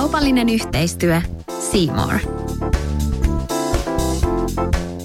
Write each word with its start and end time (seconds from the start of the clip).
Kaupallinen 0.00 0.48
yhteistyö 0.48 1.22
Seymour. 1.70 2.14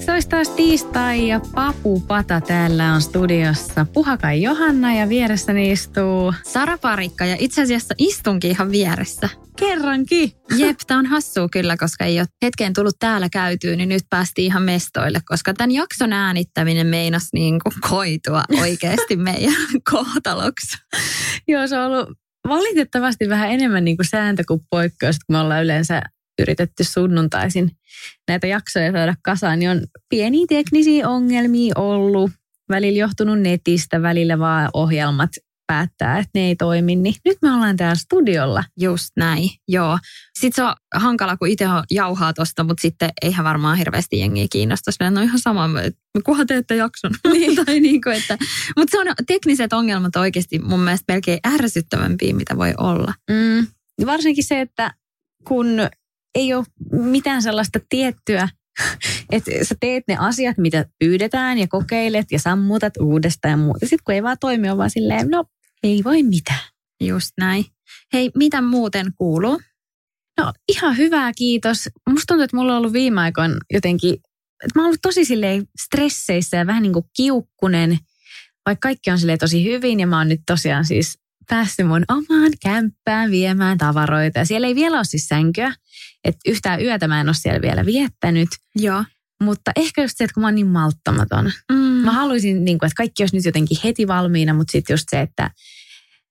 Se 0.04 0.12
olisi 0.12 0.28
taas 0.28 0.48
tiistai 0.48 1.28
ja 1.28 1.40
Papu 1.54 2.00
Pata 2.00 2.40
täällä 2.40 2.92
on 2.92 3.02
studiossa. 3.02 3.86
Puhakai 3.92 4.42
Johanna 4.42 4.94
ja 4.94 5.08
vieressäni 5.08 5.72
istuu 5.72 6.34
Sara 6.44 6.78
Parikka 6.78 7.24
ja 7.24 7.36
itse 7.38 7.62
asiassa 7.62 7.94
istunkin 7.98 8.50
ihan 8.50 8.70
vieressä. 8.70 9.28
kerrankin. 9.58 10.32
Jep, 10.56 10.78
tää 10.86 10.98
on 10.98 11.06
hassua 11.16 11.48
kyllä, 11.48 11.76
koska 11.76 12.04
ei 12.04 12.20
ole 12.20 12.28
hetkeen 12.44 12.72
tullut 12.72 12.98
täällä 12.98 13.28
käytyä, 13.28 13.76
niin 13.76 13.88
nyt 13.88 14.04
päästiin 14.10 14.46
ihan 14.46 14.62
mestoille, 14.62 15.20
koska 15.28 15.54
tämän 15.54 15.70
jakson 15.70 16.12
äänittäminen 16.12 16.86
meinasi 16.86 17.28
niin 17.32 17.60
kuin 17.60 17.74
koitua 17.90 18.42
oikeasti 18.60 19.16
meidän 19.30 19.54
kohtaloksi. 19.90 20.76
Joo, 21.48 21.66
se 21.66 21.78
on 21.78 21.86
ollut 21.92 22.25
valitettavasti 22.48 23.28
vähän 23.28 23.50
enemmän 23.50 23.84
niin 23.84 23.96
kuin 23.96 24.06
sääntö 24.06 24.42
kuin 24.48 24.60
poikkeus, 24.70 25.16
kun 25.18 25.36
me 25.36 25.38
ollaan 25.40 25.64
yleensä 25.64 26.02
yritetty 26.38 26.84
sunnuntaisin 26.84 27.70
näitä 28.28 28.46
jaksoja 28.46 28.92
saada 28.92 29.14
kasaan, 29.22 29.58
niin 29.58 29.70
on 29.70 29.80
pieniä 30.08 30.46
teknisiä 30.48 31.08
ongelmia 31.08 31.74
ollut, 31.76 32.30
välillä 32.68 32.98
johtunut 32.98 33.40
netistä, 33.40 34.02
välillä 34.02 34.38
vaan 34.38 34.70
ohjelmat 34.74 35.30
päättää, 35.66 36.18
että 36.18 36.30
ne 36.34 36.46
ei 36.46 36.56
toimi, 36.56 36.96
niin 36.96 37.14
nyt 37.24 37.38
me 37.42 37.52
ollaan 37.54 37.76
täällä 37.76 37.94
studiolla. 37.94 38.64
Just 38.80 39.08
näin, 39.16 39.50
joo. 39.68 39.98
Sitten 40.38 40.64
se 40.64 40.68
on 40.68 40.74
hankala, 40.94 41.36
kun 41.36 41.48
itse 41.48 41.64
jauhaa 41.90 42.32
tosta, 42.32 42.64
mutta 42.64 42.82
sitten 42.82 43.10
eihän 43.22 43.44
varmaan 43.44 43.78
hirveästi 43.78 44.18
jengiä 44.18 44.46
kiinnosta. 44.52 44.92
Sillä 44.92 45.10
no 45.10 45.20
ihan 45.20 45.38
sama, 45.38 45.68
kunhan 46.24 46.46
teette 46.46 46.76
jakson. 46.76 47.10
Niin. 47.32 47.64
tai 47.64 47.80
niin 47.80 48.02
kuin, 48.02 48.16
että, 48.16 48.38
mutta 48.76 48.90
se 48.90 49.00
on 49.00 49.06
tekniset 49.26 49.72
ongelmat 49.72 50.16
oikeasti 50.16 50.58
mun 50.58 50.80
mielestä 50.80 51.12
melkein 51.12 51.40
ärsyttävämpiä, 51.54 52.34
mitä 52.34 52.56
voi 52.56 52.74
olla. 52.78 53.14
Mm. 53.30 53.66
Varsinkin 54.06 54.44
se, 54.44 54.60
että 54.60 54.94
kun 55.44 55.66
ei 56.34 56.54
ole 56.54 56.64
mitään 56.92 57.42
sellaista 57.42 57.78
tiettyä, 57.88 58.48
että 59.32 59.50
sä 59.62 59.74
teet 59.80 60.04
ne 60.08 60.16
asiat, 60.16 60.58
mitä 60.58 60.84
pyydetään 60.98 61.58
ja 61.58 61.66
kokeilet 61.68 62.26
ja 62.30 62.38
sammutat 62.38 62.96
uudestaan 63.00 63.50
ja 63.50 63.56
muuta. 63.56 63.80
Sitten 63.80 64.04
kun 64.04 64.14
ei 64.14 64.22
vaan 64.22 64.36
toimi, 64.40 64.70
on 64.70 64.78
vaan 64.78 64.90
silleen, 64.90 65.28
no 65.28 65.44
ei 65.86 66.04
voi 66.04 66.22
mitään. 66.22 66.60
Just 67.00 67.30
näin. 67.38 67.64
Hei, 68.12 68.30
mitä 68.34 68.62
muuten 68.62 69.12
kuuluu? 69.18 69.60
No 70.38 70.52
ihan 70.68 70.96
hyvää, 70.96 71.32
kiitos. 71.32 71.88
Musta 72.10 72.24
tuntuu, 72.26 72.44
että 72.44 72.56
mulla 72.56 72.72
on 72.72 72.78
ollut 72.78 72.92
viime 72.92 73.20
aikoina 73.20 73.56
jotenkin, 73.70 74.14
että 74.14 74.72
mä 74.74 74.82
oon 74.82 74.86
ollut 74.86 75.02
tosi 75.02 75.24
silleen 75.24 75.66
stresseissä 75.82 76.56
ja 76.56 76.66
vähän 76.66 76.82
niin 76.82 76.92
kuin 76.92 77.04
kiukkunen, 77.16 77.98
vaikka 78.66 78.86
kaikki 78.88 79.10
on 79.10 79.18
silleen 79.18 79.38
tosi 79.38 79.64
hyvin 79.64 80.00
ja 80.00 80.06
mä 80.06 80.18
oon 80.18 80.28
nyt 80.28 80.40
tosiaan 80.46 80.84
siis 80.84 81.18
päässyt 81.48 81.86
mun 81.86 82.04
omaan 82.08 82.52
kämppään 82.62 83.30
viemään 83.30 83.78
tavaroita. 83.78 84.38
Ja 84.38 84.44
siellä 84.44 84.66
ei 84.66 84.74
vielä 84.74 84.96
ole 84.96 85.04
siis 85.04 85.28
sänkyä, 85.28 85.74
että 86.24 86.40
yhtään 86.46 86.82
yötä 86.82 87.08
mä 87.08 87.20
en 87.20 87.28
ole 87.28 87.34
siellä 87.34 87.62
vielä 87.62 87.86
viettänyt. 87.86 88.48
Joo. 88.76 89.04
Mutta 89.42 89.70
ehkä 89.76 90.02
just 90.02 90.14
se, 90.16 90.24
että 90.24 90.34
kun 90.34 90.40
mä 90.40 90.46
oon 90.46 90.54
niin 90.54 90.66
malttamaton. 90.66 91.52
Mm. 91.72 91.76
Mä 91.76 92.12
haluaisin, 92.12 92.64
niin 92.64 92.78
kuin, 92.78 92.86
että 92.86 92.96
kaikki 92.96 93.22
olisi 93.22 93.36
nyt 93.36 93.44
jotenkin 93.44 93.78
heti 93.84 94.08
valmiina, 94.08 94.54
mutta 94.54 94.72
sitten 94.72 94.94
just 94.94 95.06
se, 95.10 95.20
että 95.20 95.50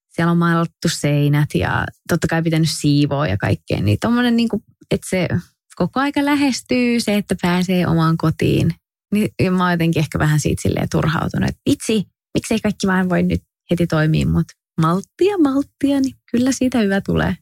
siellä 0.10 0.32
on 0.32 0.38
maalattu 0.38 0.90
seinät 0.90 1.50
ja 1.54 1.86
totta 2.10 2.28
kai 2.28 2.44
pitänyt 2.44 2.70
siivoa 2.70 3.28
ja 3.28 3.38
kaikkea. 3.38 3.82
Niin 3.82 3.98
tommonen, 4.02 4.36
niin 4.36 4.50
kuin, 4.50 4.64
että 4.92 5.10
se 5.10 5.28
koko 5.76 6.00
aika 6.00 6.26
lähestyy 6.26 7.00
se, 7.00 7.16
että 7.16 7.36
pääsee 7.42 7.88
omaan 7.88 8.18
kotiin. 8.18 8.76
Niin 9.14 9.30
ja 9.44 9.52
mä 9.52 9.64
oon 9.64 9.72
jotenkin 9.72 10.00
ehkä 10.00 10.20
vähän 10.20 10.40
siitä 10.40 10.62
silleen 10.62 10.88
turhautunut, 10.92 11.50
että 11.50 11.62
itse, 11.66 12.04
miksei 12.34 12.60
kaikki 12.60 12.88
vaan 12.88 13.10
voi 13.10 13.24
nyt 13.24 13.44
heti 13.72 13.88
toimia, 13.88 14.28
mutta 14.28 14.54
malttia, 14.82 15.38
malttia, 15.38 16.02
niin 16.02 16.16
kyllä 16.32 16.52
siitä 16.52 16.80
hyvä 16.80 17.02
tulee. 17.02 17.38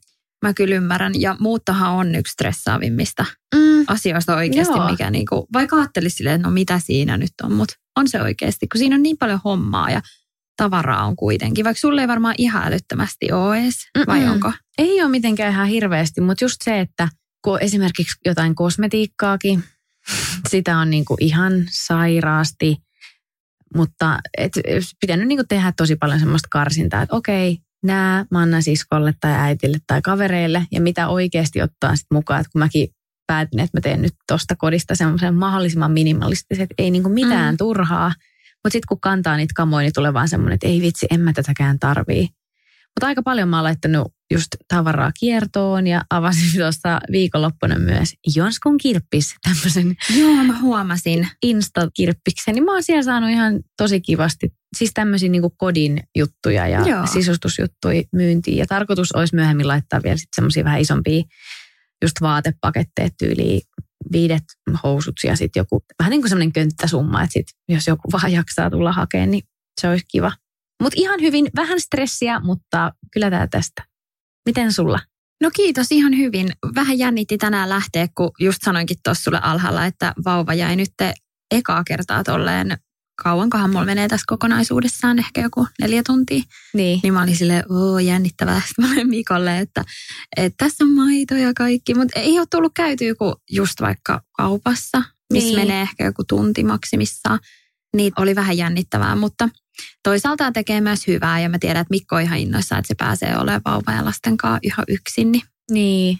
Mä 0.48 0.54
kyllä 0.54 0.74
ymmärrän. 0.74 1.20
Ja 1.20 1.36
muuttohan 1.40 1.90
on 1.92 2.14
yksi 2.14 2.32
stressaavimmista 2.32 3.24
Mm. 3.54 3.84
asioista 3.86 4.36
oikeasti, 4.36 4.78
Joo. 4.78 4.90
mikä 4.90 5.10
niinku, 5.10 5.46
vaikka 5.52 5.76
ajattelisi 5.76 6.16
silleen, 6.16 6.36
että 6.36 6.48
no 6.48 6.52
mitä 6.54 6.78
siinä 6.78 7.16
nyt 7.16 7.32
on, 7.42 7.52
mutta 7.52 7.74
on 7.96 8.08
se 8.08 8.22
oikeasti, 8.22 8.66
kun 8.68 8.78
siinä 8.78 8.96
on 8.96 9.02
niin 9.02 9.18
paljon 9.18 9.40
hommaa 9.44 9.90
ja 9.90 10.00
tavaraa 10.56 11.06
on 11.06 11.16
kuitenkin. 11.16 11.64
Vaikka 11.64 11.80
sulle 11.80 12.00
ei 12.00 12.08
varmaan 12.08 12.34
ihan 12.38 12.66
älyttömästi 12.66 13.32
ole 13.32 13.58
edes, 13.60 13.74
vai 14.06 14.18
Mm-mm. 14.20 14.30
onko? 14.32 14.52
Ei 14.78 15.02
ole 15.02 15.10
mitenkään 15.10 15.52
ihan 15.52 15.66
hirveästi, 15.66 16.20
mutta 16.20 16.44
just 16.44 16.56
se, 16.64 16.80
että 16.80 17.08
kun 17.44 17.58
esimerkiksi 17.62 18.18
jotain 18.24 18.54
kosmetiikkaakin, 18.54 19.64
sitä 20.48 20.78
on 20.78 20.90
niinku 20.90 21.16
ihan 21.20 21.52
sairaasti, 21.70 22.76
mutta 23.76 24.18
et, 24.38 24.52
pitänyt 25.00 25.28
niinku 25.28 25.44
tehdä 25.48 25.72
tosi 25.76 25.96
paljon 25.96 26.20
semmoista 26.20 26.48
karsintaa, 26.50 27.02
että 27.02 27.16
okei, 27.16 27.58
nämä 27.84 28.24
mä 28.30 28.38
annan 28.38 28.62
siskolle 28.62 29.14
tai 29.20 29.32
äitille 29.32 29.78
tai 29.86 30.02
kavereille 30.02 30.66
ja 30.72 30.80
mitä 30.80 31.08
oikeasti 31.08 31.62
ottaa 31.62 31.96
sit 31.96 32.06
mukaan, 32.12 32.40
että 32.40 32.50
kun 32.52 32.58
mäkin 32.58 32.88
päätin, 33.26 33.60
että 33.60 33.76
mä 33.76 33.80
teen 33.80 34.02
nyt 34.02 34.14
tosta 34.26 34.56
kodista 34.56 34.94
semmoisen 34.94 35.34
mahdollisimman 35.34 35.92
minimalistisen, 35.92 36.62
että 36.62 36.74
ei 36.78 36.90
niinku 36.90 37.08
mitään 37.08 37.54
mm. 37.54 37.58
turhaa, 37.58 38.08
mutta 38.64 38.72
sitten 38.72 38.88
kun 38.88 39.00
kantaa 39.00 39.36
niitä 39.36 39.52
kamoja, 39.56 39.84
niin 39.84 39.94
tulee 39.94 40.14
vaan 40.14 40.28
semmoinen, 40.28 40.54
että 40.54 40.66
ei 40.66 40.80
vitsi, 40.80 41.06
en 41.10 41.20
mä 41.20 41.32
tätäkään 41.32 41.78
tarvii. 41.78 42.28
Mutta 42.94 43.06
aika 43.06 43.22
paljon 43.22 43.48
mä 43.48 43.56
oon 43.56 43.64
laittanut 43.64 44.12
just 44.32 44.48
tavaraa 44.68 45.12
kiertoon 45.20 45.86
ja 45.86 46.02
avasin 46.10 46.52
tuossa 46.60 47.00
viikonloppuna 47.12 47.78
myös 47.78 48.14
Jonskun 48.36 48.78
kirppis, 48.78 49.34
tämmöisen 49.42 49.96
Joo, 50.18 50.44
mä 50.44 50.60
huomasin. 50.60 51.28
Insta-kirppiksen. 51.46 52.54
Niin 52.54 52.64
mä 52.64 52.72
oon 52.72 52.82
siellä 52.82 53.02
saanut 53.02 53.30
ihan 53.30 53.60
tosi 53.76 54.00
kivasti, 54.00 54.52
siis 54.74 54.90
tämmöisiä 54.94 55.28
niinku 55.28 55.50
kodin 55.50 56.00
juttuja 56.16 56.68
ja. 56.68 56.80
Joo. 56.80 57.06
sisustusjuttuja 57.06 58.02
myyntiin. 58.12 58.58
Ja 58.58 58.66
tarkoitus 58.66 59.12
olisi 59.12 59.34
myöhemmin 59.34 59.68
laittaa 59.68 60.02
vielä 60.02 60.16
sitten 60.16 60.34
semmoisia 60.34 60.64
vähän 60.64 60.80
isompia 60.80 61.22
just 62.02 62.20
vaatepaketteja 62.20 63.08
tyyliin 63.18 63.60
viidet 64.12 64.44
housut 64.82 65.14
ja 65.24 65.36
sitten 65.36 65.60
joku, 65.60 65.84
vähän 65.98 66.10
niin 66.10 66.22
kuin 66.22 66.28
semmoinen 66.28 66.52
könttäsumma, 66.52 67.22
että 67.22 67.32
sit, 67.32 67.46
jos 67.68 67.86
joku 67.86 68.12
vaan 68.12 68.32
jaksaa 68.32 68.70
tulla 68.70 68.92
hakemaan, 68.92 69.30
niin 69.30 69.42
se 69.80 69.88
olisi 69.88 70.04
kiva. 70.08 70.32
Mutta 70.82 71.00
ihan 71.00 71.20
hyvin, 71.20 71.46
vähän 71.56 71.80
stressiä, 71.80 72.40
mutta 72.40 72.92
kyllä 73.12 73.30
tämä 73.30 73.46
tästä. 73.46 73.82
Miten 74.46 74.72
sulla? 74.72 74.98
No 75.42 75.50
kiitos 75.56 75.86
ihan 75.90 76.16
hyvin. 76.16 76.48
Vähän 76.74 76.98
jännitti 76.98 77.38
tänään 77.38 77.68
lähteä, 77.68 78.08
kun 78.14 78.30
just 78.40 78.58
sanoinkin 78.64 78.96
tuossa 79.04 79.22
sulle 79.22 79.40
alhaalla, 79.42 79.86
että 79.86 80.14
vauva 80.24 80.54
jäi 80.54 80.76
nyt 80.76 80.92
ekaa 81.50 81.84
kertaa 81.84 82.24
tolleen 82.24 82.78
kauankohan 83.22 83.70
mulla 83.70 83.84
menee 83.84 84.08
tässä 84.08 84.24
kokonaisuudessaan, 84.26 85.18
ehkä 85.18 85.40
joku 85.40 85.66
neljä 85.80 86.02
tuntia. 86.06 86.42
Niin. 86.74 87.00
Niin 87.02 87.14
mä 87.14 87.22
olin 87.22 87.36
silleen, 87.36 87.64
oo 87.72 87.98
jännittävää. 87.98 88.62
Sitten 88.66 88.84
mä 88.84 88.92
olin 88.92 89.08
Mikolle, 89.08 89.58
että, 89.58 89.84
että 90.36 90.64
tässä 90.64 90.84
on 90.84 90.90
maito 90.90 91.34
ja 91.34 91.52
kaikki. 91.56 91.94
Mutta 91.94 92.20
ei 92.20 92.38
ole 92.38 92.46
tullut 92.50 92.72
käytyä 92.76 93.14
kuin 93.14 93.34
just 93.50 93.80
vaikka 93.80 94.20
kaupassa, 94.32 95.02
missä 95.32 95.48
Niin. 95.48 95.58
menee 95.58 95.82
ehkä 95.82 96.04
joku 96.04 96.24
tunti 96.28 96.64
maksimissaan. 96.64 97.38
Niin 97.96 98.12
oli 98.18 98.34
vähän 98.34 98.56
jännittävää, 98.56 99.16
mutta 99.16 99.48
toisaalta 100.02 100.52
tekee 100.52 100.80
myös 100.80 101.06
hyvää. 101.06 101.40
Ja 101.40 101.48
mä 101.48 101.58
tiedän, 101.58 101.80
että 101.80 101.90
Mikko 101.90 102.16
on 102.16 102.22
ihan 102.22 102.38
innoissaan, 102.38 102.78
että 102.78 102.88
se 102.88 102.94
pääsee 102.94 103.38
olemaan 103.38 103.62
vauva 103.64 103.92
ja 103.92 104.04
lasten 104.04 104.36
kanssa 104.36 104.58
ihan 104.62 104.84
yksin. 104.88 105.32
Niin 105.32 105.42
Niin. 105.70 106.18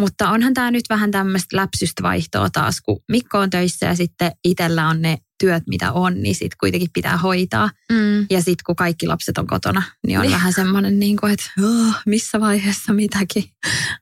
Mutta 0.00 0.30
onhan 0.30 0.54
tämä 0.54 0.70
nyt 0.70 0.84
vähän 0.90 1.10
tämmöistä 1.10 1.56
läpsystä 1.56 2.02
vaihtoa 2.02 2.50
taas, 2.50 2.80
kun 2.80 3.00
Mikko 3.08 3.38
on 3.38 3.50
töissä 3.50 3.86
ja 3.86 3.96
sitten 3.96 4.32
itsellä 4.44 4.88
on 4.88 5.02
ne 5.02 5.18
työt, 5.40 5.62
mitä 5.68 5.92
on, 5.92 6.22
niin 6.22 6.34
sitten 6.34 6.56
kuitenkin 6.60 6.90
pitää 6.92 7.16
hoitaa. 7.16 7.70
Mm. 7.92 8.20
Ja 8.30 8.38
sitten 8.38 8.62
kun 8.66 8.76
kaikki 8.76 9.06
lapset 9.06 9.38
on 9.38 9.46
kotona, 9.46 9.82
niin 10.06 10.18
on 10.18 10.22
Niin. 10.22 10.32
vähän 10.32 10.52
semmoinen, 10.52 10.98
niin 10.98 11.16
kuin, 11.16 11.32
että 11.32 11.50
oh, 11.64 11.94
missä 12.06 12.40
vaiheessa 12.40 12.92
mitäkin. 12.92 13.44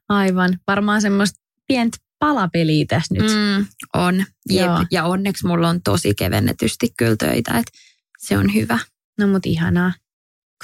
Aivan. 0.08 0.58
Varmaan 0.66 1.02
semmoista 1.02 1.40
pientä 1.68 1.98
palapeliä 2.18 2.84
tässä 2.88 3.14
nyt. 3.14 3.30
Mm. 3.30 3.66
On. 3.94 4.24
Jep. 4.50 4.70
Ja 4.90 5.04
onneksi 5.04 5.46
mulla 5.46 5.68
on 5.68 5.82
tosi 5.82 6.14
kevennetysti 6.14 6.88
kyllä 6.98 7.16
töitä, 7.16 7.58
että 7.58 7.72
se 8.18 8.38
on 8.38 8.54
hyvä. 8.54 8.78
No 9.20 9.26
mut 9.26 9.46
ihanaa. 9.46 9.92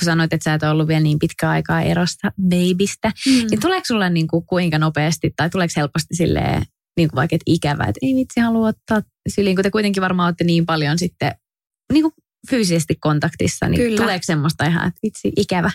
Kun 0.00 0.05
sanoit, 0.05 0.33
että 0.33 0.44
sä 0.44 0.55
et 0.55 0.62
ollut 0.62 0.89
vielä 0.89 1.00
niin 1.00 1.19
pitkä 1.19 1.50
aikaa 1.50 1.83
erosta 1.83 2.33
babystä, 2.49 3.12
Mm. 3.27 3.33
niin 3.50 3.61
tuleeko 3.61 3.85
sulle 3.87 4.11
niin 4.11 4.27
kuin 4.29 4.47
kuinka 4.47 4.79
nopeasti 4.79 5.31
tai 5.37 5.50
tuleeko 5.50 5.73
helposti 5.77 6.15
silleen, 6.17 6.62
niin 6.97 7.09
kuin 7.09 7.17
vaikka, 7.17 7.35
että 7.37 7.44
ikävä, 7.47 7.85
että 7.85 7.99
ei 8.03 8.15
vitsi 8.15 8.41
halua 8.41 8.69
ottaa 8.69 9.03
syliin, 9.35 9.56
kun 9.56 9.62
te 9.62 9.71
kuitenkin 9.71 10.00
varmaan 10.00 10.27
olette 10.27 10.44
niin 10.44 10.67
paljon 10.67 10.99
sitten 10.99 11.33
niin 11.93 12.03
kuin 12.03 12.12
fyysisesti 12.50 12.94
kontaktissa, 13.00 13.69
niin 13.69 13.81
Kyllä. 13.81 13.97
tuleeko 13.97 14.23
semmoista 14.23 14.65
ihan, 14.65 14.89
että 14.89 14.99
vitsi, 15.03 15.33
ikävä? 15.37 15.71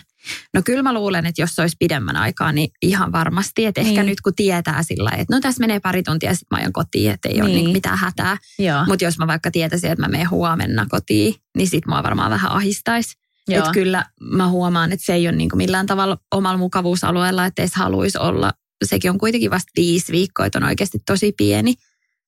No 0.54 0.62
kyllä 0.64 0.82
mä 0.82 0.94
luulen, 0.94 1.26
että 1.26 1.42
jos 1.42 1.54
se 1.54 1.60
olisi 1.62 1.76
pidemmän 1.78 2.16
aikaa, 2.16 2.52
niin 2.52 2.70
ihan 2.82 3.12
varmasti. 3.12 3.64
Että 3.66 3.80
ehkä 3.80 3.92
Niin. 4.02 4.06
nyt 4.06 4.20
kun 4.20 4.34
tietää 4.34 4.82
sillä 4.82 5.10
että 5.10 5.34
no 5.36 5.40
tässä 5.40 5.60
menee 5.60 5.80
pari 5.80 6.02
tuntia 6.02 6.30
sitten 6.34 6.46
mä 6.50 6.58
ajan 6.58 6.72
kotiin, 6.72 7.10
että 7.10 7.28
ei 7.28 7.40
ole 7.40 7.50
Niin. 7.50 7.64
niin 7.64 7.72
mitään 7.72 7.98
hätää. 7.98 8.36
Mutta 8.86 9.04
jos 9.04 9.18
mä 9.18 9.26
vaikka 9.26 9.50
tietäisin, 9.50 9.90
että 9.90 10.02
mä 10.04 10.08
menen 10.08 10.30
huomenna 10.30 10.86
kotiin, 10.88 11.34
niin 11.56 11.68
sit 11.68 11.86
mua 11.86 12.02
varmaan 12.02 12.30
vähän 12.30 12.50
ahistaisi. 12.52 13.14
Joo. 13.48 13.58
Että 13.58 13.72
kyllä 13.72 14.04
mä 14.20 14.48
huomaan, 14.48 14.92
että 14.92 15.06
se 15.06 15.14
ei 15.14 15.28
ole 15.28 15.36
niin 15.36 15.48
kuin 15.50 15.58
millään 15.58 15.86
tavalla 15.86 16.18
omalla 16.34 16.58
mukavuusalueella, 16.58 17.46
että 17.46 17.62
edes 17.62 17.74
haluaisi 17.74 18.18
olla. 18.18 18.52
Sekin 18.84 19.10
on 19.10 19.18
kuitenkin 19.18 19.50
vasta 19.50 19.72
viisi 19.76 20.12
viikkoa, 20.12 20.46
että 20.46 20.58
on 20.58 20.64
oikeasti 20.64 20.98
tosi 21.06 21.32
pieni. 21.36 21.74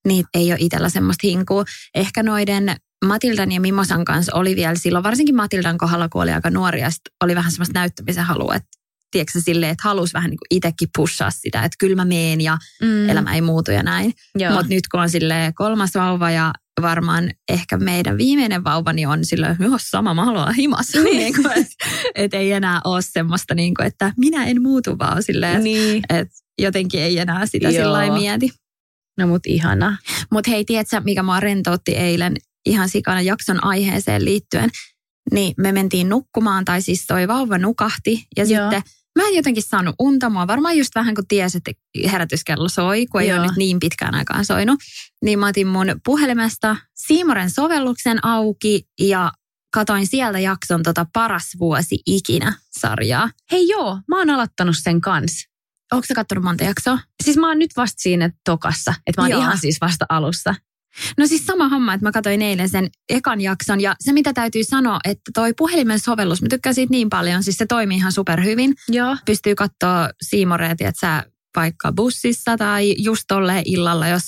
Niin 0.09 0.25
ei 0.35 0.53
ole 0.53 0.59
itsellä 0.61 0.89
semmoista 0.89 1.27
hinkua. 1.27 1.65
Ehkä 1.95 2.23
noiden 2.23 2.77
Matildan 3.05 3.53
ja 3.53 3.61
Mimosan 3.61 4.05
kanssa 4.05 4.33
oli 4.35 4.57
vielä 4.57 4.75
silloin, 4.75 5.05
varsinkin 5.05 5.37
Matildan 5.37 5.79
kohdalla, 5.79 6.09
kun 6.09 6.23
oli 6.23 6.33
aika 6.33 6.51
nuori, 6.51 6.81
ja 6.81 6.91
sit 6.91 7.01
oli 7.25 7.35
vähän 7.35 7.53
semmoista 7.53 7.79
näyttämisen 7.79 8.25
halua, 8.25 8.55
että 8.55 8.69
tiedätkö 9.11 9.41
silleen, 9.41 9.73
että 9.73 9.89
halusi 9.89 10.13
vähän 10.13 10.31
niin 10.31 10.39
kuin 10.39 10.47
itsekin 10.57 10.89
pushaa 10.97 11.31
sitä, 11.31 11.59
että 11.65 11.77
kyllä 11.79 11.97
mä 11.97 12.05
meen 12.05 12.41
ja 12.41 12.59
Mm. 12.83 13.09
elämä 13.09 13.35
ei 13.35 13.41
muutu 13.41 13.71
ja 13.71 13.83
näin. 13.83 14.13
Mutta 14.55 14.69
nyt 14.75 14.89
kun 14.91 15.01
on 15.01 15.11
sille 15.11 15.53
kolmas 15.55 15.91
vauva 15.95 16.31
ja 16.31 16.53
varmaan 16.83 17.31
ehkä 17.49 17.77
meidän 17.77 18.19
viimeinen 18.19 18.65
vauva, 18.65 18.93
niin 18.93 19.09
on 19.09 19.21
että 19.21 19.65
"Joo, 19.65 19.79
sama, 19.81 20.15
mä 20.15 20.25
haluan 20.25 20.43
olla 20.43 20.53
himassa. 20.53 21.01
Niin. 21.01 21.35
kuin, 21.35 21.59
et, 21.59 21.67
et 22.15 22.35
ei 22.35 22.53
enää 22.53 22.81
ole 22.85 23.03
semmoista, 23.03 23.55
niin 23.55 23.75
kuin, 23.75 23.87
että 23.87 24.13
minä 24.17 24.45
en 24.47 24.63
muutu 24.63 24.99
vaan 24.99 25.23
silleen, 25.23 25.53
että 25.53 25.65
niin. 25.65 26.03
et 26.11 26.29
jotenkin 26.61 27.01
ei 27.01 27.19
enää 27.19 27.47
sitä 27.47 27.71
sillä 27.71 28.13
mieti. 28.13 28.51
No 29.19 29.27
mut 29.27 29.47
ihana. 29.47 29.97
Mutta 30.33 30.51
hei, 30.51 30.65
tiedätkö, 30.65 31.01
mikä 31.05 31.23
mua 31.23 31.41
rentoutti 31.41 31.93
eilen 31.97 32.37
ihan 32.67 32.89
sikana 32.89 33.21
jakson 33.21 33.65
aiheeseen 33.65 34.25
liittyen? 34.25 34.71
Niin 35.33 35.55
me 35.57 35.73
mentiin 35.73 36.09
nukkumaan, 36.09 36.65
tai 36.65 36.83
siis 36.83 37.05
toi 37.07 37.29
vauva 37.29 37.59
nukahti. 37.59 38.27
Ja 38.37 38.45
Joo. 38.45 38.63
sitten 38.71 38.83
mä 39.19 39.29
en 39.29 39.35
jotenkin 39.35 39.63
saanut 39.63 39.95
unta. 39.99 40.31
Mua 40.31 40.47
varmaan 40.47 40.79
just 40.79 40.95
vähän 40.95 41.15
kun 41.15 41.27
tiesi, 41.29 41.59
että 41.59 41.73
herätyskello 42.11 42.69
soi, 42.69 43.07
kun 43.07 43.21
ei 43.21 43.29
Joo. 43.29 43.39
ole 43.39 43.47
nyt 43.47 43.57
niin 43.57 43.81
pitkään 43.81 44.15
aikaan 44.15 44.45
soinut. 44.45 44.81
Niin 45.25 45.39
mä 45.39 45.47
otin 45.47 45.67
mun 45.67 45.87
puhelimesta 46.05 46.77
Siimoren 46.95 47.51
sovelluksen 47.51 48.25
auki 48.25 48.89
ja 49.01 49.33
katoin 49.75 50.07
sieltä 50.07 50.39
jakson 50.39 50.83
tota 50.83 51.07
Paras 51.13 51.51
vuosi 51.59 51.99
ikinä 52.07 52.55
sarjaa. 52.71 53.31
Hei 53.53 53.69
joo, 53.69 54.01
mä 54.09 54.19
oon 54.19 54.31
aloittanut 54.31 54.77
sen 54.83 55.01
kanssa. 55.01 55.51
Onko 55.93 56.07
sä 56.07 56.15
kattonut 56.15 56.45
monta 56.45 56.65
jaksoa? 56.65 56.99
Siis 57.25 57.37
mä 57.37 57.49
oon 57.49 57.59
nyt 57.59 57.71
vasta 57.77 58.03
siinä 58.03 58.31
tokassa, 58.45 58.95
että 59.07 59.21
mä 59.21 59.25
oon 59.25 59.31
Joo. 59.31 59.41
ihan 59.41 59.59
siis 59.59 59.81
vasta 59.81 60.07
alussa. 60.09 60.55
No 61.19 61.27
siis 61.27 61.47
sama 61.47 61.69
homma, 61.69 61.95
että 61.95 62.07
mä 62.07 62.13
katsoin 62.13 62.43
eilen 62.43 62.69
sen 62.69 62.89
ekan 63.09 63.41
jakson 63.41 63.81
ja 63.81 63.95
se 64.01 64.13
mitä 64.13 64.33
täytyy 64.33 64.65
sanoa, 64.65 64.99
että 65.05 65.31
toi 65.35 65.53
puhelimen 65.59 65.99
sovellus, 65.99 66.43
mä 66.43 66.49
tykkään 66.49 66.75
siitä 66.75 66.91
niin 66.91 67.11
paljon, 67.11 67.43
siis 67.43 67.57
se 67.57 67.67
toimii 67.67 67.97
ihan 67.97 68.13
superhyvin. 68.13 68.75
Joo. 68.89 69.17
Pystyy 69.27 69.55
katsoa 69.55 70.11
Siimoreet, 70.23 70.81
että 70.81 71.01
sä 71.01 71.25
vaikka 71.57 71.93
bussissa 71.93 72.57
tai 72.57 72.95
just 72.99 73.25
tolleen 73.29 73.63
illalla, 73.67 74.09
jos 74.09 74.23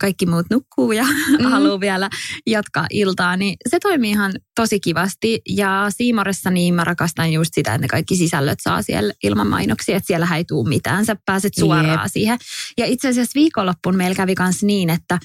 kaikki 0.00 0.26
muut 0.26 0.46
nukkuu 0.50 0.92
ja 0.92 1.04
mm. 1.38 1.44
haluaa 1.44 1.80
vielä 1.80 2.10
jatkaa 2.46 2.86
iltaa, 2.90 3.36
niin 3.36 3.56
se 3.68 3.78
toimii 3.80 4.10
ihan 4.10 4.32
tosi 4.54 4.80
kivasti. 4.80 5.40
Ja 5.48 5.86
Siimoressa 5.90 6.50
niin 6.50 6.74
mä 6.74 6.84
rakastan 6.84 7.32
just 7.32 7.50
sitä, 7.54 7.74
että 7.74 7.84
ne 7.84 7.88
kaikki 7.88 8.16
sisällöt 8.16 8.58
saa 8.62 8.82
siellä 8.82 9.14
ilman 9.22 9.46
mainoksia, 9.46 9.96
että 9.96 10.06
siellä 10.06 10.28
ei 10.36 10.44
tule 10.44 10.68
mitään, 10.68 11.06
sä 11.06 11.16
pääset 11.26 11.52
suoraan 11.58 12.00
Jep. 12.02 12.12
siihen. 12.12 12.38
Ja 12.78 12.86
itse 12.86 13.08
asiassa 13.08 13.40
viikonloppuun 13.40 13.96
meillä 13.96 14.14
kävi 14.14 14.34
kanssa 14.34 14.66
niin, 14.66 14.90
että 14.90 15.18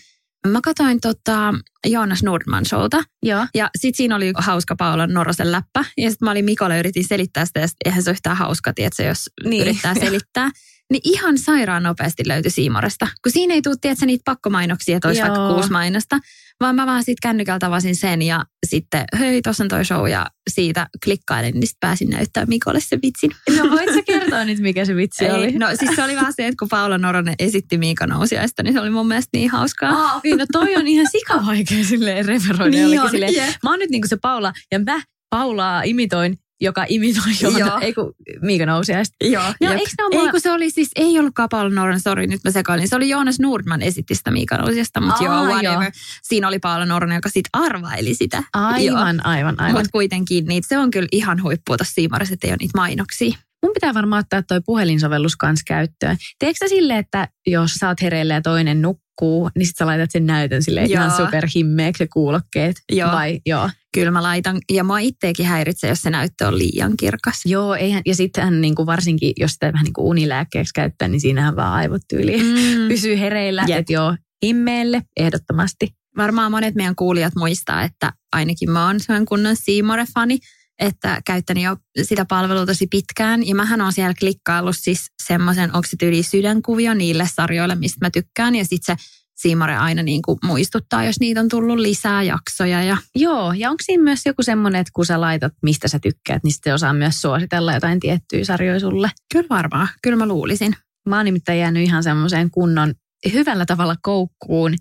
Mä 0.48 0.60
katsoin 0.64 1.02
tota 1.02 1.54
Joonas 1.88 2.24
Nordman 2.24 2.66
showta 2.66 3.04
Joo. 3.24 3.46
ja 3.56 3.70
sit 3.78 3.96
siinä 3.96 4.16
oli 4.16 4.32
hauska 4.38 4.76
Paula 4.76 5.08
Norosen 5.08 5.52
läppä. 5.52 5.86
Ja 5.98 6.10
sitten 6.10 6.26
mä 6.26 6.32
olin 6.32 6.46
Mikolle 6.46 6.80
yritin 6.80 7.08
selittää 7.08 7.46
sitä 7.46 7.60
ja 7.60 7.68
sit 7.68 7.78
eihän 7.86 8.04
se 8.04 8.10
ole 8.10 8.14
yhtään 8.14 8.38
hauska, 8.38 8.74
tiedätkö, 8.74 9.04
jos 9.04 9.30
Niin. 9.46 9.62
yrittää 9.62 9.94
selittää. 9.96 10.50
Niin 10.92 11.02
ihan 11.04 11.38
sairaan 11.38 11.84
nopeasti 11.84 12.24
löytyi 12.28 12.52
Siimoresta. 12.52 13.08
Kun 13.24 13.32
siinä 13.32 13.54
ei 13.54 13.62
tule, 13.62 13.76
tiedätkö, 13.82 14.06
niitä 14.06 14.22
pakkomainoksia, 14.26 14.96
että 14.98 15.08
olisi 15.08 15.22
Joo. 15.22 15.30
vaikka 15.30 15.54
kuusi 15.54 15.72
mainosta. 15.72 16.20
Vaan 16.60 16.76
mä 16.76 16.86
vaan 16.86 17.04
siitä 17.04 17.20
kännykältä 17.22 17.68
avasin 17.68 17.96
sen 17.96 18.22
ja 18.22 18.46
sitten, 18.68 19.06
hei, 19.20 19.42
tuossa 19.42 19.64
on 19.64 19.68
toi 19.68 19.86
show 19.86 20.10
ja 20.10 20.28
siitä 20.50 20.88
klikkailin, 21.04 21.54
niin 21.54 21.68
sitten 21.68 21.88
pääsin 21.88 22.10
näyttää 22.10 22.46
Mikolle 22.46 22.80
se 22.80 23.00
vitsin. 23.04 23.32
No 23.58 23.70
voit 23.72 23.90
sä 23.94 24.02
kertoa 24.46 24.54
nyt, 24.54 24.60
mikä 24.60 24.86
se 24.86 24.96
vitsi 24.96 25.30
oli? 25.32 25.52
No 25.52 25.68
siis 25.80 25.96
se 25.96 26.04
oli 26.04 26.16
vaan 26.16 26.34
se, 26.34 26.48
että 26.48 26.56
kun 26.60 26.68
Paula 26.70 26.98
Noronen 26.98 27.36
esitti 27.40 27.78
Miika 27.78 28.08
Nousiaista, 28.08 28.64
niin 28.64 28.74
se 28.74 28.80
oli 28.82 28.90
mun 28.90 29.08
mielestä 29.08 29.30
niin 29.38 29.50
hauskaa. 29.50 29.90
Ah, 29.90 30.18
okei, 30.18 30.36
no 30.36 30.46
toi 30.52 30.76
on 30.76 30.88
ihan 30.88 31.08
sikavaikea 31.12 31.84
silleen 31.84 32.26
referoida 32.26 32.78
Niin 32.78 33.02
on, 33.02 33.10
silleen. 33.10 33.36
jep. 33.36 33.56
Mä 33.64 33.70
oon 33.70 33.80
nyt 33.80 33.90
niinku 33.90 34.08
se 34.08 34.18
Paula, 34.22 34.54
ja 34.72 34.80
mä 34.80 35.02
Paulaa 35.30 35.82
imitoin, 35.84 36.38
joka 36.62 36.86
imitoi 36.90 37.24
Joona, 37.42 37.60
Joo. 37.60 37.80
ei 37.82 37.94
kun 37.94 38.14
Miika 38.42 38.66
Nousiaista. 38.66 39.16
Joo. 39.24 39.44
No, 39.44 39.52
jep. 39.62 39.72
eikö 39.72 39.90
ole 40.00 40.16
Ei 40.16 40.22
mua- 40.22 40.32
kun 40.32 40.42
se 40.42 40.52
oli 40.52 40.70
siis, 40.70 40.90
ei 40.96 41.20
ollutkaan 41.20 41.50
Paula 41.50 41.70
Noronen, 41.70 42.00
sori 42.00 42.28
nyt 42.28 42.44
mä 42.44 42.52
sekoilin. 42.52 42.88
Se 42.88 42.96
oli 42.96 43.10
Joonas 43.10 43.40
Nordman 43.40 43.82
esitti 43.82 44.16
sitä 44.16 44.32
Miika 44.32 44.58
Nousiasta, 44.58 45.02
mutta 45.02 45.24
joo, 45.24 45.34
whatever. 45.46 45.64
joo. 45.82 45.92
Siinä 46.24 46.48
oli 46.48 46.60
Paula 46.60 46.86
Noronen, 46.86 47.16
joka 47.16 47.30
sitten 47.30 47.50
arvaili 47.54 48.14
sitä. 48.16 48.44
Aivan, 48.54 49.26
aivan, 49.26 49.60
aivan. 49.60 49.74
Mutta 49.80 49.92
kuitenkin 49.92 50.46
niitä, 50.46 50.68
se 50.68 50.78
on 50.78 50.92
kyllä 50.92 51.08
ihan 51.12 51.44
huippua 51.44 51.78
tuossa 51.78 51.94
Siimarissa, 51.94 52.34
että 52.34 52.48
ei 52.48 52.52
ole 52.52 52.58
niitä 52.60 52.78
mainoksia. 52.78 53.38
Mun 53.64 53.74
pitää 53.74 53.94
varmaan 53.94 54.20
ottaa 54.20 54.42
toi 54.44 54.62
puhelinsovellus 54.66 55.36
kanssa 55.36 55.64
käyttöön. 55.68 56.18
Teekö 56.40 56.58
sä 56.60 56.68
silleen, 56.68 57.00
että 57.00 57.28
jos 57.48 57.74
sä 57.74 57.88
oot 57.88 58.02
hereillä 58.02 58.34
ja 58.34 58.42
toinen 58.42 58.82
nukkuu, 58.82 59.50
niin 59.56 59.66
sit 59.66 59.78
sä 59.78 59.86
laitat 59.86 60.12
sen 60.12 60.26
näytön 60.26 60.64
silleen 60.64 60.90
Joo. 60.90 61.04
ihan 61.04 61.18
superhimmeeksi 61.18 62.04
ja 62.04 62.08
kuulokkeet? 62.14 62.76
Joo. 62.92 63.12
Vai, 63.12 63.40
joo. 63.46 63.70
Kyllä 63.94 64.12
mä 64.12 64.24
laitan, 64.24 64.58
ja 64.72 64.84
mua 64.84 65.00
itteekin 65.00 65.46
häiritsee, 65.46 65.90
jos 65.90 66.02
se 66.02 66.10
näyttö 66.10 66.48
on 66.48 66.58
liian 66.58 66.98
kirkas. 66.98 67.42
Joo, 67.46 67.76
eihän, 67.76 68.02
ja 68.06 68.16
sittenhän 68.16 68.62
niin 68.62 68.76
kuin 68.76 68.86
varsinkin, 68.86 69.34
jos 69.38 69.52
sitä 69.52 69.74
vähän 69.74 69.84
niin 69.84 69.94
kuin 69.94 70.06
unilääkkeeksi 70.06 70.74
käyttää, 70.76 71.08
niin 71.08 71.22
siinähän 71.22 71.56
vaan 71.56 71.74
aivot 71.74 72.02
tyyliin 72.10 72.46
Mm. 72.46 72.88
pysyy 72.94 73.20
hereillä. 73.20 73.64
Jep. 73.68 73.80
Että 73.80 73.94
joo, 73.94 74.16
himmeelle 74.46 75.02
ehdottomasti. 75.18 75.88
Varmaan 76.18 76.52
monet 76.52 76.76
meidän 76.76 76.96
kuulijat 76.96 77.36
muistaa, 77.36 77.84
että 77.84 78.14
ainakin 78.34 78.72
mä 78.72 78.86
oon 78.88 79.00
sellainen 79.00 79.26
kunnon 79.26 79.56
Seamore-fani, 79.56 80.38
että 80.80 81.22
käyttänyt 81.26 81.64
jo 81.64 81.78
sitä 82.04 82.26
palvelua 82.26 82.66
tosi 82.66 82.88
pitkään. 82.88 83.48
Ja 83.48 83.56
mähän 83.56 83.82
on 83.82 83.94
siellä 83.94 84.14
klikkaillut 84.20 84.76
siis 84.78 85.12
semmoisen, 85.28 85.76
onko 85.76 85.88
se 85.88 85.98
tyyli 86.00 86.24
sydänkuvio 86.24 86.94
niille 86.94 87.30
sarjoille, 87.36 87.76
mistä 87.76 88.06
mä 88.06 88.10
tykkään. 88.10 88.56
Ja 88.56 88.66
sitten 88.66 88.98
se 88.98 89.04
Seamore 89.36 89.76
aina 89.76 90.04
niin 90.04 90.22
kuin 90.22 90.40
muistuttaa, 90.44 91.06
jos 91.06 91.20
niitä 91.20 91.40
on 91.40 91.50
tullut 91.50 91.80
lisää 91.80 92.24
jaksoja. 92.24 92.84
Ja 92.84 92.98
Joo, 93.16 93.54
ja 93.54 93.70
onko 93.70 93.84
siinä 93.86 94.04
myös 94.04 94.22
joku 94.26 94.44
semmoinen, 94.44 94.82
että 94.82 94.92
kun 94.94 95.06
sä 95.06 95.22
laitat, 95.22 95.54
mistä 95.64 95.88
sä 95.88 96.00
tykkäät, 96.00 96.44
niin 96.44 96.54
sitten 96.54 96.74
osaa 96.74 96.94
myös 96.94 97.22
suositella 97.22 97.74
jotain 97.74 98.00
tiettyjä 98.00 98.46
sarjoja 98.46 98.80
sulle? 98.80 99.12
kyllä 99.34 99.50
varmaan, 99.50 99.88
kyllä 100.04 100.18
mä 100.18 100.26
luulisin. 100.26 100.76
Mä 101.10 101.18
oon 101.18 101.26
nimittäin 101.26 101.60
jäänyt 101.60 101.84
ihan 101.84 102.04
semmoiseen 102.04 102.52
kunnon 102.52 102.94
hyvällä 103.34 103.66
tavalla 103.66 103.96
koukkuun. 104.02 104.74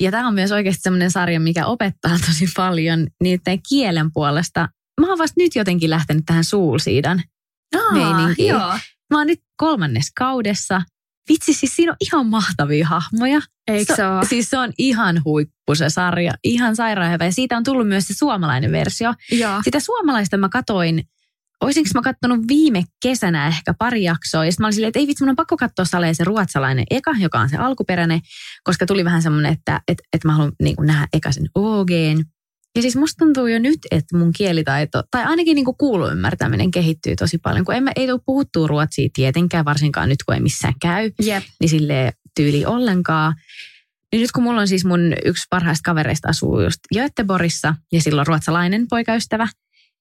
Ja 0.00 0.10
tämä 0.10 0.28
on 0.28 0.34
myös 0.34 0.52
oikeasti 0.52 0.82
semmoinen 0.82 1.10
sarja, 1.10 1.40
mikä 1.40 1.66
opettaa 1.66 2.18
tosi 2.26 2.48
paljon 2.56 3.06
niiden 3.22 3.58
kielen 3.68 4.12
puolesta. 4.12 4.68
Mä 5.00 5.08
oon 5.08 5.18
vasta 5.18 5.34
nyt 5.38 5.54
jotenkin 5.56 5.90
lähtenyt 5.90 6.22
tähän 6.26 6.44
suulsiidan. 6.44 7.22
Meininkiin. 7.92 8.48
Joo. 8.48 8.78
Mä 9.10 9.18
oon 9.18 9.26
nyt 9.26 9.40
kolmannes 9.56 10.12
kaudessa. 10.18 10.82
Vitsi, 11.28 11.52
siis 11.52 11.76
siinä 11.76 11.92
on 11.92 11.96
ihan 12.00 12.26
mahtavia 12.26 12.86
hahmoja. 12.86 13.40
Eikö 13.66 13.96
se 13.96 14.06
ole? 14.06 14.24
Siis 14.24 14.50
se 14.50 14.58
on 14.58 14.72
ihan 14.78 15.22
huippu 15.24 15.74
se 15.74 15.88
sarja, 15.88 16.32
ihan 16.44 16.76
sairaan 16.76 17.12
hyvä. 17.12 17.24
Ja 17.24 17.32
siitä 17.32 17.56
on 17.56 17.64
tullut 17.64 17.88
myös 17.88 18.08
se 18.08 18.14
suomalainen 18.14 18.72
versio. 18.72 19.14
Joo. 19.30 19.62
Sitä 19.64 19.80
suomalaista 19.80 20.36
mä 20.36 20.48
katoin, 20.48 21.04
olisinko 21.60 21.90
mä 21.94 22.02
kattonut 22.02 22.40
viime 22.48 22.84
kesänä 23.02 23.46
ehkä 23.46 23.74
pari 23.78 24.02
jaksoa. 24.02 24.44
Ja 24.44 24.52
sitten 24.52 24.64
mä 24.64 24.66
olin 24.66 24.74
silleen, 24.74 24.88
että 24.88 24.98
ei 24.98 25.06
vitsi, 25.06 25.24
mun 25.24 25.30
on 25.30 25.36
pakko 25.36 25.56
katsoa 25.56 25.84
saleen 25.84 26.14
se 26.14 26.24
ruotsalainen 26.24 26.84
eka, 26.90 27.10
joka 27.18 27.38
on 27.38 27.48
se 27.48 27.56
alkuperäinen. 27.56 28.20
Koska 28.64 28.86
tuli 28.86 29.04
vähän 29.04 29.22
semmoinen, 29.22 29.52
että, 29.52 29.80
että, 29.88 30.02
että 30.12 30.28
mä 30.28 30.32
haluan 30.32 30.52
niin 30.62 30.76
nähdä 30.80 31.08
eka 31.12 31.32
sen 31.32 31.46
OGn. 31.54 32.24
Ja 32.76 32.82
siis 32.82 32.96
musta 32.96 33.24
tuntuu 33.24 33.46
jo 33.46 33.58
nyt, 33.58 33.78
että 33.90 34.16
mun 34.16 34.32
kielitaito, 34.32 35.02
tai 35.10 35.24
ainakin 35.24 35.54
niin 35.54 35.66
kuulu 35.78 36.08
ymmärtäminen 36.08 36.70
kehittyy 36.70 37.16
tosi 37.16 37.38
paljon. 37.38 37.64
Kun 37.64 37.74
en 37.74 37.82
mä, 37.82 37.92
ei 37.96 38.06
tule 38.06 38.20
puhuttua 38.26 38.66
ruotsia 38.66 39.08
tietenkään, 39.12 39.64
varsinkaan 39.64 40.08
nyt 40.08 40.22
kun 40.26 40.34
ei 40.34 40.40
missään 40.40 40.74
käy 40.80 41.10
Jep. 41.22 41.42
niin 41.60 41.68
sille 41.68 42.12
tyyli 42.36 42.64
ollenkaan. 42.64 43.34
Niin 44.12 44.20
nyt 44.20 44.32
kun 44.32 44.42
mulla 44.42 44.60
on 44.60 44.68
siis 44.68 44.84
mun 44.84 45.14
yksi 45.24 45.46
parhaista 45.50 45.84
kavereista 45.84 46.28
asuu 46.28 46.60
just 46.60 46.78
Göteborgissa 46.94 47.74
ja 47.92 48.00
silloin 48.00 48.26
ruotsalainen 48.26 48.86
poikaystävä, 48.90 49.48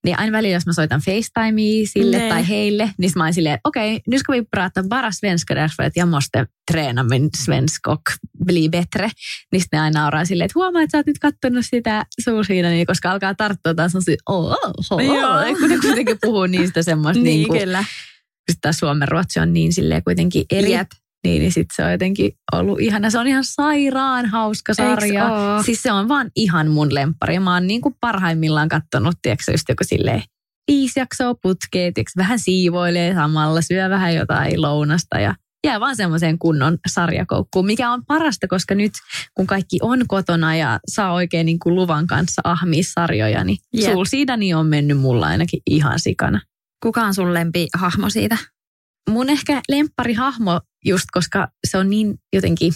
niin 0.03 0.19
aina 0.19 0.31
välillä, 0.31 0.53
jos 0.53 0.65
mä 0.65 0.73
soitan 0.73 1.01
FaceTimea 1.01 1.87
sille 1.87 2.17
Nee. 2.17 2.29
tai 2.29 2.47
heille, 2.47 2.91
niin 2.97 3.11
mä 3.15 3.23
oon 3.23 3.33
silleen, 3.33 3.59
okej, 3.63 3.95
okay, 3.95 4.01
nu 4.07 4.19
ska 4.19 4.33
vi 4.33 4.41
prata 4.41 4.83
bara 4.83 5.11
svenska 5.11 5.55
därför 5.55 5.85
att 5.85 5.95
jag 5.95 6.07
måste 6.07 6.45
träna 6.71 7.03
min 7.03 7.29
svensk 7.37 7.87
och 7.87 8.01
bli 8.45 8.69
bättre. 8.69 9.09
Niin 9.51 9.61
sitten 9.61 9.77
ne 9.77 9.83
aina 9.83 10.01
nauraa 10.01 10.25
silleen, 10.25 10.45
että 10.45 10.59
huomaa, 10.59 10.81
että 10.81 10.91
sä 10.91 10.97
oot 10.97 11.05
nyt 11.05 11.19
kattonut 11.19 11.65
sitä 11.65 12.05
suusiinani, 12.23 12.85
koska 12.85 13.11
alkaa 13.11 13.35
tarttua 13.35 13.73
taas 13.73 13.95
on 13.95 14.01
oh, 14.29 14.51
oh, 14.51 14.57
oh, 14.91 15.01
Joo. 15.01 15.55
kun 15.59 15.69
ne 15.69 15.77
kuitenkin 15.77 16.17
puhuu 16.21 16.45
niistä 16.45 16.83
semmoista 16.83 17.23
niin, 17.23 17.37
niin 17.37 17.47
kuin, 17.47 17.59
kyllä. 17.59 17.83
sitten 18.51 18.61
taas 18.61 18.77
suomen 18.77 19.07
ruotsi 19.07 19.39
on 19.39 19.53
niin 19.53 19.73
silleen 19.73 20.03
kuitenkin 20.03 20.45
eri. 20.51 20.71
Jep. 20.71 20.91
Niin, 21.23 21.39
niin 21.39 21.51
sitten 21.51 21.75
se 21.75 21.83
on 21.83 21.91
jotenkin 21.91 22.31
ollut 22.51 22.79
ihana. 22.79 23.09
Se 23.09 23.19
on 23.19 23.27
ihan 23.27 23.43
sairaan 23.43 24.25
hauska 24.25 24.73
sarja. 24.73 25.29
Siis 25.65 25.83
se 25.83 25.91
on 25.91 26.07
vaan 26.07 26.31
ihan 26.35 26.71
mun 26.71 26.93
lemppari. 26.93 27.39
Mä 27.39 27.53
oon 27.53 27.67
niin 27.67 27.81
kuin 27.81 27.95
parhaimmillaan 28.01 28.69
kattonut, 28.69 29.15
tiedätkö, 29.21 29.51
just 29.51 29.69
joku 29.69 29.83
silleen 29.83 30.23
viisi 30.71 30.99
jaksoa 30.99 31.35
putkeen, 31.41 31.93
tiedätkö, 31.93 32.11
vähän 32.17 32.39
siivoilee 32.39 33.13
samalla, 33.13 33.61
syö 33.61 33.89
vähän 33.89 34.15
jotain 34.15 34.61
lounasta 34.61 35.19
ja 35.19 35.35
jää 35.67 35.79
vaan 35.79 35.95
semmoiseen 35.95 36.39
kunnon 36.39 36.77
sarjakoukkuun, 36.87 37.65
mikä 37.65 37.91
on 37.91 38.05
parasta, 38.05 38.47
koska 38.47 38.75
nyt 38.75 38.91
kun 39.33 39.47
kaikki 39.47 39.79
on 39.81 40.07
kotona 40.07 40.55
ja 40.55 40.79
saa 40.87 41.13
oikein 41.13 41.45
niin 41.45 41.59
kuin 41.59 41.75
luvan 41.75 42.07
kanssa 42.07 42.41
ahmia 42.45 42.83
sarjoja, 42.85 43.43
niin 43.43 43.57
yep. 43.77 43.91
Soul 43.91 44.05
Seedani 44.05 44.53
on 44.53 44.65
mennyt 44.65 44.97
mulla 44.97 45.27
ainakin 45.27 45.61
ihan 45.65 45.99
sikana. 45.99 46.41
Kuka 46.83 47.01
on 47.01 47.13
sun 47.13 47.33
lempi 47.33 47.67
hahmo 47.73 48.09
siitä? 48.09 48.37
Mun 49.09 49.29
ehkä 49.29 49.61
hahmo 50.17 50.61
just, 50.85 51.05
koska 51.11 51.47
se 51.67 51.77
on 51.77 51.89
niin 51.89 52.15
jotenkin 52.33 52.73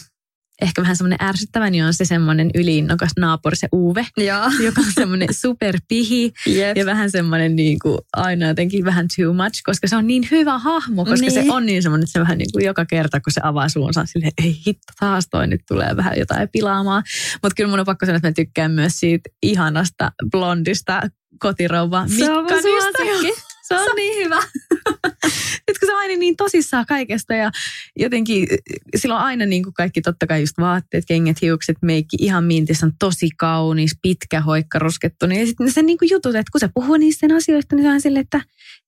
ehkä 0.61 0.81
vähän 0.81 0.95
semmoinen 0.95 1.27
ärsyttävä, 1.27 1.69
niin 1.69 1.85
on 1.85 1.93
se 1.93 2.05
semmoinen 2.05 2.51
yliinnokas 2.55 3.11
naapuri, 3.19 3.55
se 3.55 3.67
Uwe, 3.73 4.07
ja. 4.17 4.51
joka 4.63 4.81
on 4.81 4.91
semmoinen 4.93 5.33
superpihi 5.41 6.33
yep. 6.47 6.77
ja 6.77 6.85
vähän 6.85 7.11
semmoinen 7.11 7.55
niin 7.55 7.79
kuin 7.79 7.97
aina 8.13 8.47
jotenkin 8.47 8.85
vähän 8.85 9.07
too 9.15 9.33
much, 9.33 9.61
koska 9.63 9.87
se 9.87 9.95
on 9.95 10.07
niin 10.07 10.27
hyvä 10.31 10.57
hahmo, 10.57 11.05
koska 11.05 11.27
niin. 11.27 11.31
se 11.31 11.45
on 11.51 11.65
niin 11.65 11.83
semmoinen, 11.83 12.03
että 12.03 12.13
se 12.13 12.19
vähän 12.19 12.37
niin 12.37 12.51
kuin 12.53 12.65
joka 12.65 12.85
kerta, 12.85 13.21
kun 13.21 13.33
se 13.33 13.41
avaa 13.43 13.69
suunsa, 13.69 14.05
silleen, 14.05 14.31
ei 14.43 14.61
hitto, 14.67 14.93
taas 14.99 15.27
toi 15.31 15.47
nyt 15.47 15.61
tulee 15.67 15.95
vähän 15.95 16.13
jotain 16.17 16.49
pilaamaan. 16.51 17.03
Mutta 17.43 17.55
kyllä 17.55 17.69
mun 17.69 17.79
on 17.79 17.85
pakko 17.85 18.05
sanoa, 18.05 18.17
että 18.17 18.27
mä 18.27 18.33
tykkään 18.33 18.71
myös 18.71 18.99
siitä 18.99 19.29
ihanasta 19.43 20.11
blondista 20.31 21.01
kotirouva 21.39 22.01
Mikkanista. 22.01 23.44
Se 23.67 23.75
on 23.75 23.95
niin 23.95 24.23
hyvä. 24.23 24.35
Nyt 25.67 25.79
kun 25.79 25.87
se 25.87 25.93
aina 25.93 26.15
niin 26.19 26.35
tosissaan 26.35 26.85
kaikesta 26.85 27.33
ja 27.33 27.51
jotenkin 27.95 28.47
silloin 28.95 29.21
aina 29.21 29.45
niin 29.45 29.63
kuin 29.63 29.73
kaikki 29.73 30.01
totta 30.01 30.27
kai 30.27 30.39
just 30.39 30.57
vaatteet, 30.57 31.05
kengät, 31.07 31.41
hiukset, 31.41 31.77
meikki, 31.81 32.17
ihan 32.19 32.43
mintissä 32.43 32.85
on 32.85 32.91
tosi 32.99 33.29
kaunis, 33.37 33.97
pitkä, 34.01 34.41
hoikka, 34.41 34.79
ruskettu. 34.79 35.25
Niin 35.27 35.39
ja 35.39 35.45
sitten 35.45 35.71
se 35.71 35.81
niin 35.81 35.97
kuin 35.97 36.09
jutut, 36.09 36.35
että 36.35 36.51
kun 36.51 36.59
se 36.59 36.69
puhuu 36.73 36.97
niistä 36.97 37.27
asioista, 37.35 37.75
niin 37.75 37.83
se 37.83 37.89
on 37.89 38.01
silleen, 38.01 38.23
että 38.23 38.41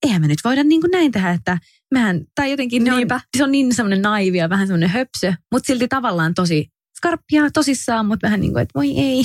eihän 0.03 0.21
me 0.21 0.27
nyt 0.27 0.39
voida 0.43 0.63
niin 0.63 0.81
kuin 0.81 0.91
näin 0.91 1.11
tehdä, 1.11 1.31
että 1.31 1.57
mehän, 1.93 2.21
tai 2.35 2.51
jotenkin 2.51 2.83
ne 2.83 2.93
on, 2.93 3.01
se 3.37 3.43
on 3.43 3.51
niin 3.51 3.75
semmoinen 3.75 4.01
naivia, 4.01 4.49
vähän 4.49 4.67
semmoinen 4.67 4.89
höpsö, 4.89 5.33
mutta 5.51 5.67
silti 5.67 5.87
tavallaan 5.87 6.33
tosi 6.33 6.71
skarppia 6.97 7.51
tosissaan, 7.53 8.05
mutta 8.05 8.27
vähän 8.27 8.41
niin 8.41 8.53
kuin, 8.53 8.61
että 8.61 8.79
voi 8.79 8.91
ei. 8.97 9.23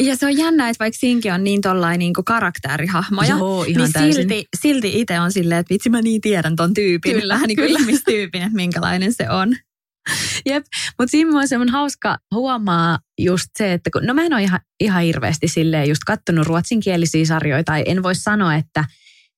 Ja 0.00 0.16
se 0.16 0.26
on 0.26 0.36
jännä, 0.36 0.68
että 0.68 0.84
vaikka 0.84 0.98
siinkin 1.00 1.32
on 1.32 1.44
niin 1.44 1.60
tollain 1.60 1.98
niin 1.98 2.12
karakterihahmoja, 2.26 3.28
Joo, 3.28 3.64
ihan 3.64 3.82
niin 3.82 3.92
täysin. 3.92 4.14
silti, 4.14 4.46
silti 4.60 5.00
itse 5.00 5.20
on 5.20 5.32
silleen, 5.32 5.60
että 5.60 5.74
vitsi 5.74 5.90
mä 5.90 6.02
niin 6.02 6.20
tiedän 6.20 6.56
ton 6.56 6.74
tyypin. 6.74 7.20
Kyllä, 7.20 7.34
vähän 7.34 7.48
niin 7.48 7.56
kuin 7.56 7.70
ihmistyypin, 7.80 8.42
että 8.42 8.56
minkälainen 8.56 9.12
se 9.12 9.30
on. 9.30 9.56
Jep, 10.46 10.66
mutta 10.98 11.10
siinä 11.10 11.38
on 11.38 11.48
semmoinen 11.48 11.72
hauska 11.72 12.18
huomaa 12.34 12.98
just 13.20 13.46
se, 13.58 13.72
että 13.72 13.90
kun, 13.92 14.06
no 14.06 14.14
mä 14.14 14.22
en 14.22 14.32
ole 14.32 14.42
ihan, 14.42 14.60
ihan 14.80 15.02
hirveästi 15.02 15.48
silleen 15.48 15.88
just 15.88 16.02
kattonut 16.06 16.46
ruotsinkielisiä 16.46 17.24
sarjoja, 17.26 17.64
tai 17.64 17.82
en 17.86 18.02
voi 18.02 18.14
sanoa, 18.14 18.54
että 18.54 18.84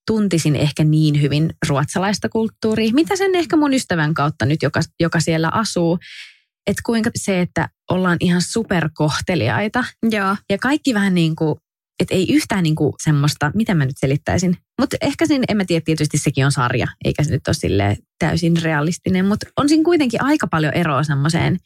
tuntisin 0.06 0.56
ehkä 0.56 0.84
niin 0.84 1.22
hyvin 1.22 1.50
ruotsalaista 1.68 2.28
kulttuuria, 2.28 2.94
mitä 2.94 3.16
sen 3.16 3.34
ehkä 3.34 3.56
mun 3.56 3.74
ystävän 3.74 4.14
kautta 4.14 4.46
nyt, 4.46 4.62
joka, 4.62 4.80
joka 5.00 5.20
siellä 5.20 5.48
asuu, 5.52 5.98
että 6.66 6.82
kuinka 6.86 7.10
se, 7.16 7.40
että 7.40 7.68
ollaan 7.90 8.16
ihan 8.20 8.42
superkohteliaita. 8.42 9.84
Joo. 10.10 10.36
Ja 10.50 10.58
kaikki 10.58 10.94
vähän 10.94 11.14
niin 11.14 11.36
kuin, 11.36 11.54
että 12.00 12.14
ei 12.14 12.26
yhtään 12.32 12.62
niin 12.62 12.74
kuin 12.74 12.92
semmoista, 13.02 13.50
miten 13.54 13.76
mä 13.76 13.84
nyt 13.84 13.98
selittäisin. 13.98 14.56
Mutta 14.80 14.96
ehkä 15.00 15.26
siinä, 15.26 15.44
en 15.48 15.56
mä 15.56 15.64
tiedä, 15.64 15.82
tietysti 15.84 16.18
sekin 16.18 16.44
on 16.44 16.52
sarja, 16.52 16.86
eikä 17.04 17.24
se 17.24 17.30
nyt 17.30 17.48
ole 17.48 17.54
sille 17.54 17.96
täysin 18.18 18.62
realistinen. 18.62 19.26
Mutta 19.26 19.46
on 19.56 19.68
siinä 19.68 19.84
kuitenkin 19.84 20.22
aika 20.22 20.46
paljon 20.46 20.74
eroa 20.74 21.02
semmoiseen, 21.02 21.58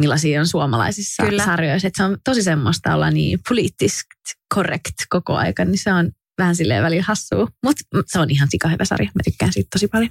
millaisia 0.00 0.40
on 0.40 0.46
suomalaisissa 0.46 1.22
Kyllä. 1.22 1.44
sarjoissa. 1.44 1.88
Että 1.88 1.96
se 1.96 2.04
on 2.04 2.18
tosi 2.24 2.42
semmoista 2.42 2.94
olla 2.94 3.10
niin 3.10 3.38
poliittisesti 3.48 4.06
correct 4.54 4.94
koko 5.08 5.36
aika, 5.36 5.64
niin 5.64 5.78
se 5.78 5.92
on 5.92 6.10
vähän 6.38 6.56
silleen 6.56 6.82
välillä 6.82 7.04
hassua. 7.06 7.48
Mutta 7.64 7.82
se 8.06 8.18
on 8.18 8.30
ihan 8.30 8.48
sika 8.50 8.68
hyvä 8.68 8.84
sarja. 8.84 9.10
Mä 9.14 9.22
tykkään 9.24 9.52
siitä 9.52 9.68
tosi 9.72 9.88
paljon. 9.88 10.10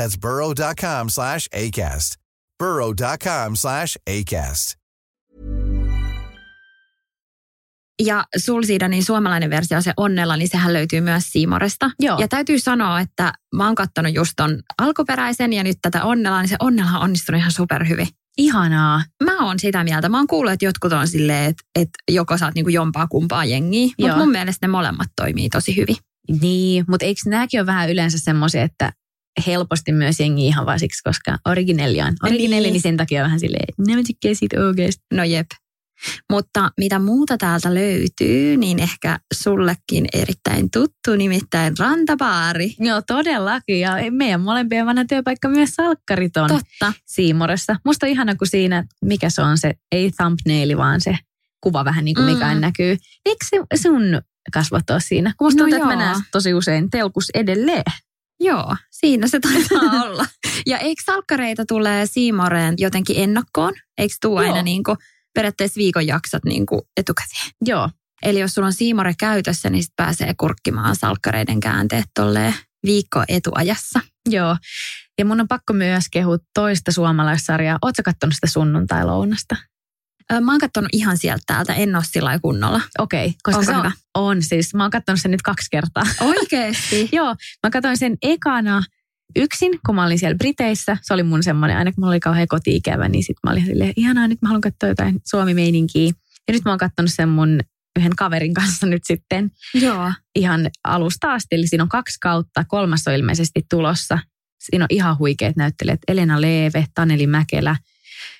That's 0.00 0.20
burrow.com 0.20 1.08
slash 1.08 1.48
ACAST. 1.54 2.14
burrow.com 2.58 3.56
slash 3.56 3.96
ACAST. 4.10 4.76
Ja 8.02 8.24
Sulsiidanin 8.36 9.04
suomalainen 9.04 9.50
versio, 9.50 9.82
se 9.82 9.92
Onnella, 9.96 10.36
niin 10.36 10.48
sehän 10.48 10.72
löytyy 10.72 11.00
myös 11.00 11.24
Siimoresta. 11.26 11.90
Joo. 12.00 12.18
Ja 12.18 12.28
täytyy 12.28 12.58
sanoa, 12.58 13.00
että 13.00 13.32
mä 13.54 13.66
oon 13.66 13.74
kattonut 13.74 14.14
just 14.14 14.32
ton 14.36 14.62
alkuperäisen 14.78 15.52
ja 15.52 15.64
nyt 15.64 15.78
tätä 15.82 16.04
Onnella, 16.04 16.40
niin 16.40 16.48
se 16.48 16.56
Onnella 16.60 16.90
on 16.90 17.04
onnistunut 17.04 17.38
ihan 17.38 17.52
superhyvin. 17.52 18.08
Ihanaa. 18.38 19.02
Mä 19.24 19.44
oon 19.46 19.58
sitä 19.58 19.84
mieltä. 19.84 20.08
Mä 20.08 20.16
oon 20.16 20.26
kuullut, 20.26 20.52
että 20.52 20.64
jotkut 20.64 20.92
on 20.92 21.08
silleen, 21.08 21.44
että, 21.44 21.62
että 21.74 21.98
joko 22.10 22.38
saat 22.38 22.54
niinku 22.54 22.70
jompaa 22.70 23.06
kumpaa 23.06 23.44
jengiä. 23.44 23.88
Mutta 24.00 24.16
mun 24.16 24.30
mielestä 24.30 24.66
ne 24.66 24.70
molemmat 24.70 25.08
toimii 25.16 25.48
tosi 25.48 25.76
hyvin. 25.76 25.96
Niin, 26.40 26.84
mutta 26.88 27.06
eikö 27.06 27.20
nämäkin 27.26 27.60
ole 27.60 27.66
vähän 27.66 27.90
yleensä 27.90 28.18
semmoisia, 28.18 28.62
että 28.62 28.92
helposti 29.46 29.92
myös 29.92 30.20
jengi 30.20 30.46
ihan 30.46 30.66
vaan 30.66 30.78
siksi, 30.78 31.02
koska 31.02 31.38
originelli 31.44 32.02
on 32.02 32.14
originelli, 32.22 32.62
niin. 32.62 32.72
niin 32.72 32.82
sen 32.82 32.96
takia 32.96 33.22
vähän 33.22 33.40
silleen, 33.40 33.74
ne 33.86 33.96
mä 33.96 34.02
tykkää 34.06 34.34
siitä 34.34 34.60
oikeasti. 34.60 35.02
No 35.14 35.24
jep. 35.24 35.46
Mutta 36.30 36.70
mitä 36.78 36.98
muuta 36.98 37.38
täältä 37.38 37.74
löytyy, 37.74 38.56
niin 38.56 38.78
ehkä 38.78 39.18
sullekin 39.34 40.06
erittäin 40.12 40.70
tuttu, 40.70 41.16
nimittäin 41.16 41.78
rantabaari. 41.78 42.74
Joo, 42.80 43.02
todellakin. 43.02 43.80
Ja 43.80 43.96
meidän 44.10 44.40
molempien 44.40 44.86
vanha 44.86 45.04
työpaikka 45.04 45.48
myös 45.48 45.70
salkkarit 45.70 46.36
on 46.36 46.48
Totta. 46.48 46.92
Siimoressa. 47.06 47.76
Musta 47.84 48.06
on 48.06 48.10
ihana, 48.10 48.34
kun 48.34 48.46
siinä, 48.46 48.84
mikä 49.04 49.30
se 49.30 49.42
on 49.42 49.58
se, 49.58 49.74
ei 49.92 50.10
thumbnaili, 50.10 50.76
vaan 50.76 51.00
se 51.00 51.18
kuva 51.60 51.84
vähän 51.84 52.04
niin 52.04 52.14
kuin 52.14 52.24
mikä 52.24 52.54
mm. 52.54 52.60
näkyy. 52.60 52.96
Eikö 53.26 53.46
se 53.50 53.78
sun 53.82 54.02
kasvot 54.52 54.90
ole 54.90 55.00
siinä? 55.00 55.34
Kun 55.38 55.46
musta 55.46 55.62
no 55.62 55.68
tuntuu, 55.68 55.84
että 55.84 55.96
mä 55.96 56.04
näen 56.04 56.22
tosi 56.32 56.54
usein 56.54 56.90
telkus 56.90 57.30
edelleen. 57.34 57.82
Joo, 58.40 58.76
siinä 58.90 59.28
se 59.28 59.40
taitaa 59.40 60.02
olla. 60.02 60.26
Ja 60.66 60.78
eikö 60.78 61.02
salkkareita 61.06 61.64
tulee 61.68 62.06
Siimoreen 62.06 62.74
jotenkin 62.78 63.16
ennakkoon? 63.18 63.74
Eikö 63.98 64.14
tuu 64.20 64.36
aina 64.36 64.62
niin 64.62 64.84
kuin 64.84 64.96
periaatteessa 65.34 65.78
viikon 65.78 66.06
jaksot 66.06 66.44
niin 66.44 66.66
kuin 66.66 66.80
etukäteen? 66.96 67.50
Joo. 67.64 67.90
Eli 68.22 68.40
jos 68.40 68.54
sulla 68.54 68.66
on 68.66 68.72
Siimore 68.72 69.14
käytössä, 69.18 69.70
niin 69.70 69.82
sit 69.82 69.92
pääsee 69.96 70.34
kurkkimaan 70.36 70.96
salkkareiden 70.96 71.60
käänteet 71.60 72.06
tolleen 72.14 72.54
viikko 72.86 73.24
etuajassa. 73.28 74.00
Joo. 74.28 74.56
Ja 75.18 75.24
mun 75.24 75.40
on 75.40 75.48
pakko 75.48 75.72
myös 75.72 76.04
kehua 76.12 76.38
toista 76.54 76.92
suomalaissarjaa. 76.92 77.78
Oletko 77.82 78.02
katsonut 78.04 78.34
sitä 78.34 78.46
sunnuntai-lounasta? 78.46 79.56
Mä 80.40 80.52
oon 80.52 80.60
katsonut 80.60 80.88
ihan 80.92 81.18
sieltä 81.18 81.42
täältä, 81.46 81.74
en 81.74 81.96
ole 81.96 82.04
sillä 82.06 82.38
kunnolla. 82.38 82.80
Okei, 82.98 83.26
okay, 83.26 83.38
koska 83.42 83.58
Onko 83.58 83.72
se 83.72 83.76
on, 83.76 83.78
hyvä? 83.78 83.92
on 84.14 84.42
siis. 84.42 84.74
Mä 84.74 84.84
oon 84.84 84.90
katsonut 84.90 85.20
sen 85.20 85.30
nyt 85.30 85.42
kaksi 85.42 85.68
kertaa. 85.70 86.02
Oikeesti? 86.20 87.08
Joo, 87.12 87.34
mä 87.62 87.70
katsoin 87.70 87.96
sen 87.96 88.16
ekana 88.22 88.82
yksin, 89.36 89.78
kun 89.86 89.94
mä 89.94 90.04
olin 90.04 90.18
siellä 90.18 90.36
Briteissä. 90.36 90.96
Se 91.02 91.14
oli 91.14 91.22
mun 91.22 91.42
semmoinen, 91.42 91.76
aina 91.76 91.92
kun 91.92 92.02
mulla 92.02 92.12
oli 92.12 92.20
kauhean 92.20 92.48
koti-ikävä, 92.48 93.08
niin 93.08 93.24
sit 93.24 93.36
mä 93.44 93.50
olin 93.50 93.66
silleen, 93.66 93.92
ihanaa, 93.96 94.28
nyt 94.28 94.42
mä 94.42 94.48
haluan 94.48 94.60
katsoa 94.60 94.88
jotain 94.88 95.20
suomi-meininkiä. 95.26 96.12
Ja 96.48 96.52
nyt 96.52 96.64
mä 96.64 96.70
oon 96.70 96.78
katsonut 96.78 97.12
sen 97.12 97.28
mun 97.28 97.60
yhden 97.98 98.16
kaverin 98.16 98.54
kanssa 98.54 98.86
nyt 98.86 99.02
sitten 99.04 99.50
Joo. 99.74 100.12
ihan 100.34 100.70
alusta 100.84 101.32
asti. 101.32 101.56
Eli 101.56 101.66
siinä 101.66 101.82
on 101.82 101.88
kaksi 101.88 102.16
kautta, 102.20 102.64
kolmas 102.68 103.08
on 103.08 103.14
ilmeisesti 103.14 103.66
tulossa. 103.70 104.18
Siinä 104.60 104.84
on 104.84 104.88
ihan 104.90 105.18
huikeat 105.18 105.56
näyttelijät. 105.56 106.00
Elena 106.08 106.40
Leeve, 106.40 106.86
Taneli 106.94 107.26
Mäkelä, 107.26 107.76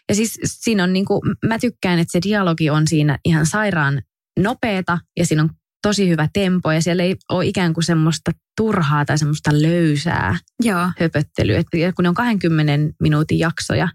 Ja 0.09 0.15
siis 0.15 0.39
siinä 0.45 0.85
on 0.85 0.93
niin 0.93 1.05
kuin, 1.05 1.21
mä 1.47 1.59
tykkään, 1.59 1.99
että 1.99 2.13
se 2.13 2.21
dialogi 2.23 2.71
on 2.71 2.87
siinä 2.89 3.19
ihan 3.25 3.47
sairaan 3.47 4.03
nopeeta 4.39 4.99
ja 5.19 5.27
siinä 5.27 5.43
on 5.43 5.51
tosi 5.83 6.09
hyvä 6.09 6.29
tempo 6.33 6.73
ja 6.73 6.83
siellä 6.83 7.03
ei 7.03 7.17
ole 7.29 7.47
ikään 7.47 7.75
kuin 7.75 7.85
semmoista 7.85 8.31
turhaa 8.57 9.05
tai 9.05 9.19
semmoista 9.19 9.51
löysää 9.53 10.39
Joo. 10.63 10.91
höpöttelyä. 11.01 11.59
Et 11.59 11.67
kun 11.97 12.03
ne 12.03 12.09
on 12.09 12.15
20 12.15 12.73
minuutin 13.03 13.39
jaksoja, 13.39 13.89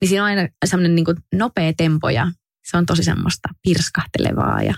niin 0.00 0.08
siinä 0.08 0.22
on 0.22 0.26
aina 0.26 0.48
semmoinen 0.66 0.94
niin 0.94 1.06
nopea 1.34 1.72
tempo 1.76 2.10
ja 2.10 2.30
se 2.70 2.76
on 2.76 2.86
tosi 2.86 3.04
semmoista 3.04 3.48
pirskahtelevaa 3.62 4.62
ja 4.62 4.74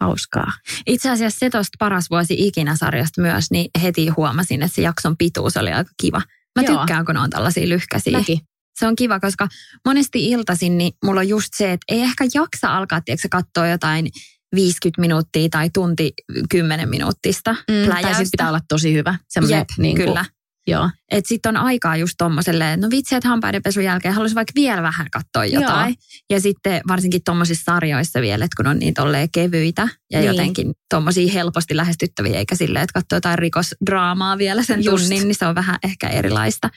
hauskaa. 0.00 0.52
Itse 0.86 1.10
asiassa 1.10 1.38
se 1.38 1.50
tuosta 1.50 1.76
paras 1.78 2.10
vuosi 2.10 2.34
ikinä 2.38 2.76
sarjasta 2.76 3.22
myös, 3.22 3.50
niin 3.50 3.70
heti 3.82 4.08
huomasin, 4.08 4.62
että 4.62 4.74
se 4.74 4.82
jakson 4.82 5.16
pituus 5.16 5.56
oli 5.56 5.72
aika 5.72 5.90
kiva. 6.00 6.22
Mä 6.58 6.62
Joo. 6.62 6.78
tykkään, 6.78 7.04
kun 7.04 7.14
ne 7.14 7.20
on 7.20 7.30
tällaisia 7.30 7.68
lyhkäisiä. 7.68 8.18
Mäkin. 8.18 8.40
Se 8.78 8.86
on 8.86 8.96
kiva, 8.96 9.20
koska 9.20 9.48
monesti 9.86 10.28
iltaisin 10.30 10.78
niin 10.78 10.92
mulla 11.04 11.20
on 11.20 11.28
just 11.28 11.48
se, 11.56 11.72
että 11.72 11.84
ei 11.88 12.00
ehkä 12.00 12.24
jaksa 12.34 12.76
alkaa, 12.76 13.00
tiedätkö, 13.00 13.28
katsoa 13.30 13.68
jotain 13.68 14.08
50 14.54 15.00
minuuttia 15.00 15.48
tai 15.50 15.70
tunti 15.74 16.12
10 16.50 16.88
minuuttista 16.88 17.52
Mm, 17.52 17.90
tai 17.90 18.02
sitten 18.02 18.30
pitää 18.30 18.48
olla 18.48 18.60
tosi 18.68 18.94
hyvä. 18.94 19.14
Jep, 19.48 19.68
niin 19.78 19.96
kuin, 19.96 20.06
kyllä. 20.06 20.24
Joo. 20.66 20.90
Että 21.10 21.28
sitten 21.28 21.56
on 21.56 21.64
aikaa 21.64 21.96
just 21.96 22.14
tommoselle, 22.18 22.72
että 22.72 22.86
no 22.86 22.90
vitsi, 22.90 23.14
että 23.14 23.28
hampaidenpesun 23.28 23.84
jälkeen 23.84 24.14
haluaisin 24.14 24.34
vaikka 24.34 24.52
vielä 24.54 24.82
vähän 24.82 25.06
katsoa 25.10 25.44
jotain. 25.44 25.94
Ja 26.30 26.40
sitten 26.40 26.80
varsinkin 26.88 27.22
tommosissa 27.24 27.64
sarjoissa 27.64 28.20
vielä, 28.20 28.44
että 28.44 28.56
kun 28.56 28.66
on 28.66 28.78
niin 28.78 28.94
tolleen 28.94 29.28
kevyitä 29.30 29.88
ja 30.12 30.18
Niin. 30.18 30.26
jotenkin 30.28 30.72
tommosia 30.90 31.32
helposti 31.32 31.76
lähestyttäviä, 31.76 32.38
eikä 32.38 32.54
silleen, 32.54 32.82
että 32.82 33.00
katsoo 33.00 33.16
jotain 33.16 33.38
rikosdraamaa 33.38 34.38
vielä 34.38 34.62
sen 34.62 34.84
Just. 34.84 35.02
tunnin, 35.04 35.28
niin 35.28 35.34
se 35.38 35.46
on 35.46 35.54
vähän 35.54 35.76
ehkä 35.84 36.08
erilaista. 36.08 36.70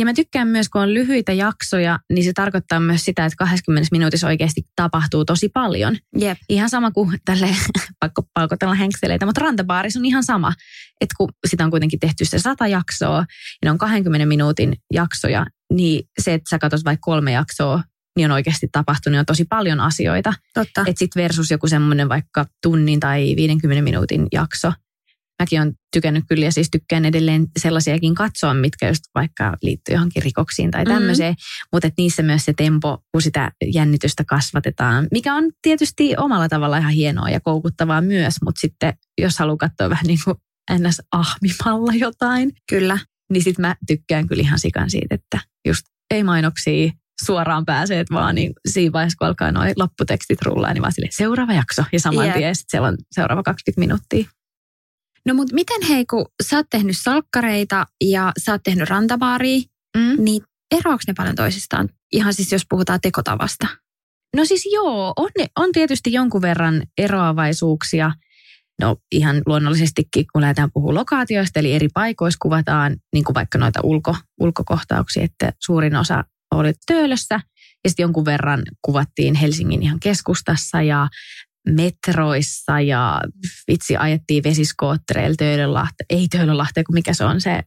Ja 0.00 0.06
mä 0.06 0.14
tykkään 0.14 0.48
myös, 0.48 0.68
kun 0.68 0.80
on 0.80 0.94
lyhyitä 0.94 1.32
jaksoja, 1.32 1.98
niin 2.12 2.24
se 2.24 2.32
tarkoittaa 2.34 2.80
myös 2.80 3.04
sitä, 3.04 3.24
että 3.24 3.36
20 3.36 3.88
minuutissa 3.92 4.26
oikeasti 4.26 4.62
tapahtuu 4.76 5.24
tosi 5.24 5.48
paljon. 5.48 5.96
Jep. 6.18 6.38
Ihan 6.48 6.70
sama 6.70 6.90
kuin 6.90 7.18
tälle, 7.24 7.48
pakko 8.00 8.22
palkotella 8.34 8.74
henkseleitä, 8.74 9.26
mutta 9.26 9.40
rantabaarissa 9.40 9.98
on 9.98 10.04
ihan 10.04 10.24
sama. 10.24 10.52
Että 11.00 11.14
kun 11.18 11.28
sitä 11.46 11.64
on 11.64 11.70
kuitenkin 11.70 12.00
tehty 12.00 12.24
se 12.24 12.38
sata 12.38 12.66
jaksoa, 12.66 13.18
ja 13.18 13.26
ne 13.64 13.70
on 13.70 13.78
20 13.78 14.26
minuutin 14.26 14.76
jaksoja, 14.92 15.46
niin 15.72 16.08
se, 16.20 16.34
että 16.34 16.50
sä 16.50 16.58
katsot 16.58 16.84
vaikka 16.84 17.04
kolme 17.04 17.32
jaksoa, 17.32 17.82
niin 18.16 18.30
on 18.30 18.34
oikeasti 18.34 18.68
tapahtunut 18.72 19.18
on 19.18 19.26
tosi 19.26 19.44
paljon 19.44 19.80
asioita. 19.80 20.34
Totta. 20.54 20.80
Että 20.86 20.98
sitten 20.98 21.22
versus 21.22 21.50
joku 21.50 21.68
semmoinen 21.68 22.08
vaikka 22.08 22.46
tunnin 22.62 23.00
tai 23.00 23.36
50 23.36 23.82
minuutin 23.82 24.26
jakso. 24.32 24.72
Mäkin 25.40 25.60
on 25.60 25.72
tykännyt 25.92 26.24
kyllä 26.28 26.44
ja 26.44 26.52
siis 26.52 26.68
tykkään 26.70 27.04
edelleen 27.04 27.46
sellaisiakin 27.58 28.14
katsoa, 28.14 28.54
mitkä 28.54 28.88
just 28.88 29.04
vaikka 29.14 29.56
liittyy 29.62 29.94
johonkin 29.94 30.22
rikoksiin 30.22 30.70
tai 30.70 30.84
Mhm. 30.84 30.92
tämmöiseen. 30.94 31.34
Mutta 31.72 31.86
että 31.86 32.02
niissä 32.02 32.22
myös 32.22 32.44
se 32.44 32.52
tempo, 32.56 32.98
kun 33.12 33.22
sitä 33.22 33.52
jännitystä 33.74 34.24
kasvatetaan, 34.24 35.08
mikä 35.12 35.34
on 35.34 35.44
tietysti 35.62 36.14
omalla 36.16 36.48
tavalla 36.48 36.78
ihan 36.78 36.92
hienoa 36.92 37.30
ja 37.30 37.40
koukuttavaa 37.40 38.00
myös. 38.00 38.34
Mutta 38.44 38.60
sitten 38.60 38.92
jos 39.20 39.38
haluaa 39.38 39.56
katsoa 39.56 39.90
vähän 39.90 40.06
niin 40.06 40.18
kuin 40.24 40.36
ns. 40.78 41.02
ahmimalla 41.12 41.92
jotain, 41.94 42.52
Kyllä. 42.70 42.98
niin 43.32 43.44
sitten 43.44 43.62
mä 43.62 43.76
tykkään 43.86 44.26
kyllä 44.28 44.40
ihan 44.40 44.58
sikan 44.58 44.90
siitä, 44.90 45.14
että 45.14 45.38
just 45.68 45.86
ei 46.10 46.22
mainoksia, 46.24 46.92
suoraan 47.24 47.64
pääsee, 47.64 48.00
että 48.00 48.14
vaan 48.14 48.34
niin 48.34 48.52
siinä 48.68 48.92
vaiheessa, 48.92 49.16
kun 49.18 49.26
alkaa 49.26 49.52
nuo 49.52 49.62
lopputekstit 49.76 50.42
rullaa, 50.42 50.72
niin 50.74 50.82
vaan 50.82 50.92
sille 50.92 51.08
seuraava 51.10 51.52
jakso 51.52 51.84
ja 51.92 52.00
saman 52.00 52.26
Jep. 52.26 52.36
tien 52.36 52.54
sitten 52.56 52.70
siellä 52.70 52.88
on 52.88 52.96
seuraava 53.12 53.42
20 53.42 53.80
minuuttia. 53.80 54.24
No 55.30 55.34
mutta 55.34 55.54
miten 55.54 55.82
hei, 55.88 56.06
kun 56.06 56.26
sä 56.48 56.56
oot 56.56 56.66
tehnyt 56.70 56.96
salkkareita 56.98 57.86
ja 58.04 58.32
sä 58.44 58.52
oot 58.52 58.62
tehnyt 58.64 58.88
rantabaaria, 58.88 59.60
Mm. 59.96 60.24
niin 60.24 60.42
eroako 60.78 61.02
ne 61.06 61.14
paljon 61.16 61.36
toisistaan? 61.36 61.88
Ihan 62.12 62.34
siis 62.34 62.52
jos 62.52 62.62
puhutaan 62.68 63.00
tekotavasta. 63.00 63.66
No 64.36 64.44
siis 64.44 64.68
joo, 64.72 65.12
on, 65.16 65.28
ne- 65.38 65.46
on 65.58 65.72
tietysti 65.72 66.12
jonkun 66.12 66.42
verran 66.42 66.82
eroavaisuuksia. 66.98 68.12
No 68.80 68.96
ihan 69.12 69.42
luonnollisestikin, 69.46 70.26
kun 70.32 70.42
lähdetään 70.42 70.70
puhumaan 70.72 70.94
lokaatioista, 70.94 71.60
eli 71.60 71.72
eri 71.74 71.88
paikoissa 71.94 72.38
kuvataan 72.42 72.96
niin 73.12 73.24
kuin 73.24 73.34
vaikka 73.34 73.58
noita 73.58 73.80
ulko, 73.82 74.16
ulkokohtauksia, 74.40 75.22
että 75.24 75.52
suurin 75.58 75.96
osa 75.96 76.24
oli 76.54 76.72
Töölössä 76.86 77.40
ja 77.84 77.90
sitten 77.90 78.02
jonkun 78.04 78.24
verran 78.24 78.62
kuvattiin 78.82 79.34
Helsingin 79.34 79.82
ihan 79.82 80.00
keskustassa 80.00 80.82
ja 80.82 81.08
metroissa 81.68 82.80
ja 82.80 83.20
vitsi 83.68 83.96
ajettiin 83.96 84.44
vesiskoottereilla 84.44 85.36
Töölönlahte, 85.38 86.04
ei 86.10 86.28
Töölönlahteen, 86.28 86.84
kun 86.84 86.94
mikä 86.94 87.14
se 87.14 87.24
on 87.24 87.40
se, 87.40 87.62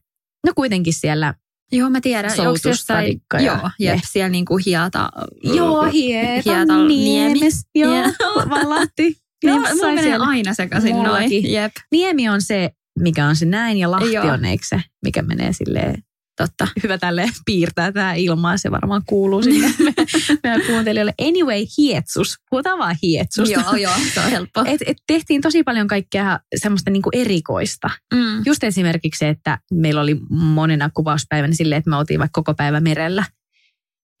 no 0.46 0.52
kuitenkin 0.54 0.94
siellä 0.94 1.34
Joo, 1.72 1.90
mä 1.90 2.00
tiedän. 2.00 2.30
Jossain, 2.64 3.20
ja 3.32 3.40
joo, 3.40 3.70
jep, 3.78 3.98
siellä 4.10 4.28
niinku 4.28 4.56
hieta. 4.66 5.08
Joo, 5.42 5.84
Hietan 5.84 6.42
Hietan 6.44 6.88
niemes. 6.88 7.66
Joo, 7.74 7.94
Joo. 7.94 8.10
Valahti. 8.50 9.16
Niin, 9.44 9.60
mulla 9.60 9.92
menee 9.94 10.16
aina 10.16 10.54
sekaisin 10.54 11.02
noin. 11.02 11.52
Jep, 11.52 11.72
Niemi 11.92 12.28
on 12.28 12.42
se, 12.42 12.70
mikä 12.98 13.26
on 13.26 13.36
se 13.36 13.44
näin, 13.44 13.78
ja 13.78 13.90
Lahti 13.90 14.12
Joo. 14.12 14.26
on 14.26 14.44
eikö 14.44 14.64
se, 14.68 14.82
mikä 15.04 15.22
menee 15.22 15.52
silleen, 15.52 16.02
totta. 16.36 16.68
hyvä 16.82 16.98
tälle 16.98 17.30
piirtää 17.44 17.92
tämä 17.92 18.14
ilmaa, 18.14 18.56
se 18.56 18.70
varmaan 18.70 19.02
kuuluu 19.06 19.42
sinne 19.42 19.66
me- 19.84 19.94
meidän 20.42 20.66
kuuntelijoille. 20.66 21.14
Anyway, 21.20 21.64
hietsus, 21.78 22.36
puhutaan 22.50 22.78
vaan 22.78 22.96
hietsusta. 23.02 23.60
joo, 23.60 23.74
joo, 23.74 23.92
se 24.14 24.20
on 24.20 24.30
helppo. 24.30 24.64
Et, 24.66 24.80
et 24.86 24.96
tehtiin 25.06 25.40
tosi 25.40 25.62
paljon 25.62 25.88
kaikkea 25.88 26.38
semmoista 26.56 26.90
niinku 26.90 27.10
erikoista. 27.12 27.90
Mm. 28.14 28.42
Just 28.46 28.64
esimerkiksi 28.64 29.18
se, 29.18 29.28
että 29.28 29.58
meillä 29.72 30.00
oli 30.00 30.16
monena 30.30 30.90
kuvauspäivänä 30.94 31.54
silleen, 31.54 31.78
että 31.78 31.90
me 31.90 31.96
oltiin 31.96 32.20
vaikka 32.20 32.42
koko 32.42 32.54
päivä 32.54 32.80
merellä. 32.80 33.24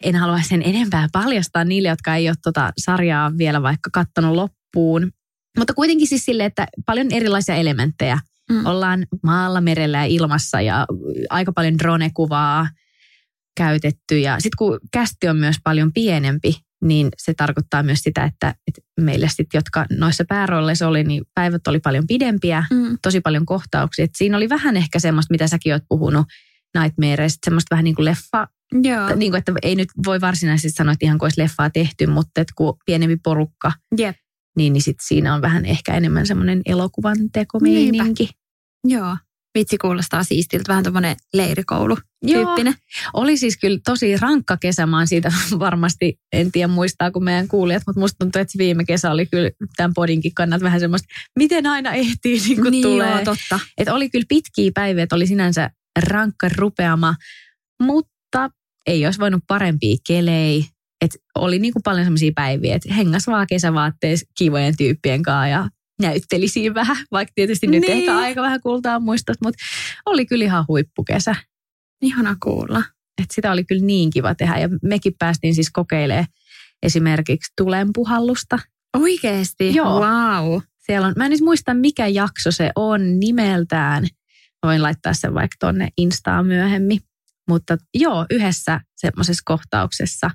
En 0.04 0.16
halua 0.16 0.42
sen 0.42 0.62
enempää 0.64 1.08
paljastaa 1.12 1.64
niille, 1.64 1.88
jotka 1.88 2.16
ei 2.16 2.28
ole 2.28 2.36
tota 2.42 2.72
sarjaa 2.78 3.32
vielä 3.38 3.62
vaikka 3.62 3.90
kattonut 3.92 4.34
loppuun. 4.34 5.12
Mutta 5.58 5.74
kuitenkin 5.74 6.08
siis 6.08 6.24
silleen, 6.24 6.46
että 6.46 6.66
paljon 6.86 7.06
erilaisia 7.12 7.54
elementtejä. 7.54 8.18
Mm. 8.54 8.66
Ollaan 8.66 9.06
maalla, 9.22 9.60
merellä 9.60 9.98
ja 9.98 10.04
ilmassa 10.04 10.60
ja 10.60 10.86
aika 11.30 11.52
paljon 11.52 11.78
drone-kuvaa 11.78 12.68
käytetty. 13.56 14.18
Ja 14.18 14.34
sitten 14.34 14.56
kun 14.58 14.78
kästi 14.92 15.28
on 15.28 15.36
myös 15.36 15.56
paljon 15.64 15.92
pienempi, 15.92 16.56
niin 16.84 17.08
se 17.16 17.34
tarkoittaa 17.34 17.82
myös 17.82 17.98
sitä, 18.00 18.24
että, 18.24 18.54
että 18.66 18.80
meille 19.00 19.28
sitten, 19.28 19.58
jotka 19.58 19.86
noissa 19.90 20.24
päärolleissa 20.28 20.88
oli, 20.88 21.04
niin 21.04 21.24
päivät 21.34 21.66
oli 21.66 21.80
paljon 21.80 22.06
pidempiä 22.06 22.64
Mm. 22.70 22.98
tosi 23.02 23.20
paljon 23.20 23.46
kohtauksia. 23.46 24.04
Et 24.04 24.10
siinä 24.16 24.36
oli 24.36 24.48
vähän 24.48 24.76
ehkä 24.76 24.98
semmoista, 24.98 25.32
mitä 25.34 25.46
säkin 25.46 25.72
oot 25.72 25.82
puhunut 25.88 26.26
Nightmareista, 26.78 27.38
semmoista 27.44 27.74
vähän 27.74 27.84
niin 27.84 27.94
kuin 27.94 28.04
leffa, 28.04 28.48
Joo, 28.82 29.16
niin 29.16 29.32
kuin, 29.32 29.38
että 29.38 29.52
ei 29.62 29.76
nyt 29.76 29.88
voi 30.06 30.20
varsinaisesti 30.20 30.76
sanoa, 30.76 30.92
että 30.92 31.06
ihan 31.06 31.18
kuin 31.18 31.26
olisi 31.26 31.40
leffaa 31.40 31.70
tehty, 31.70 32.06
mutta 32.06 32.40
että 32.40 32.52
kun 32.56 32.76
pienempi 32.86 33.16
porukka, 33.24 33.72
jep, 33.98 34.16
niin, 34.56 34.72
niin 34.72 34.82
sit 34.82 34.96
siinä 35.02 35.34
on 35.34 35.42
vähän 35.42 35.64
ehkä 35.64 35.94
enemmän 35.94 36.26
semmoinen 36.26 36.62
elokuvan 36.66 37.16
tekomeininki. 37.32 38.30
Joo. 38.84 39.16
Vitsi 39.58 39.78
kuulostaa 39.78 40.24
siistiltä, 40.24 40.68
vähän 40.68 40.84
tuommoinen 40.84 41.16
leirikoulu 41.34 41.96
tyyppinen. 42.26 42.74
Oli 43.12 43.36
siis 43.36 43.56
kyllä 43.56 43.78
tosi 43.84 44.16
rankka 44.16 44.56
kesä, 44.56 44.86
mä 44.86 45.06
siitä 45.06 45.32
varmasti, 45.58 46.18
en 46.32 46.52
tiedä 46.52 46.68
muistaa 46.68 47.10
kuin 47.10 47.24
meidän 47.24 47.48
kuulijat, 47.48 47.82
mutta 47.86 48.00
musta 48.00 48.16
tuntuu, 48.18 48.40
että 48.40 48.58
viime 48.58 48.84
kesä 48.84 49.10
oli 49.10 49.26
kyllä 49.26 49.50
tämän 49.76 49.94
podinkin 49.94 50.34
kannalta 50.34 50.64
vähän 50.64 50.80
semmoista, 50.80 51.08
miten 51.38 51.66
aina 51.66 51.92
ehtii 51.92 52.40
niin 52.40 52.60
kuin 52.60 52.70
niin 52.70 52.82
tulee. 52.82 53.10
joo, 53.10 53.24
totta. 53.24 53.60
Et 53.78 53.88
oli 53.88 54.10
kyllä 54.10 54.26
pitkiä 54.28 54.70
päiviä, 54.74 55.02
että 55.02 55.16
oli 55.16 55.26
sinänsä 55.26 55.70
rankka 56.08 56.48
rupeama, 56.56 57.14
mutta 57.82 58.50
ei 58.86 59.06
olisi 59.06 59.20
voinut 59.20 59.42
parempia 59.46 59.96
kelei. 60.06 60.66
Et 61.00 61.10
oli 61.34 61.58
niinku 61.58 61.80
paljon 61.84 62.04
sellaisia 62.04 62.32
päiviä, 62.34 62.74
että 62.76 62.94
hengas 62.94 63.26
vaan 63.26 63.46
kesävaatteissa 63.46 64.26
kivojen 64.38 64.76
tyyppien 64.76 65.22
kanssa 65.22 65.48
ja 65.48 65.68
näytteli 66.02 66.48
siinä 66.48 66.74
vähän, 66.74 66.96
vaikka 67.12 67.32
tietysti 67.34 67.66
nyt 67.66 67.80
Niin. 67.80 67.92
ehkä 67.92 68.16
aika 68.16 68.42
vähän 68.42 68.60
kultaa 68.60 69.00
muistot, 69.00 69.36
mutta 69.44 69.64
oli 70.06 70.26
kyllä 70.26 70.44
ihan 70.44 70.64
huippukesä. 70.68 71.34
Ihana 72.02 72.36
kuulla. 72.42 72.82
Et 73.22 73.30
sitä 73.30 73.52
oli 73.52 73.64
kyllä 73.64 73.86
niin 73.86 74.10
kiva 74.10 74.34
tehdä 74.34 74.58
ja 74.58 74.68
mekin 74.82 75.12
päästiin 75.18 75.54
siis 75.54 75.70
kokeilemaan 75.70 76.26
esimerkiksi 76.82 77.52
tulenpuhallusta. 77.56 78.58
Oikeesti? 78.96 79.74
Joo. 79.74 80.00
Wow. 80.00 80.60
Siellä 80.78 81.06
on, 81.06 81.14
mä 81.16 81.24
en 81.24 81.30
nyt 81.30 81.40
muista 81.40 81.74
mikä 81.74 82.06
jakso 82.06 82.50
se 82.50 82.70
on 82.76 83.20
nimeltään. 83.20 84.02
Mä 84.02 84.66
voin 84.66 84.82
laittaa 84.82 85.14
sen 85.14 85.34
vaikka 85.34 85.56
tonne 85.60 85.88
Instaan 85.98 86.46
myöhemmin. 86.46 87.00
Mutta 87.48 87.76
joo, 87.94 88.26
yhdessä 88.30 88.80
semmoisessa 88.96 89.42
kohtauksessa 89.44 90.30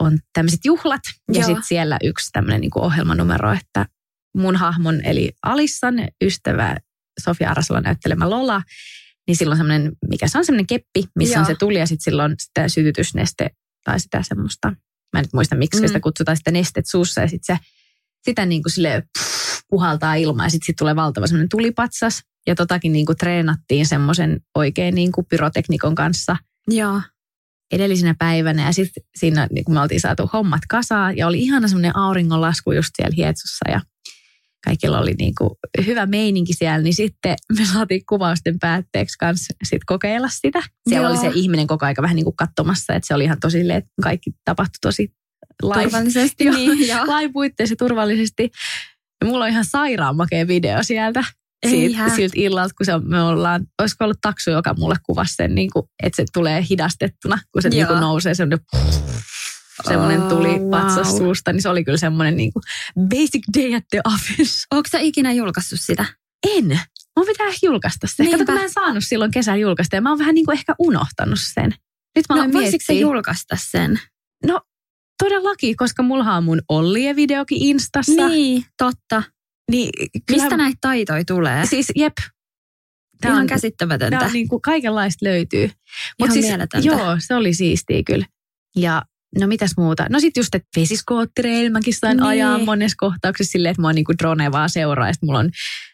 on 0.00 0.18
tämmöiset 0.32 0.64
juhlat. 0.64 1.02
Ja 1.32 1.44
sitten 1.44 1.64
siellä 1.64 1.98
yksi 2.04 2.30
tämmöinen 2.32 2.60
niinku 2.60 2.80
ohjelmanumero, 2.80 3.52
että 3.52 3.86
mun 4.36 4.56
hahmon 4.56 5.00
eli 5.04 5.32
Alissan 5.42 5.94
ystävä 6.24 6.76
Sofia 7.20 7.50
Arasalo 7.50 7.80
näyttelemä 7.80 8.30
Lola, 8.30 8.62
niin 9.26 9.36
silloin 9.36 9.58
semmoinen, 9.58 9.92
mikä 10.08 10.28
se 10.28 10.38
on 10.38 10.44
semmoinen 10.44 10.66
keppi, 10.66 11.04
missä 11.18 11.34
Joo. 11.34 11.40
on 11.40 11.46
se 11.46 11.54
tuli 11.58 11.78
ja 11.78 11.86
sitten 11.86 12.04
silloin 12.04 12.34
sitä 12.38 12.68
sytytysneste 12.68 13.50
tai 13.84 14.00
sitä 14.00 14.22
semmoista, 14.22 14.68
mä 15.12 15.18
en 15.20 15.22
nyt 15.22 15.32
muista 15.32 15.56
miksi 15.56 15.80
Mm. 15.80 15.86
sitä 15.86 16.00
kutsutaan 16.00 16.36
sitä 16.36 16.50
nestet 16.50 16.86
suussa 16.86 17.20
ja 17.20 17.28
sitten 17.28 17.56
se 17.56 17.64
sitä 18.24 18.46
niin 18.46 18.62
kuin 18.62 18.72
sille 18.72 19.02
puhaltaa 19.70 20.14
ilmaa 20.14 20.46
ja 20.46 20.50
sitten 20.50 20.66
sit 20.66 20.76
tulee 20.76 20.96
valtava 20.96 21.26
semmoinen 21.26 21.48
tulipatsas. 21.48 22.22
Ja 22.46 22.54
totakin 22.54 22.92
niin 22.92 23.06
kuin 23.06 23.16
treenattiin 23.16 23.86
semmoisen 23.86 24.40
oikein 24.54 24.94
niin 24.94 25.12
kuin 25.12 25.26
pyroteknikon 25.30 25.94
kanssa. 25.94 26.36
Joo. 26.68 27.00
edellisenä 27.72 28.14
päivänä 28.18 28.66
ja 28.66 28.72
sitten 28.72 29.02
siinä 29.16 29.48
niin 29.50 29.64
kun 29.64 29.74
me 29.74 29.80
oltiin 29.80 30.00
saatu 30.00 30.30
hommat 30.32 30.62
kasaan 30.68 31.16
ja 31.16 31.26
oli 31.26 31.42
ihana 31.42 31.68
semmoinen 31.68 31.96
auringonlasku 31.96 32.72
just 32.72 32.90
siellä 32.96 33.14
Hietsussa 33.16 33.70
ja 33.70 33.80
kaikilla 34.64 34.98
oli 34.98 35.14
niin 35.18 35.34
kuin 35.38 35.50
hyvä 35.86 36.06
meininki 36.06 36.52
siellä, 36.52 36.78
niin 36.78 36.94
sitten 36.94 37.36
me 37.58 37.64
saatiin 37.64 38.02
kuvausten 38.08 38.58
päätteeksi 38.58 39.18
kanssa 39.18 39.54
sit 39.64 39.84
kokeilla 39.86 40.28
sitä. 40.30 40.62
Siellä 40.88 41.08
Joo. 41.08 41.10
oli 41.10 41.20
se 41.20 41.30
ihminen 41.34 41.66
koko 41.66 41.86
aika 41.86 42.02
vähän 42.02 42.16
niin 42.16 42.24
kuin 42.24 42.36
katsomassa, 42.36 42.94
että 42.94 43.06
se 43.06 43.14
oli 43.14 43.24
ihan 43.24 43.40
tosi 43.40 43.70
että 43.72 43.90
kaikki 44.02 44.30
tapahtui 44.44 44.78
tosi 44.80 45.12
live. 45.62 45.82
Turvallisesti, 45.82 46.50
niin, 46.50 46.88
lain 47.06 47.32
puitteissa 47.32 47.76
turvallisesti. 47.78 48.50
Ja 49.20 49.26
mulla 49.26 49.44
on 49.44 49.50
ihan 49.50 49.64
sairaan 49.64 50.16
makea 50.16 50.46
video 50.46 50.82
sieltä. 50.82 51.24
Siitä, 51.68 52.08
siltä 52.16 52.34
illalta, 52.36 52.74
kun 52.74 52.86
se, 52.86 52.92
me 52.98 53.22
ollaan, 53.22 53.66
olisiko 53.82 54.04
ollut 54.04 54.20
taksu, 54.20 54.50
joka 54.50 54.74
mulle 54.78 54.96
kuvasi 55.02 55.34
sen, 55.34 55.54
niin 55.54 55.70
kuin, 55.72 55.86
että 56.02 56.16
se 56.16 56.24
tulee 56.32 56.64
hidastettuna, 56.70 57.38
kun 57.52 57.62
se 57.62 57.68
niin 57.68 57.80
Joo. 57.80 57.88
kuin 57.88 58.00
nousee 58.00 58.34
semmoinen, 58.34 58.66
semmoinen 59.88 60.22
Oh, 60.22 60.28
tuli 60.28 60.48
wow. 60.58 61.04
suusta, 61.18 61.52
niin 61.52 61.62
se 61.62 61.68
oli 61.68 61.84
kyllä 61.84 61.98
semmoinen 61.98 62.36
niin 62.36 62.52
kuin 62.52 62.62
basic 63.08 63.42
day 63.58 63.74
at 63.74 63.84
the 63.90 64.00
office. 64.04 64.66
Onko 64.74 64.88
sä 64.92 64.98
ikinä 64.98 65.32
julkaissut 65.32 65.80
sitä? 65.80 66.04
En. 66.56 66.80
Mun 67.16 67.26
pitää 67.26 67.46
ehkä 67.46 67.66
julkaista 67.66 68.06
se. 68.06 68.24
Kato, 68.30 68.44
kun 68.44 68.54
mä 68.54 68.62
en 68.62 68.72
saanut 68.72 69.04
silloin 69.06 69.30
kesällä 69.30 69.58
julkaista 69.58 69.96
ja 69.96 70.02
mä 70.02 70.08
oon 70.10 70.18
vähän 70.18 70.34
niin 70.34 70.44
kuin 70.44 70.58
ehkä 70.58 70.74
unohtanut 70.78 71.40
sen. 71.40 71.74
Nyt 72.16 72.24
mä 72.28 72.36
No 72.36 72.42
voisitko 72.52 72.84
miettiä. 72.88 73.00
julkaista 73.00 73.56
sen? 73.70 74.00
No 74.46 74.60
todellakin, 75.22 75.76
koska 75.76 76.02
mulla 76.02 76.34
on 76.34 76.44
mun 76.44 76.62
Ollien 76.68 77.16
videokin 77.16 77.62
Instassa. 77.62 78.28
Niin, 78.28 78.64
totta. 78.78 79.22
Niin, 79.70 79.90
Mistä 80.30 80.56
näitä 80.56 80.78
taitoja 80.80 81.24
tulee? 81.24 81.66
Siis 81.66 81.92
jep. 81.96 82.12
Tää 83.20 83.30
Ihan 83.30 83.40
on, 83.40 83.46
käsittämätöntä. 83.46 84.18
tää 84.18 84.26
on 84.26 84.32
niin 84.32 84.48
kuin 84.48 84.62
kaikenlaista 84.62 85.24
löytyy. 85.26 85.70
Ihan 86.18 86.32
siis. 86.32 86.46
Joo, 86.84 87.16
se 87.18 87.34
oli 87.34 87.54
siistiä 87.54 88.02
kyllä. 88.06 88.26
Ja 88.76 89.02
no 89.40 89.46
mitäs 89.46 89.70
muuta? 89.76 90.06
No 90.10 90.20
sit 90.20 90.36
just, 90.36 90.54
että 90.54 90.68
vesiskoottereilla 90.80 91.70
mäkin 91.70 91.94
sain 91.94 92.16
Niin. 92.16 92.26
ajaa 92.26 92.58
monessa 92.58 92.96
kohtauksessa 92.98 93.52
silleen, 93.52 93.70
että 93.70 93.80
mua 93.80 93.92
niinku 93.92 94.12
drone 94.18 94.52
vaan 94.52 94.70
seuraa. 94.70 95.08
Ja 95.08 95.14
mulla 95.22 95.38
on 95.38 95.50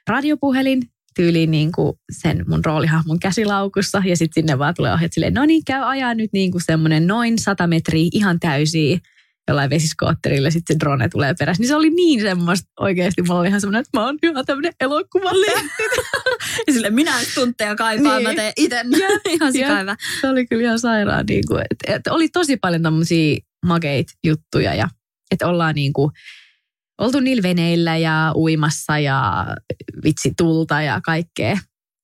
radiopuhelin 0.09 0.83
tyyliin 1.15 1.51
niinku 1.51 1.99
sen 2.13 2.45
mun 2.49 2.65
roolihahmon 2.65 3.21
käsilaukussa. 3.21 4.03
Ja 4.05 4.17
sitten 4.17 4.43
sinne 4.43 4.59
vaan 4.59 4.75
tulee 4.75 4.93
ohjeet 4.93 5.13
silleen, 5.13 5.35
no 5.35 5.45
niin, 5.45 5.63
käy 5.67 5.83
ajaa 5.85 6.15
nyt 6.15 6.31
niinku 6.33 6.61
semmoinen 6.61 7.07
noin 7.07 7.39
100 7.39 7.67
metriä 7.67 8.09
ihan 8.13 8.41
täysiä 8.41 8.99
jollain 9.49 9.71
vesiskootterilla, 9.71 10.51
sitten 10.51 10.75
se 10.75 10.81
drone 10.81 11.09
tulee 11.09 11.35
perässä. 11.39 11.61
Niin 11.61 11.69
se 11.69 11.77
oli 11.77 11.91
niin 11.91 12.21
semmoista 12.21 12.69
oikeasti, 12.81 13.23
mulla 13.23 13.41
oli 13.41 13.49
ihan 13.49 13.61
semmoinen, 13.61 13.81
että 13.81 13.99
mä 13.99 14.07
oon 14.07 14.19
ihan 14.23 14.47
tämmöinen 14.47 14.73
elokuvalehti. 14.81 15.83
Ja 16.67 16.73
sille 16.73 16.91
minä 16.91 17.21
en 17.21 17.27
tunteja 17.35 17.77
kaipaa, 17.77 18.17
Niin. 18.19 18.29
mä 18.29 18.35
teen 18.35 18.53
ite. 18.57 18.85
Ihan 19.29 19.55
Jep. 19.55 19.67
sikaiva. 19.67 19.97
se 20.21 20.29
oli 20.29 20.47
kyllä 20.47 20.63
ihan 20.63 20.79
sairaan. 20.79 21.25
Niin 21.29 21.43
kuin, 21.49 21.63
että, 21.71 21.95
että 21.95 22.13
oli 22.13 22.29
tosi 22.29 22.57
paljon 22.57 22.83
tämmöisiä 22.83 23.39
makeita 23.67 24.13
juttuja 24.27 24.75
ja 24.75 24.89
että 25.31 25.47
ollaan 25.49 25.75
niin 25.75 25.93
kuin, 25.93 26.11
oltu 26.99 27.21
niillä 27.21 27.43
veneillä 27.43 27.97
ja 27.97 28.33
uimassa 28.37 28.99
ja 28.99 29.47
vitsi 30.05 30.33
tulta 30.37 30.83
ja 30.83 31.01
kaikkea. 31.05 31.59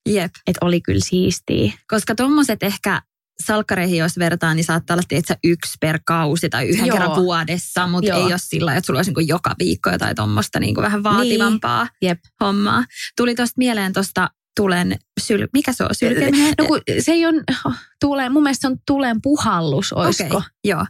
Jep. 0.08 0.30
Että 0.46 0.66
oli 0.66 0.80
kyllä 0.80 1.00
siistiä. 1.04 1.72
Koska 1.88 2.14
tommoset 2.14 2.62
ehkä 2.62 3.02
salkkareihin, 3.44 3.98
jos 3.98 4.18
vertaa, 4.18 4.54
niin 4.54 4.64
saattaa 4.64 4.94
olla 4.94 5.02
tietysti 5.08 5.34
yksi 5.44 5.72
per 5.80 5.98
kausi 6.06 6.48
tai 6.48 6.68
yhden 6.68 6.86
Joo. 6.86 6.96
kerran 6.96 7.16
vuodessa, 7.16 7.86
mutta 7.86 8.10
Joo. 8.10 8.18
ei 8.18 8.24
ole 8.24 8.38
sillä 8.38 8.74
että 8.76 8.86
sulla 8.86 8.98
olisi 8.98 9.12
niin 9.16 9.28
joka 9.28 9.54
viikko 9.58 9.90
jotain 9.90 10.16
tuommoista 10.16 10.60
niin 10.60 10.76
vähän 10.76 11.02
vaativampaa 11.02 11.84
Niin. 11.84 12.08
Jep. 12.08 12.20
hommaa. 12.40 12.84
Tuli 13.16 13.34
tuosta 13.34 13.54
mieleen 13.56 13.92
tuosta 13.92 14.30
tulen, 14.56 14.98
syl, 15.20 15.48
mikä 15.52 15.72
se 15.72 15.84
on, 15.84 15.90
sylkeminen? 15.92 16.54
No 16.58 16.64
kun 16.66 16.80
se 17.00 17.12
ei 17.12 17.26
ole, 17.26 17.42
tuuleen, 18.00 18.32
mun 18.32 18.42
mielestä 18.42 18.60
se 18.60 18.72
on 18.72 18.78
tuulen 18.86 19.22
puhallus, 19.22 19.92
olisiko? 19.92 20.36
Okei, 20.36 20.48
joo. 20.64 20.86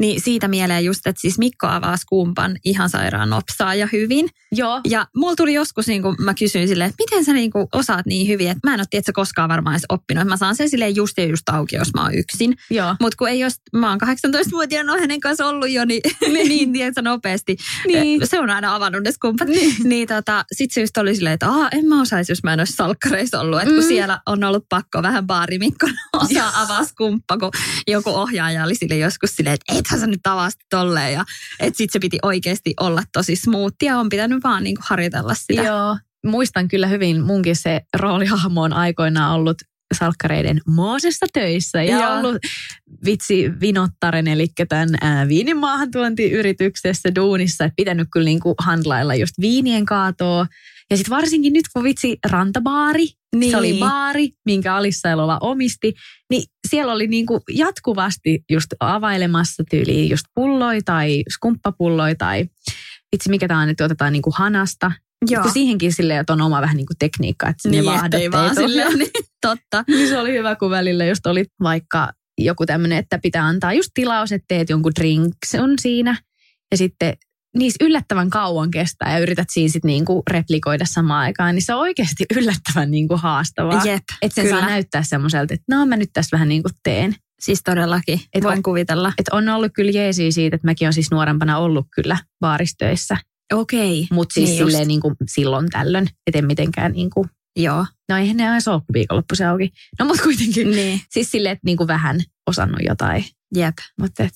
Niin 0.00 0.20
siitä 0.20 0.48
mieleen 0.48 0.84
just, 0.84 1.06
että 1.06 1.20
siis 1.20 1.38
Mikko 1.38 1.66
avaa 1.66 1.96
skumpan 1.96 2.56
ihan 2.64 2.90
sairaan 2.90 3.30
nopsaa 3.30 3.74
ja 3.74 3.88
hyvin. 3.92 4.28
Joo. 4.52 4.80
Ja 4.88 5.06
mulla 5.16 5.36
tuli 5.36 5.54
joskus, 5.54 5.86
niin 5.86 6.02
kun 6.02 6.16
mä 6.18 6.34
kysyin 6.34 6.68
silleen, 6.68 6.90
että 6.90 7.02
miten 7.04 7.24
sä 7.24 7.32
niin 7.32 7.50
osaat 7.72 8.06
niin 8.06 8.28
hyvin, 8.28 8.48
että 8.50 8.68
mä 8.68 8.74
en 8.74 8.80
ole 8.80 8.86
tiedätkö, 8.90 9.12
koskaan 9.14 9.48
varmaan 9.48 9.74
edes 9.74 9.84
oppinut. 9.88 10.26
Mä 10.28 10.36
saan 10.36 10.56
sen 10.56 10.70
silleen 10.70 10.96
just 10.96 11.18
ja 11.18 11.24
just 11.24 11.48
auki, 11.48 11.76
jos 11.76 11.94
mä 11.94 12.02
oon 12.02 12.14
yksin. 12.14 12.56
Joo. 12.70 12.96
Mutta 13.00 13.16
kun 13.16 13.28
ei 13.28 13.40
jos, 13.40 13.54
mä 13.76 13.90
oon 13.90 13.98
18-vuotiaana 14.02 14.92
on 14.92 15.00
hänen 15.00 15.20
kanssa 15.20 15.46
ollut 15.46 15.70
jo, 15.70 15.84
niin, 15.84 16.00
niin 16.48 16.72
tiedätkö, 16.72 17.02
nopeasti. 17.02 17.56
Niin. 17.86 18.26
Se 18.26 18.40
on 18.40 18.50
aina 18.50 18.74
avannut 18.74 19.02
ne 19.02 19.12
skumpat. 19.12 19.48
Niin, 19.48 19.74
niin 19.84 20.08
tota, 20.08 20.44
sit 20.52 20.70
se 20.72 20.80
just 20.80 20.96
oli 20.96 21.14
silleen, 21.14 21.34
että 21.34 21.50
Aa, 21.50 21.68
en 21.72 21.86
mä 21.86 22.00
osaisi, 22.00 22.32
jos 22.32 22.42
mä 22.42 22.52
en 22.52 22.60
olisi 22.60 22.72
salkkareissa 22.72 23.40
ollut. 23.40 23.60
Että 23.60 23.74
kun 23.74 23.84
Mm. 23.84 23.88
siellä 23.88 24.20
on 24.26 24.44
ollut 24.44 24.64
pakko 24.68 25.02
vähän 25.02 25.26
baarimikko 25.26 25.88
osaa 26.12 26.52
avaa 26.62 26.84
skumppa, 26.84 27.38
kun 27.38 27.50
joku 27.88 28.10
ohjaaja 28.10 28.64
oli 28.64 28.74
sille 28.74 28.96
joskus 28.96 29.30
silleen, 29.36 29.54
että 29.54 29.72
ethän 29.90 30.00
sä 30.00 30.06
nyt 30.06 30.26
avaa 30.26 30.50
sitä 30.50 30.64
tolleen. 30.70 31.12
Ja 31.12 31.24
että 31.60 31.76
sit 31.76 31.90
se 31.92 31.98
piti 31.98 32.18
oikeasti 32.22 32.74
olla 32.80 33.02
tosi 33.12 33.36
smooth 33.36 33.76
ja 33.82 33.98
on 33.98 34.08
pitänyt 34.08 34.44
vaan 34.44 34.64
niinku 34.64 34.82
harjoitella 34.84 35.34
sitä. 35.34 35.62
Joo. 35.62 35.98
Muistan 36.26 36.68
kyllä 36.68 36.86
hyvin, 36.86 37.22
munkin 37.22 37.56
se 37.56 37.80
roolihahmo 37.96 38.62
on 38.62 38.72
aikoinaan 38.72 39.34
ollut 39.34 39.56
salkkareiden 39.94 40.60
Moosessa 40.66 41.26
töissä 41.32 41.82
ja 41.82 41.98
Joo. 41.98 42.18
ollut 42.18 42.36
vitsi 43.04 43.50
Vinottaren, 43.60 44.28
eli 44.28 44.46
tämän 44.68 44.88
ää, 45.00 45.28
viinin 45.28 45.56
maahantuontiyrityksessä 45.56 47.14
duunissa, 47.14 47.64
että 47.64 47.74
pitänyt 47.76 48.08
kyllä 48.12 48.24
niinku 48.24 48.54
handlailla 48.58 49.14
just 49.14 49.34
viinien 49.40 49.84
kaatoa. 49.84 50.46
Ja 50.90 50.96
sitten 50.96 51.16
varsinkin 51.16 51.52
nyt, 51.52 51.64
kun 51.72 51.84
vitsi 51.84 52.18
rantabaari, 52.30 53.06
niin. 53.36 53.50
se 53.50 53.56
oli 53.56 53.70
Niin. 53.70 53.80
baari, 53.80 54.28
minkä 54.46 54.74
Alissa 54.74 55.10
Elola 55.10 55.38
omisti, 55.40 55.92
niin 56.30 56.42
siellä 56.68 56.92
oli 56.92 57.06
niinku 57.06 57.40
jatkuvasti 57.50 58.44
just 58.50 58.66
availemassa 58.80 59.62
tyyliin 59.70 60.10
just 60.10 60.24
pulloi 60.34 60.82
tai 60.84 61.22
skumppapulloja 61.34 62.14
tai 62.18 62.46
vitsi 63.12 63.30
mikä 63.30 63.48
tämä 63.48 63.60
on, 63.60 63.68
että 63.68 63.84
otetaan 63.84 64.12
niinku 64.12 64.30
hanasta. 64.34 64.92
Joo. 65.30 65.42
Kun 65.42 65.52
siihenkin 65.52 65.92
silleen, 65.92 66.20
että 66.20 66.32
on 66.32 66.40
oma 66.40 66.60
vähän 66.60 66.76
niin 66.76 66.86
kuin 66.86 66.98
tekniikka, 66.98 67.48
että 67.48 67.68
ne 67.68 67.80
Niin, 67.80 68.04
ettei 68.04 68.30
vaan 68.32 68.48
ei 68.48 68.54
silleen, 68.54 68.98
niin, 68.98 69.10
totta. 69.40 69.84
niin 69.88 70.08
se 70.08 70.18
oli 70.18 70.32
hyvä, 70.32 70.56
kun 70.56 70.70
välillä 70.70 71.04
just 71.06 71.26
oli 71.26 71.44
vaikka 71.62 72.12
joku 72.38 72.66
tämmöinen, 72.66 72.98
että 72.98 73.18
pitää 73.18 73.44
antaa 73.46 73.72
just 73.72 73.90
tilaus, 73.94 74.32
että 74.32 74.44
teet 74.48 74.70
jonkun 74.70 74.92
drinks 75.00 75.54
on 75.58 75.74
siinä. 75.80 76.16
Ja 76.70 76.76
sitten 76.76 77.14
niissä 77.56 77.84
yllättävän 77.84 78.30
kauan 78.30 78.70
kestää 78.70 79.12
ja 79.12 79.18
yrität 79.18 79.48
siinä 79.50 79.72
sitten 79.72 79.88
niinku 79.88 80.22
replikoida 80.30 80.84
samaan 80.86 81.20
aikaan, 81.20 81.54
niin 81.54 81.62
se 81.62 81.74
on 81.74 81.80
oikeasti 81.80 82.24
yllättävän 82.36 82.90
niinku 82.90 83.16
haastavaa. 83.16 83.84
Jep, 83.84 84.02
Että 84.22 84.34
sen 84.34 84.44
kyllä. 84.44 84.60
saa 84.60 84.68
näyttää 84.68 85.02
semmoiselta, 85.02 85.54
että 85.54 85.76
no 85.76 85.86
mä 85.86 85.96
nyt 85.96 86.10
tässä 86.12 86.36
vähän 86.36 86.48
niin 86.48 86.62
kuin 86.62 86.72
teen. 86.82 87.14
Siis 87.40 87.60
todellakin, 87.64 88.20
Et 88.34 88.42
voin 88.44 88.56
on- 88.56 88.62
kuvitella. 88.62 89.12
Että 89.18 89.36
on 89.36 89.48
ollut 89.48 89.72
kyllä 89.74 89.90
jeesiä 89.90 90.30
siitä, 90.30 90.56
että 90.56 90.66
mäkin 90.68 90.86
olen 90.86 90.92
siis 90.92 91.10
nuorempana 91.10 91.58
ollut 91.58 91.86
kyllä 91.94 92.18
baaristöissä. 92.40 93.16
Okei. 93.52 94.06
Mutta 94.12 94.32
siis 94.34 94.50
Niin 94.50 94.58
just. 94.60 94.70
silleen 94.70 94.88
niin 94.88 95.00
kuin 95.00 95.14
silloin 95.28 95.68
tällöin, 95.70 96.08
et 96.26 96.36
en 96.36 96.46
mitenkään 96.46 96.92
niin 96.92 97.10
kuin, 97.10 97.28
Joo. 97.56 97.86
no 98.08 98.16
eihän 98.16 98.36
ne 98.36 98.44
aina 98.48 98.72
ole, 98.72 98.80
kun 98.80 98.92
viikonloppuisin 98.94 99.46
auki. 99.46 99.70
No 99.98 100.06
mutta 100.06 100.22
kuitenkin, 100.22 100.70
Niin. 100.70 101.00
siis 101.10 101.30
silleen, 101.30 101.52
että 101.52 101.64
niin 101.66 101.76
kuin 101.76 101.86
vähän 101.88 102.20
osannut 102.46 102.80
jotain. 102.88 103.24
Jep. 103.56 103.74
Mutta 104.00 104.22
et, 104.24 104.32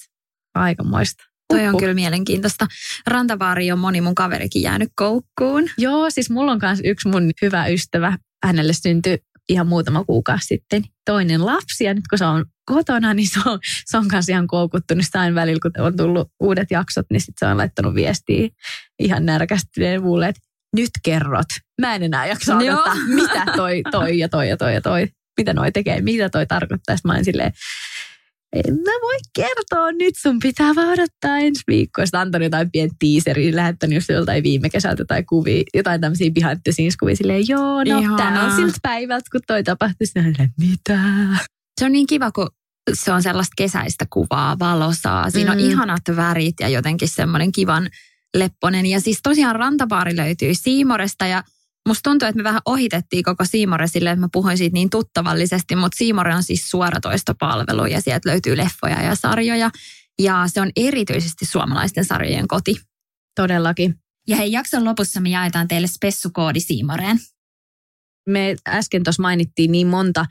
aikamoista. 0.54 1.24
Toi 1.48 1.66
on 1.66 1.76
kyllä 1.76 1.94
mielenkiintoista. 1.94 2.66
Rantavaari 3.06 3.72
on 3.72 3.78
moni 3.78 4.00
mun 4.00 4.14
kaverikin 4.14 4.62
jäänyt 4.62 4.88
koukkuun. 4.96 5.70
Joo, 5.78 6.10
siis 6.10 6.30
mulla 6.30 6.52
on 6.52 6.58
myös 6.62 6.80
yksi 6.84 7.08
mun 7.08 7.30
hyvä 7.42 7.66
ystävä. 7.66 8.18
Hänelle 8.44 8.72
syntyi 8.72 9.18
ihan 9.48 9.66
muutama 9.66 10.04
kuukausi 10.04 10.46
sitten 10.46 10.84
toinen 11.04 11.46
lapsi. 11.46 11.84
Ja 11.84 11.94
nyt 11.94 12.08
kun 12.10 12.18
se 12.18 12.24
on 12.24 12.44
kotona, 12.64 13.14
niin 13.14 13.28
se 13.28 13.40
on, 13.46 13.58
se 13.84 13.96
on 13.96 14.08
kanssa 14.08 14.32
ihan 14.32 14.46
koukuttunut. 14.46 15.04
Sitä 15.04 15.20
aina 15.20 15.34
välillä, 15.34 15.60
kun 15.62 15.84
on 15.86 15.96
tullut 15.96 16.30
uudet 16.40 16.70
jaksot, 16.70 17.06
niin 17.10 17.20
sitten 17.20 17.48
se 17.48 17.52
on 17.52 17.58
laittanut 17.58 17.94
viestiä 17.94 18.48
ihan 18.98 19.26
närkästyneen 19.26 20.02
mulle, 20.02 20.28
että 20.28 20.40
nyt 20.76 20.90
kerrot. 21.02 21.46
Mä 21.80 21.94
en 21.94 22.02
enää 22.02 22.26
jaksa 22.26 22.52
Joo. 22.52 22.74
odottaa, 22.74 22.94
mitä 23.14 23.44
toi, 23.56 23.82
toi 23.90 24.18
ja 24.18 24.28
toi 24.28 24.48
ja 24.48 24.56
toi 24.56 24.74
ja 24.74 24.80
toi, 24.80 25.08
mitä 25.36 25.54
noi 25.54 25.72
tekee, 25.72 26.00
mitä 26.00 26.30
toi 26.30 26.46
tarkoittaa. 26.46 26.96
Sitten 26.96 27.08
mä 27.08 27.12
olin 27.12 27.24
silleen, 27.24 27.52
en 28.54 28.74
mä 28.74 28.92
voi 29.02 29.16
kertoa 29.36 29.92
nyt, 29.92 30.14
sun 30.16 30.38
pitää 30.38 30.74
vaan 30.74 30.88
odottaa 30.88 31.38
ensi 31.38 31.62
viikkoa. 31.66 32.06
Sitten 32.06 32.20
antanut 32.20 32.44
jotain 32.44 32.70
pientä 32.70 32.96
teaseria, 32.98 33.56
lähettänyt 33.56 33.94
just 33.94 34.08
joltain 34.08 34.42
viime 34.42 34.70
kesältä 34.70 35.00
jotain 35.00 35.26
kuvia, 35.26 35.62
jotain 35.74 36.00
tämmöisiä 36.00 36.30
behind 36.30 36.60
the 36.64 36.72
scenes 36.72 36.96
kuvia, 36.96 37.16
silleen 37.16 37.48
joo, 37.48 37.84
no 37.84 37.98
Ihanaa. 37.98 38.16
tää 38.16 38.44
on 38.44 38.56
siltä 38.56 38.78
päivältä, 38.82 39.28
kun 39.32 39.40
toi 39.46 39.62
tapahtui. 39.62 40.06
Sitten 40.06 40.48
mitä? 40.60 41.00
Se 41.80 41.84
on 41.84 41.92
niin 41.92 42.06
kiva, 42.06 42.30
kun 42.30 42.48
se 42.92 43.12
on 43.12 43.22
sellaista 43.22 43.52
kesäistä 43.56 44.06
kuvaa, 44.12 44.58
valosaa. 44.58 45.30
Siinä 45.30 45.54
mm. 45.54 45.58
on 45.58 45.64
ihanat 45.64 46.02
värit 46.16 46.54
ja 46.60 46.68
jotenkin 46.68 47.08
semmoinen 47.08 47.52
kivan 47.52 47.88
lepponen. 48.36 48.86
Ja 48.86 49.00
siis 49.00 49.18
tosiaan 49.22 49.56
rantabaari 49.56 50.16
löytyy 50.16 50.54
Siimoresta 50.54 51.26
ja 51.26 51.42
musta 51.88 52.10
tuntuu, 52.10 52.28
että 52.28 52.36
me 52.36 52.44
vähän 52.44 52.62
ohitettiin 52.64 53.24
koko 53.24 53.44
Siimore 53.44 53.86
sille, 53.86 54.10
että 54.10 54.20
mä 54.20 54.28
puhuin 54.32 54.58
siitä 54.58 54.74
niin 54.74 54.90
tuttavallisesti, 54.90 55.76
mutta 55.76 55.96
Siimore 55.96 56.34
on 56.34 56.42
siis 56.42 56.70
suoratoistopalvelu 56.70 57.86
ja 57.86 58.00
sieltä 58.00 58.30
löytyy 58.30 58.56
leffoja 58.56 59.02
ja 59.02 59.14
sarjoja. 59.14 59.70
Ja 60.18 60.44
se 60.46 60.60
on 60.60 60.70
erityisesti 60.76 61.46
suomalaisten 61.46 62.04
sarjojen 62.04 62.48
koti. 62.48 62.76
Todellakin. 63.36 63.94
Ja 64.28 64.36
hei, 64.36 64.52
jakson 64.52 64.84
lopussa 64.84 65.20
me 65.20 65.28
jaetaan 65.28 65.68
teille 65.68 65.86
spessukoodi 65.86 66.60
Siimoreen. 66.60 67.18
Me 68.28 68.56
äsken 68.68 69.04
tuossa 69.04 69.22
mainittiin 69.22 69.72
niin 69.72 69.86
monta 69.86 70.26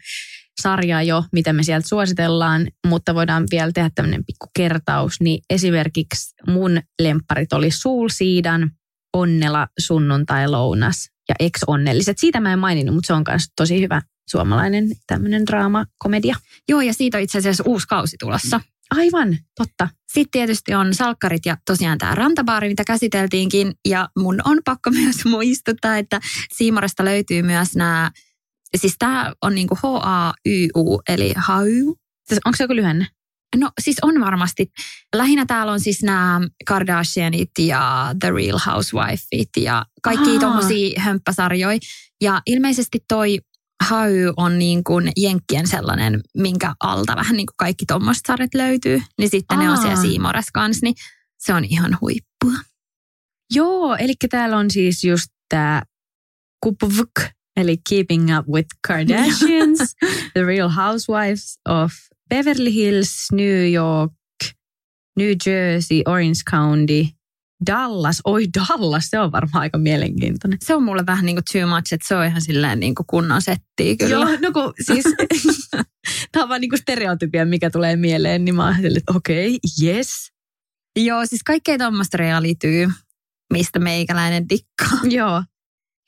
sarjaa 0.62 1.04
jo, 1.04 1.24
mitä 1.32 1.54
me 1.54 1.64
sieltä 1.64 1.88
suositellaan, 1.88 2.68
mutta 2.88 3.16
voidaan 3.16 3.46
vielä 3.52 3.72
tehdä 3.72 3.92
tämmöinen 3.96 4.26
pikku 4.26 4.48
kertaus. 4.56 5.22
Niin 5.22 5.44
esimerkiksi 5.50 6.34
mun 6.48 6.82
lempparit 7.02 7.54
oli 7.54 7.72
Suulsiidan, 7.72 8.72
Onnela, 9.14 9.68
Sunnuntai, 9.80 10.48
Lounas 10.48 11.13
ja 11.30 11.36
Ex-onnelliset. 11.40 12.18
Siitä 12.18 12.40
mä 12.40 12.54
en 12.54 12.60
maininnut, 12.60 12.96
mutta 12.96 13.08
se 13.08 13.14
on 13.14 13.24
myös 13.28 13.46
tosi 13.56 13.82
hyvä 13.82 14.02
suomalainen 14.30 14.90
tämmöinen 15.08 15.46
draama-komedia. 15.46 16.36
Joo, 16.70 16.82
ja 16.82 16.94
siitä 16.94 17.18
on 17.18 17.24
itse 17.24 17.38
asiassa 17.38 17.64
uusi 17.68 17.88
kausi 17.88 18.18
tulossa. 18.20 18.62
Aivan, 18.92 19.38
totta. 19.58 19.90
Sitten 20.14 20.32
tietysti 20.32 20.74
on 20.74 20.94
salkkarit 20.94 21.46
ja 21.46 21.58
tosiaan 21.66 21.98
tämä 21.98 22.16
rantabaari, 22.16 22.70
mitä 22.70 22.84
käsiteltiinkin. 22.84 23.74
Ja 23.86 24.10
mun 24.20 24.40
on 24.46 24.60
pakko 24.66 24.90
myös 25.02 25.26
muistuttaa, 25.26 25.98
että 25.98 26.20
Siimoresta 26.54 27.06
löytyy 27.06 27.42
myös 27.42 27.76
nämä, 27.76 28.12
siis 28.78 28.96
tämä 29.00 29.34
on 29.42 29.56
niinku 29.56 29.76
H-A-Y-U, 29.76 31.02
eli. 31.10 31.34
Siis 32.28 32.40
onko 32.46 32.58
se 32.58 32.64
joku 32.64 32.76
lyhenne? 32.76 33.08
No 33.56 33.70
siis 33.82 33.98
on 34.02 34.22
varmasti. 34.22 34.72
Lähinnä 35.16 35.46
täällä 35.46 35.72
on 35.72 35.80
siis 35.80 36.04
nämä 36.04 36.42
Kardashianit 36.68 37.52
ja 37.60 38.16
The 38.20 38.32
Real 38.32 38.60
Housewifeit 38.66 39.50
ja 39.58 39.86
kaikki 40.04 40.40
tommosia 40.40 41.02
hömppäsarjoja. 41.02 41.80
Ja 42.22 42.42
ilmeisesti 42.46 43.00
toi 43.08 43.40
Hau 43.84 44.34
on 44.38 44.60
niin 44.60 44.84
kuin 44.84 45.12
Jenkkien 45.18 45.68
sellainen, 45.68 46.22
minkä 46.38 46.74
alta 46.80 47.16
vähän 47.16 47.38
niin 47.38 47.46
kuin 47.46 47.58
kaikki 47.58 47.86
tuommoiset 47.86 48.24
sarjat 48.28 48.54
löytyy. 48.54 49.02
Niin 49.18 49.30
sitten 49.30 49.58
Aa. 49.58 49.64
ne 49.64 49.72
on 49.72 49.78
siellä 49.78 50.02
Siimores 50.02 50.46
kanssa, 50.54 50.86
niin 50.86 50.96
se 51.38 51.54
on 51.54 51.66
ihan 51.66 51.98
huippua. 52.02 52.60
Joo, 53.54 53.96
eli 53.96 54.14
täällä 54.30 54.58
on 54.58 54.72
siis 54.72 55.04
just 55.04 55.28
tämä 55.50 55.82
Kupvuk, 56.64 57.12
eli 57.58 57.78
Keeping 57.90 58.38
Up 58.38 58.48
with 58.48 58.70
Kardashians, 58.88 59.96
The 60.34 60.44
Real 60.44 60.70
Housewives 60.70 61.60
of 61.70 61.92
Beverly 62.30 62.74
Hills, 62.74 63.32
New 63.32 63.72
York, 63.72 64.14
New 65.18 65.34
Jersey, 65.46 66.02
Orange 66.06 66.40
County, 66.52 67.06
Dallas, 67.66 68.22
oi 68.26 68.46
Dallas, 68.54 69.08
se 69.10 69.20
on 69.20 69.32
varmaan 69.32 69.62
aika 69.62 69.78
mielenkiintoinen. 69.78 70.60
Se 70.62 70.76
on 70.76 70.84
mulle 70.84 71.06
vähän 71.06 71.26
niin 71.26 71.36
kuin 71.36 71.44
too 71.54 71.76
much, 71.76 71.94
että 71.94 72.08
se 72.08 72.16
on 72.16 72.26
ihan 72.26 72.42
silleen 72.42 72.80
niin 72.80 72.96
kuin 72.96 73.08
kunnon 73.08 73.42
settiä 73.42 73.96
kyllä. 74.00 74.12
Joo, 74.12 74.38
no 74.42 74.52
kun 74.54 74.74
siis, 74.86 75.06
tämä 76.32 76.44
on 76.44 76.50
vaan 76.50 76.62
niin 76.62 76.70
kuin 76.70 76.80
stereotypia, 76.80 77.46
mikä 77.46 77.70
tulee 77.70 77.96
mieleen, 77.96 78.46
niin 78.46 78.56
mä 78.56 78.66
oon 78.66 78.76
että 78.86 79.14
okei, 79.16 79.48
okay, 79.56 79.88
yes. 79.88 80.32
Joo, 81.00 81.26
siis 81.26 81.44
kaikkea 81.44 81.78
tuommoista 81.78 82.18
realityy, 82.18 82.88
mistä 83.54 83.80
meikäläinen 83.80 84.50
dikkaa. 84.50 85.00
Joo. 85.04 85.44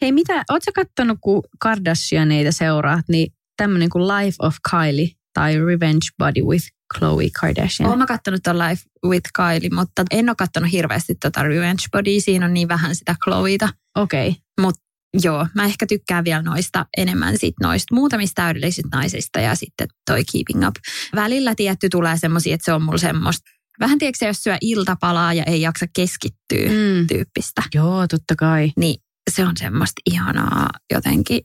Hei, 0.02 0.12
mitä, 0.12 0.44
ootko 0.52 0.72
kattonut, 0.76 1.18
kun 1.22 1.44
Kardashianeita 1.60 2.52
seuraat, 2.52 3.06
niin 3.10 3.34
tämmöinen 3.58 3.90
kuin 3.90 4.08
Life 4.08 4.36
of 4.40 4.56
Kylie 4.72 5.10
tai 5.36 5.58
Revenge 5.58 6.08
Body 6.18 6.42
with 6.42 6.66
Chloe 6.98 7.30
Kardashian. 7.42 7.92
Olen 7.92 8.08
katsonut 8.08 8.44
tuon 8.44 8.60
Life 8.60 8.84
with 9.06 9.30
Kylie, 9.36 9.70
mutta 9.76 10.04
en 10.12 10.30
ole 10.30 10.36
katsonut 10.36 10.72
hirveästi 10.72 11.16
tuota 11.22 11.44
Revenge 11.44 11.84
Body. 11.92 12.20
Siinä 12.20 12.46
on 12.46 12.54
niin 12.54 12.68
vähän 12.68 12.96
sitä 12.96 13.16
Chloeita. 13.24 13.70
Okei. 13.96 14.30
Okay. 14.30 14.42
Mutta 14.62 14.82
joo, 15.24 15.48
mä 15.56 15.66
ehkä 15.66 15.86
tykkään 15.88 16.24
vielä 16.24 16.42
noista 16.42 16.86
enemmän 16.98 17.38
sit 17.38 17.56
noista 17.62 17.96
muutamista 17.96 18.42
täydellisistä 18.42 18.98
naisista 18.98 19.40
ja 19.40 19.56
sitten 19.56 19.88
toi 20.06 20.24
Keeping 20.32 20.68
Up. 20.68 20.76
Välillä 21.16 21.56
tietty 21.56 21.90
tulee 21.90 22.18
semmoisia, 22.18 22.56
että 22.56 22.66
se 22.66 22.74
on 22.74 22.82
mulla 22.82 22.98
semmoista 22.98 23.56
Vähän 23.80 24.00
tiedätkö 24.00 24.26
jos 24.26 24.44
syö 24.44 24.58
iltapalaa 24.62 25.34
ja 25.34 25.44
ei 25.44 25.62
jaksa 25.62 25.86
keskittyä 25.96 26.70
mm. 26.70 27.08
tyyppistä. 27.08 27.62
Joo, 27.74 28.08
totta 28.08 28.36
kai. 28.36 28.72
Niin 28.78 29.02
se 29.32 29.46
on 29.46 29.58
semmoista 29.58 30.02
ihanaa 30.06 30.70
jotenkin 30.94 31.42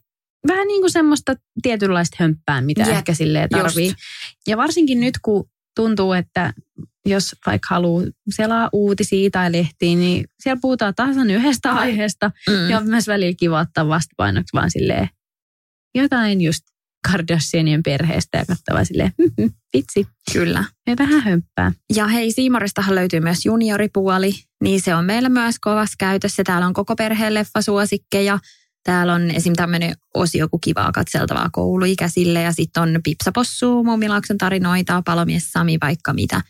vähän 0.48 0.68
niin 0.68 0.80
kuin 0.80 0.90
semmoista 0.90 1.34
tietynlaista 1.62 2.16
hömppää, 2.20 2.60
mitä 2.60 2.82
Jep, 2.82 2.90
ehkä 2.90 3.14
silleen 3.14 3.48
tarvii. 3.48 3.86
Just. 3.86 3.98
Ja 4.46 4.56
varsinkin 4.56 5.00
nyt, 5.00 5.14
kun 5.22 5.48
tuntuu, 5.76 6.12
että 6.12 6.52
jos 7.06 7.36
vaikka 7.46 7.66
haluaa 7.70 8.04
selaa 8.34 8.68
uutisia 8.72 9.30
tai 9.30 9.52
lehtiä, 9.52 9.96
niin 9.96 10.24
siellä 10.40 10.60
puhutaan 10.62 10.94
tasan 10.94 11.30
yhdestä 11.30 11.72
aiheesta. 11.72 12.30
Mm. 12.48 12.70
Ja 12.70 12.78
on 12.78 12.86
myös 12.86 13.08
välillä 13.08 13.34
kiva 13.38 13.60
ottaa 13.60 13.88
vastapainoksi 13.88 14.52
vaan 14.52 14.70
silleen 14.70 15.08
jotain 15.94 16.40
just 16.40 16.62
Kardashianien 17.12 17.82
perheestä 17.82 18.38
ja 18.38 18.44
katsoa 18.46 18.84
silleen, 18.84 19.12
hm, 19.18 19.48
vitsi. 19.76 20.06
Kyllä. 20.32 20.64
Ja 20.86 20.94
vähän 20.98 21.22
hömppää. 21.22 21.72
Ja 21.94 22.06
hei, 22.06 22.32
Siimoristahan 22.32 22.94
löytyy 22.94 23.20
myös 23.20 23.44
junioripuoli, 23.44 24.32
niin 24.62 24.80
se 24.80 24.94
on 24.94 25.04
meillä 25.04 25.28
myös 25.28 25.56
kovassa 25.60 25.94
käytössä. 25.98 26.44
Täällä 26.44 26.66
on 26.66 26.72
koko 26.72 26.96
perheen 26.96 27.34
leffasuosikkeja. 27.34 28.38
Täällä 28.84 29.14
on 29.14 29.30
esim. 29.30 29.54
tämmöinen 29.56 29.94
osio 30.14 30.48
kuin 30.48 30.60
kivaa 30.60 30.92
katseltavaa 30.92 31.48
kouluikäisille 31.52 32.42
ja 32.42 32.52
sitten 32.52 32.82
on 32.82 33.00
Pipsapossu, 33.04 33.84
Muumilaakson 33.84 34.38
tarinoita, 34.38 35.02
Palomies 35.04 35.52
Sami, 35.52 35.78
vaikka 35.82 36.12
mitä. 36.12 36.42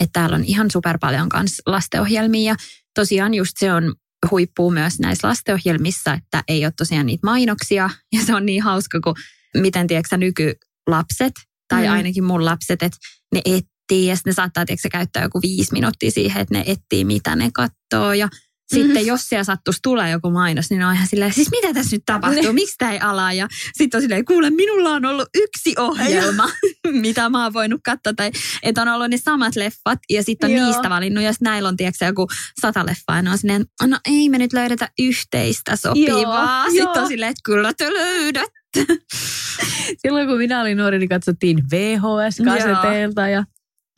Että 0.00 0.20
täällä 0.20 0.36
on 0.36 0.44
ihan 0.44 0.70
super 0.70 0.98
paljon 1.00 1.28
kans 1.28 1.62
lastenohjelmia 1.66 2.52
ja 2.52 2.56
tosiaan 2.94 3.34
just 3.34 3.52
se 3.58 3.72
on 3.72 3.94
huippuu 4.30 4.70
myös 4.70 4.98
näissä 5.00 5.28
lastenohjelmissa, 5.28 6.14
että 6.14 6.44
ei 6.48 6.64
ole 6.64 6.72
tosiaan 6.76 7.06
niitä 7.06 7.26
mainoksia 7.26 7.90
ja 8.12 8.20
se 8.26 8.34
on 8.34 8.46
niin 8.46 8.62
hauska, 8.62 9.00
kun 9.00 9.14
miten 9.56 9.86
tiedätkö 9.86 10.16
nykylapset 10.16 11.34
tai 11.68 11.86
mm. 11.86 11.92
ainakin 11.92 12.24
mun 12.24 12.44
lapset, 12.44 12.82
että 12.82 12.98
ne 13.34 13.40
etsii 13.44 14.06
ja 14.06 14.16
ne 14.26 14.32
saattaa 14.32 14.66
tiedätkö, 14.66 14.88
käyttää 14.88 15.22
joku 15.22 15.40
viisi 15.42 15.72
minuuttia 15.72 16.10
siihen, 16.10 16.42
että 16.42 16.54
ne 16.54 16.64
etsii 16.66 17.04
mitä 17.04 17.36
ne 17.36 17.50
katsoo 17.54 18.12
ja 18.12 18.28
sitten 18.74 18.90
mm-hmm. 18.90 19.06
jos 19.06 19.28
siellä 19.28 19.44
sattuisi 19.44 19.80
tulee 19.82 20.10
joku 20.10 20.30
mainos, 20.30 20.70
niin 20.70 20.82
on 20.82 20.94
ihan 20.94 21.06
silleen, 21.06 21.32
siis 21.32 21.50
mitä 21.50 21.74
tässä 21.74 21.96
nyt 21.96 22.02
tapahtuu, 22.06 22.42
ne. 22.42 22.52
miksi 22.52 22.74
tämä 22.78 22.92
ei 22.92 23.00
ala? 23.00 23.32
Ja 23.32 23.48
sitten 23.72 23.98
on 23.98 24.02
silleen, 24.02 24.24
kuule, 24.24 24.50
minulla 24.50 24.90
on 24.90 25.04
ollut 25.04 25.28
yksi 25.34 25.74
ohjelma, 25.78 26.50
mitä 27.06 27.28
mä 27.28 27.42
oon 27.42 27.52
voinut 27.52 27.80
katsoa. 27.84 28.12
Tai 28.16 28.30
että 28.62 28.82
on 28.82 28.88
ollut 28.88 29.10
ne 29.10 29.16
samat 29.16 29.56
leffat 29.56 29.98
ja 30.10 30.22
sitten 30.22 30.50
on 30.50 30.56
Joo. 30.56 30.66
niistä 30.66 30.90
valinnut. 30.90 31.24
Ja 31.24 31.32
sitten 31.32 31.46
näillä 31.46 31.68
on 31.68 31.76
tiedätkö, 31.76 32.04
joku 32.04 32.28
sata 32.60 32.86
leffaa. 32.86 33.16
Ja 33.16 33.22
ne 33.22 33.30
on 33.30 33.38
silleen, 33.38 33.64
no 33.86 33.98
ei 34.08 34.28
me 34.28 34.38
nyt 34.38 34.52
löydetä 34.52 34.88
yhteistä 34.98 35.76
sopivaa. 35.76 36.64
Joo. 36.64 36.70
Sitten 36.70 37.02
on 37.02 37.08
silleen, 37.08 37.30
että 37.30 37.40
kyllä 37.44 37.72
te 37.74 37.92
löydät. 37.92 38.50
Silloin 40.02 40.28
kun 40.28 40.38
minä 40.38 40.60
olin 40.60 40.76
nuori, 40.76 40.98
niin 40.98 41.08
katsottiin 41.08 41.58
VHS-kaseteilta 41.70 43.28
ja 43.28 43.44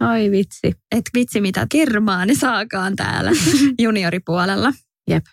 Ai 0.01 0.31
vitsi. 0.31 0.73
Et 0.97 1.05
vitsi 1.15 1.41
mitä 1.41 1.67
kermaa 1.71 2.27
ne 2.27 2.35
saakaan 2.35 2.97
täällä 2.97 3.33
junioripuolella. 3.83 4.73
Jep. 5.11 5.25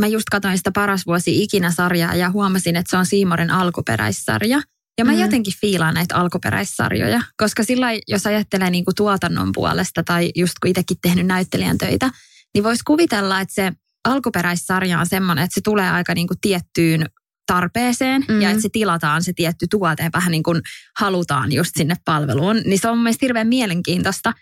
Mä 0.00 0.06
just 0.06 0.24
katsoin 0.30 0.56
sitä 0.56 0.70
paras 0.74 1.06
vuosi 1.06 1.42
ikinä 1.42 1.70
sarjaa 1.70 2.14
ja 2.14 2.30
huomasin, 2.30 2.76
että 2.76 2.90
se 2.90 2.96
on 2.96 3.06
Siimorin 3.06 3.50
alkuperäissarja. 3.50 4.62
Ja 4.98 5.04
mä 5.04 5.12
mm. 5.12 5.18
jotenkin 5.18 5.54
fiilaan 5.60 5.94
näitä 5.94 6.16
alkuperäissarjoja, 6.16 7.22
koska 7.36 7.64
sillä 7.64 7.86
jos 8.08 8.26
ajattelee 8.26 8.70
niinku 8.70 8.92
tuotannon 8.96 9.50
puolesta 9.54 10.02
tai 10.02 10.30
just 10.34 10.52
kun 10.62 10.70
itsekin 10.70 10.96
tehnyt 11.02 11.26
näyttelijän 11.26 11.78
töitä, 11.78 12.10
niin 12.54 12.64
voisi 12.64 12.82
kuvitella, 12.86 13.40
että 13.40 13.54
se 13.54 13.72
alkuperäissarja 14.04 15.00
on 15.00 15.06
semmoinen, 15.06 15.44
että 15.44 15.54
se 15.54 15.60
tulee 15.60 15.90
aika 15.90 16.14
niinku 16.14 16.34
tiettyyn 16.40 17.06
tarpeeseen 17.46 18.24
mm. 18.28 18.40
ja 18.40 18.50
että 18.50 18.62
se 18.62 18.68
tilataan 18.72 19.22
se 19.22 19.32
tietty 19.32 19.66
tuote 19.70 20.10
vähän 20.14 20.30
niin 20.30 20.42
kuin 20.42 20.60
halutaan 20.98 21.52
just 21.52 21.70
sinne 21.74 21.94
palveluun. 22.04 22.56
Niin 22.64 22.78
se 22.78 22.88
on 22.88 22.98
mielestäni 22.98 23.26
hirveän 23.26 23.48
mielenkiintoista, 23.48 24.32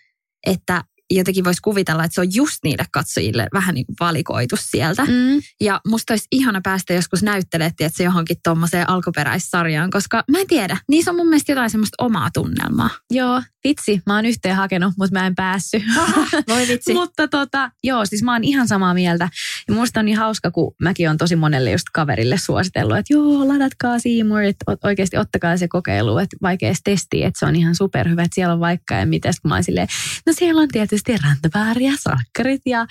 että 0.47 0.85
jotenkin 1.17 1.45
voisi 1.45 1.63
kuvitella, 1.63 2.05
että 2.05 2.15
se 2.15 2.21
on 2.21 2.35
just 2.35 2.59
niille 2.65 2.85
katsojille 2.93 3.47
vähän 3.53 3.75
niin 3.75 3.87
kuin 3.87 3.97
valikoitu 4.01 4.57
sieltä. 4.61 5.05
Mm. 5.05 5.43
Ja 5.61 5.81
musta 5.87 6.13
olisi 6.13 6.27
ihana 6.33 6.61
päästä 6.65 6.95
joskus 6.95 7.23
näyttelemään, 7.23 7.73
että 7.81 7.97
se 7.97 8.05
johonkin 8.05 8.37
tuommoiseen 8.45 8.91
alkuperäissarjaan, 8.91 9.91
koska 9.91 10.25
mä 10.31 10.39
en 10.39 10.47
tiedä, 10.47 10.77
niissä 10.89 11.11
on 11.11 11.17
mun 11.17 11.29
mielestä 11.29 11.53
jotain 11.53 11.71
semmoista 11.71 12.05
omaa 12.05 12.29
tunnelmaa. 12.35 12.91
Joo, 13.11 13.43
vitsi, 13.65 14.03
mä 14.07 14.15
oon 14.15 14.27
yhteen 14.27 14.57
hakenut, 14.57 14.95
mutta 14.99 15.19
mä 15.19 15.27
en 15.27 15.35
päässyt. 15.35 15.83
Voi 16.49 16.69
vitsi. 16.69 16.95
mutta 16.95 17.29
tota, 17.29 17.71
joo, 17.85 18.07
siis 18.07 18.23
mä 18.23 18.33
oon 18.33 18.45
ihan 18.45 18.69
samaa 18.69 18.95
mieltä. 18.95 19.29
Ja 19.69 19.75
musta 19.75 20.01
on 20.01 20.07
niin 20.07 20.19
hauska, 20.19 20.51
kun 20.51 20.75
mäkin 20.83 21.11
on 21.11 21.17
tosi 21.17 21.37
monelle 21.37 21.71
just 21.71 21.87
kaverille 21.93 22.39
suositellut, 22.39 22.97
että 22.97 23.13
joo, 23.13 23.49
ladatkaa 23.49 23.99
Seymour, 23.99 24.41
että 24.41 24.65
oikeasti 24.85 25.17
ottakaa 25.17 25.57
se 25.57 25.69
kokeilu, 25.69 26.19
että 26.19 26.37
vaikea 26.43 26.73
testi, 26.85 27.25
että 27.25 27.39
se 27.39 27.47
on 27.47 27.57
ihan 27.57 27.75
superhyvä, 27.75 28.23
että 28.23 28.35
siellä 28.35 28.55
on 28.55 28.61
vaikka 28.61 28.95
ja 28.95 29.07
mitäs, 29.07 29.41
kun 29.41 29.49
mä 29.49 29.55
oon 29.55 29.65
silleen, 29.65 29.89
no 30.27 30.33
siellä 30.33 30.63
on 30.63 30.69
tietysti 30.69 31.02
rantapääriä, 31.25 31.93
salkkarit 32.01 32.63
ja 32.67 32.87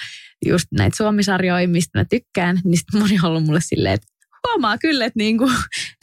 just 0.45 0.65
näitä 0.71 0.97
suomisarjoja, 0.97 1.67
mistä 1.67 1.99
mä 1.99 2.05
tykkään, 2.05 2.59
niin 2.63 2.77
sitten 2.77 3.01
moni 3.01 3.19
on 3.23 3.25
ollut 3.25 3.43
mulle 3.43 3.59
silleen, 3.61 3.93
että 3.93 4.07
huomaa 4.47 4.77
kyllä, 4.77 5.05
että 5.05 5.17
niinku 5.17 5.51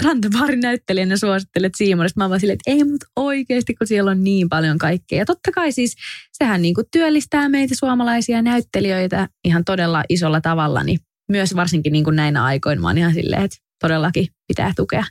rantapaarin 0.05 0.61
näyttelijänä 0.61 1.17
suosittelet 1.17 1.73
Siimorista. 1.77 2.21
Mä 2.21 2.29
vaan 2.29 2.41
silleen, 2.41 2.59
että 2.67 2.71
ei 2.71 2.85
mut 2.85 3.05
oikeasti, 3.17 3.75
kun 3.75 3.87
siellä 3.87 4.11
on 4.11 4.25
niin 4.25 4.49
paljon 4.49 4.79
kaikkea. 4.79 5.19
Ja 5.19 5.27
totta 5.27 5.53
kai 5.53 5.73
siis 5.73 5.97
sehän 6.33 6.63
niinku 6.63 6.83
työllistää 6.93 7.49
meitä 7.49 7.75
suomalaisia 7.79 8.43
näyttelijöitä 8.43 9.29
ihan 9.45 9.65
todella 9.65 10.03
isolla 10.09 10.41
tavalla, 10.41 10.85
niin 10.85 10.99
myös 11.29 11.57
varsinkin 11.57 11.93
niinku 11.93 12.11
näinä 12.11 12.45
aikoina 12.45 12.81
mä 12.81 12.87
oon 12.87 12.99
ihan 12.99 13.15
silleen, 13.15 13.43
että 13.43 13.57
todellakin 13.81 14.27
pitää 14.49 14.73
tukea, 14.77 15.05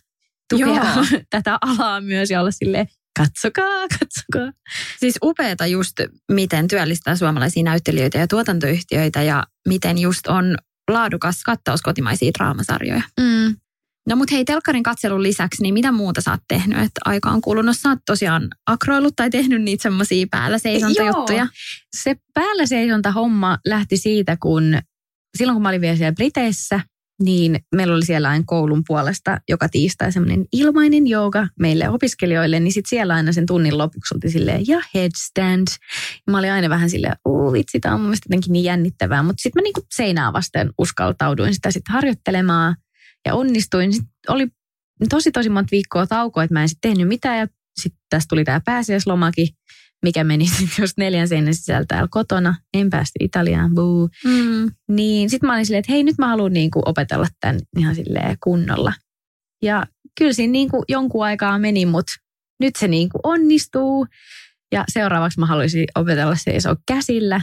tukea 0.49 0.95
tätä 1.29 1.57
alaa 1.61 2.01
myös 2.01 2.31
ja 2.31 2.39
olla 2.39 2.51
silleen, 2.51 2.87
katsokaa, 3.17 3.87
katsokaa. 3.99 4.51
Siis 4.99 5.15
upeeta 5.23 5.65
just, 5.65 5.93
miten 6.31 6.67
työllistää 6.67 7.15
suomalaisia 7.15 7.63
näyttelijöitä 7.63 8.17
ja 8.17 8.27
tuotantoyhtiöitä 8.27 9.23
ja 9.23 9.43
miten 9.67 9.97
just 9.97 10.27
on 10.27 10.57
laadukas 10.91 11.43
kattaus 11.43 11.81
kotimaisia 11.81 12.31
draamasarjoja. 12.37 13.01
Mm. 13.19 13.55
No 14.07 14.15
mut 14.15 14.31
hei, 14.31 14.45
telkkarin 14.45 14.83
katselun 14.83 15.23
lisäksi, 15.23 15.61
niin 15.61 15.73
mitä 15.73 15.91
muuta 15.91 16.21
sä 16.21 16.31
oot 16.31 16.39
tehnyt? 16.47 16.77
Että 16.77 17.01
aika 17.05 17.29
on 17.29 17.41
kulunut. 17.41 17.77
Sä 17.77 17.89
oot 17.89 17.99
tosiaan 18.05 18.47
akroillut 18.67 19.15
tai 19.15 19.29
tehnyt 19.29 19.61
niitä 19.61 19.81
semmoisia 19.81 20.25
päällä 20.31 20.57
seisontajuttuja. 20.57 21.47
Se 21.95 22.15
päällä 22.33 22.65
seisonta 22.65 23.11
homma 23.11 23.57
lähti 23.65 23.97
siitä, 23.97 24.37
kun 24.41 24.77
silloin 25.37 25.55
kun 25.55 25.63
mä 25.63 25.69
olin 25.69 25.81
vielä 25.81 25.95
siellä 25.95 26.15
Briteissä, 26.15 26.79
niin 27.23 27.59
meillä 27.75 27.95
oli 27.95 28.05
siellä 28.05 28.29
aina 28.29 28.43
koulun 28.47 28.83
puolesta 28.87 29.41
joka 29.49 29.69
tiistai 29.69 30.11
semmoinen 30.11 30.45
ilmainen 30.53 31.07
jooga 31.07 31.47
meille 31.59 31.89
opiskelijoille, 31.89 32.59
niin 32.59 32.73
sitten 32.73 32.89
siellä 32.89 33.13
aina 33.13 33.31
sen 33.31 33.45
tunnin 33.45 33.77
lopuksi 33.77 34.15
oltiin 34.15 34.31
silleen, 34.31 34.67
ja 34.67 34.81
headstand. 34.93 35.67
Mä 36.31 36.39
olin 36.39 36.51
aina 36.51 36.69
vähän 36.69 36.89
silleen, 36.89 37.15
uu 37.25 37.53
vitsi, 37.53 37.79
tämä 37.79 37.95
on 37.95 38.01
mun 38.01 38.09
mielestä 38.09 38.27
jotenkin 38.27 38.53
niin 38.53 38.63
jännittävää, 38.63 39.23
mutta 39.23 39.41
sitten 39.41 39.61
mä 39.61 39.63
niinku 39.63 39.81
seinää 39.95 40.33
vasten 40.33 40.69
uskaltauduin 40.77 41.53
sitä 41.53 41.71
sitten 41.71 41.93
harjoittelemaan 41.93 42.75
ja 43.25 43.35
onnistuin. 43.35 43.93
Sitten 43.93 44.13
oli 44.27 44.47
tosi 45.09 45.31
tosi 45.31 45.49
monta 45.49 45.71
viikkoa 45.71 46.07
taukoa, 46.07 46.43
että 46.43 46.53
mä 46.53 46.61
en 46.61 46.69
sitten 46.69 46.91
tehnyt 46.91 47.07
mitään 47.07 47.39
ja 47.39 47.47
sitten 47.81 48.01
tästä 48.09 48.29
tuli 48.29 48.43
tämä 48.43 48.61
pääsiäislomakin, 48.65 49.47
mikä 50.03 50.23
meni 50.23 50.47
sitten 50.57 50.83
just 50.83 50.97
neljän 50.97 51.27
seinän 51.27 51.53
sisältä 51.53 51.85
täällä 51.87 52.07
kotona. 52.11 52.55
En 52.73 52.89
päästy 52.89 53.13
Italiaan, 53.19 53.75
buu. 53.75 54.09
Mm. 54.25 54.71
Niin 54.89 55.29
sitten 55.29 55.47
mä 55.47 55.53
olin 55.53 55.65
silleen, 55.65 55.79
että 55.79 55.91
hei 55.91 56.03
nyt 56.03 56.17
mä 56.17 56.27
haluan 56.27 56.53
niinku 56.53 56.81
opetella 56.85 57.27
tämän 57.39 57.59
ihan 57.77 57.95
silleen 57.95 58.37
kunnolla. 58.43 58.93
Ja 59.63 59.85
kyllä 60.19 60.33
siinä 60.33 60.51
niinku 60.51 60.83
jonkun 60.89 61.25
aikaa 61.25 61.59
meni, 61.59 61.85
mutta 61.85 62.13
nyt 62.59 62.75
se 62.75 62.87
niinku 62.87 63.19
onnistuu. 63.23 64.07
Ja 64.71 64.83
seuraavaksi 64.93 65.39
mä 65.39 65.45
haluaisin 65.45 65.85
opetella 65.95 66.35
seisoo 66.35 66.75
käsillä. 66.87 67.41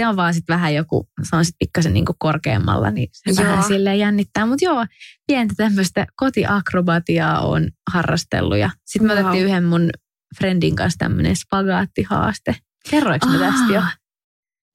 Se 0.00 0.06
on 0.06 0.16
vaan 0.16 0.34
sitten 0.34 0.54
vähän 0.54 0.74
joku, 0.74 1.08
se 1.30 1.36
on 1.36 1.44
sitten 1.44 1.58
pikkasen 1.58 1.94
niinku 1.94 2.14
korkeammalla, 2.18 2.90
niin 2.90 3.08
se 3.12 3.42
Joo. 3.42 3.50
vähän 3.52 3.64
silleen 3.64 3.98
jännittää. 3.98 4.46
Mutta 4.46 4.64
joo, 4.64 4.86
pientä 5.26 5.54
tämmöistä 5.56 6.06
kotiakrobatiaa 6.16 7.40
on 7.40 7.68
harrastellut. 7.92 8.58
Ja 8.58 8.70
sitten 8.84 9.10
Wow. 9.10 9.18
otettiin 9.18 9.44
yhden 9.44 9.64
mun 9.64 9.90
friendin 10.38 10.76
kanssa 10.76 10.98
tämmöinen 10.98 11.36
spagaattihaaste. 11.36 12.56
Kerroinko 12.90 13.26
mä 13.26 13.38
tästä 13.38 13.72
jo? 13.74 13.82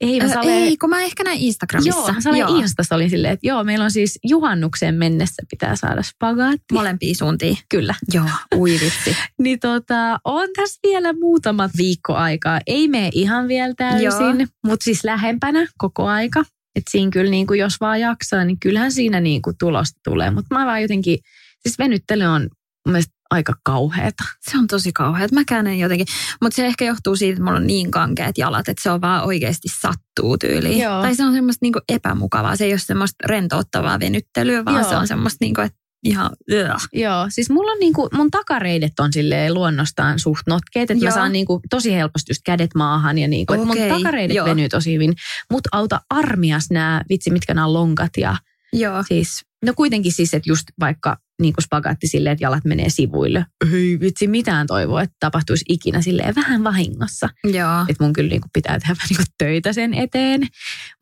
Ei, 0.01 0.19
mä 0.19 0.27
Sale- 0.27 0.49
Ei, 0.49 0.77
kun 0.77 0.89
mä 0.89 1.01
ehkä 1.01 1.23
näin 1.23 1.39
Instagramissa. 1.39 2.13
Joo, 2.25 2.31
mä 2.31 2.37
joo. 2.37 2.59
Instassa 2.59 2.95
olin 2.95 3.09
silleen, 3.09 3.33
että 3.33 3.47
joo, 3.47 3.63
meillä 3.63 3.85
on 3.85 3.91
siis 3.91 4.19
juhannukseen 4.23 4.95
mennessä 4.95 5.43
pitää 5.49 5.75
saada 5.75 6.01
spagaatti. 6.03 6.73
Molempia 6.73 7.15
suuntiin. 7.15 7.57
Kyllä. 7.69 7.95
Joo, 8.13 8.25
ui 8.55 8.71
vitsi. 8.71 9.17
Niin 9.41 9.59
tota, 9.59 10.19
on 10.25 10.47
tässä 10.55 10.79
vielä 10.83 11.13
muutama 11.13 11.69
viikko 11.77 12.13
aikaa. 12.13 12.59
Ei 12.67 12.87
mene 12.87 13.09
ihan 13.13 13.47
vielä 13.47 13.73
täysin, 13.77 14.47
mutta 14.65 14.83
siis 14.83 15.03
lähempänä 15.03 15.67
koko 15.77 16.07
aika. 16.07 16.43
Että 16.75 16.91
siinä 16.91 17.11
kyllä 17.11 17.31
niin 17.31 17.47
kuin, 17.47 17.59
jos 17.59 17.73
vaan 17.81 17.99
jaksaa, 17.99 18.45
niin 18.45 18.59
kyllähän 18.59 18.91
siinä 18.91 19.19
niin 19.19 19.41
kuin 19.41 19.55
tulosta 19.59 19.99
tulee. 20.03 20.31
Mutta 20.31 20.55
mä 20.55 20.65
vaan 20.65 20.81
jotenkin, 20.81 21.19
siis 21.59 21.79
venyttely 21.79 22.23
on 22.23 22.41
mun 22.41 22.91
mielestä 22.91 23.13
aika 23.33 23.53
kauheata. 23.63 24.23
Se 24.41 24.57
on 24.57 24.67
tosi 24.67 24.91
kauhea. 24.91 25.27
Mäkään 25.31 25.67
en 25.67 25.79
jotenkin. 25.79 26.07
Mutta 26.41 26.55
se 26.55 26.65
ehkä 26.65 26.85
johtuu 26.85 27.15
siitä, 27.15 27.33
että 27.33 27.43
mulla 27.43 27.57
on 27.57 27.67
niin 27.67 27.91
kankeat 27.91 28.37
jalat, 28.37 28.69
että 28.69 28.83
se 28.83 28.91
on 28.91 29.01
vaan 29.01 29.23
oikeasti 29.23 29.67
sattuu 29.81 30.37
tyyliin. 30.37 30.79
Joo. 30.79 31.01
Tai 31.01 31.15
se 31.15 31.23
on 31.23 31.33
semmoista 31.33 31.65
niinku 31.65 31.79
epämukavaa. 31.89 32.55
Se 32.55 32.65
ei 32.65 32.73
ole 32.73 32.79
semmoista 32.79 33.27
rentouttavaa 33.27 33.99
venyttelyä, 33.99 34.65
vaan 34.65 34.81
Joo. 34.81 34.89
se 34.89 34.95
on 34.95 35.07
semmoista 35.07 35.37
niinku, 35.41 35.61
että 35.61 35.83
ihan... 36.03 36.31
Ugh. 36.51 36.81
Joo, 36.93 37.25
siis 37.29 37.49
mulla 37.49 37.71
on 37.71 37.79
niinku, 37.79 38.09
mun 38.13 38.31
takareidet 38.31 38.99
on 38.99 39.13
silleen 39.13 39.53
luonnostaan 39.53 40.19
suht 40.19 40.41
notkeet, 40.47 40.91
että 40.91 41.05
mä 41.05 41.11
saan 41.11 41.31
niinku 41.31 41.61
tosi 41.69 41.93
helposti 41.93 42.31
just 42.31 42.41
kädet 42.45 42.75
maahan 42.75 43.17
ja 43.17 43.27
niinku, 43.27 43.53
että 43.53 43.65
mun 43.65 43.77
takareidet 43.89 44.35
joo. 44.35 44.45
venyy 44.45 44.69
tosi 44.69 44.93
hyvin. 44.93 45.13
Mut 45.51 45.61
auta 45.71 46.01
armias 46.09 46.67
nämä, 46.71 47.01
vitsi 47.09 47.31
mitkä 47.31 47.53
nämä 47.53 47.73
lonkat 47.73 48.11
ja 48.17 48.37
Joo. 48.73 49.03
siis, 49.07 49.41
no 49.65 49.73
kuitenkin 49.75 50.11
siis, 50.11 50.33
että 50.33 50.49
just 50.49 50.63
vaikka 50.79 51.17
niinku 51.41 51.61
spagaatti 51.61 52.07
silleen, 52.07 52.33
että 52.33 52.43
jalat 52.45 52.65
menee 52.65 52.89
sivuille. 52.89 53.45
Ei 53.73 53.99
vitsi 53.99 54.27
mitään 54.27 54.67
toivoa, 54.67 55.01
että 55.01 55.15
tapahtuisi 55.19 55.65
ikinä 55.69 56.01
silleen 56.01 56.35
vähän 56.35 56.63
vahingossa. 56.63 57.29
Joo. 57.43 57.81
Että 57.89 58.03
mun 58.03 58.13
kyllä 58.13 58.29
niinku 58.29 58.47
pitää 58.53 58.79
tehdä 58.79 58.95
vähän 58.99 59.07
niinku 59.09 59.23
töitä 59.37 59.73
sen 59.73 59.93
eteen. 59.93 60.47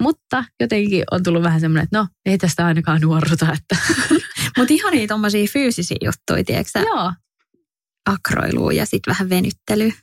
Mutta 0.03 0.45
jotenkin 0.59 1.03
on 1.11 1.23
tullut 1.23 1.43
vähän 1.43 1.61
semmoinen, 1.61 1.83
että 1.83 1.97
no 1.97 2.07
ei 2.25 2.37
tästä 2.37 2.65
ainakaan 2.65 3.01
nuorruta, 3.01 3.53
että 3.53 3.77
Mutta 4.57 4.73
ihan 4.73 4.93
niitä 4.93 5.11
tommosia 5.11 5.47
fyysisiä 5.53 5.97
juttuja, 6.01 6.43
tiedätkö 6.43 6.79
joo. 6.79 7.13
Akroilua 8.09 8.73
ja 8.73 8.85
sitten 8.85 9.11
vähän 9.11 9.29
venyttelyä. 9.29 9.93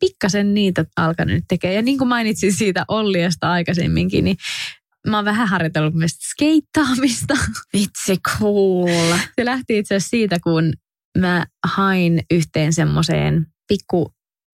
pikkasen 0.00 0.54
niitä 0.54 0.84
alkanut 0.96 1.44
tekemään. 1.48 1.74
Ja 1.74 1.82
niin 1.82 1.98
kuin 1.98 2.08
mainitsin 2.08 2.52
siitä 2.52 2.84
Olliesta 2.88 3.50
aikaisemminkin, 3.52 4.24
niin 4.24 4.36
mä 5.06 5.16
oon 5.18 5.24
vähän 5.24 5.48
harjoitellut 5.48 5.94
myös 5.94 6.12
skeittaamista. 6.12 7.34
Vitsi, 7.72 8.16
cool. 8.38 9.16
Se 9.36 9.44
lähti 9.44 9.78
itse 9.78 9.94
asiassa 9.94 10.10
siitä, 10.10 10.38
kun 10.40 10.72
mä 11.18 11.46
hain 11.66 12.22
yhteen 12.30 12.72
semmoiseen 12.72 13.46
pikku 13.68 14.12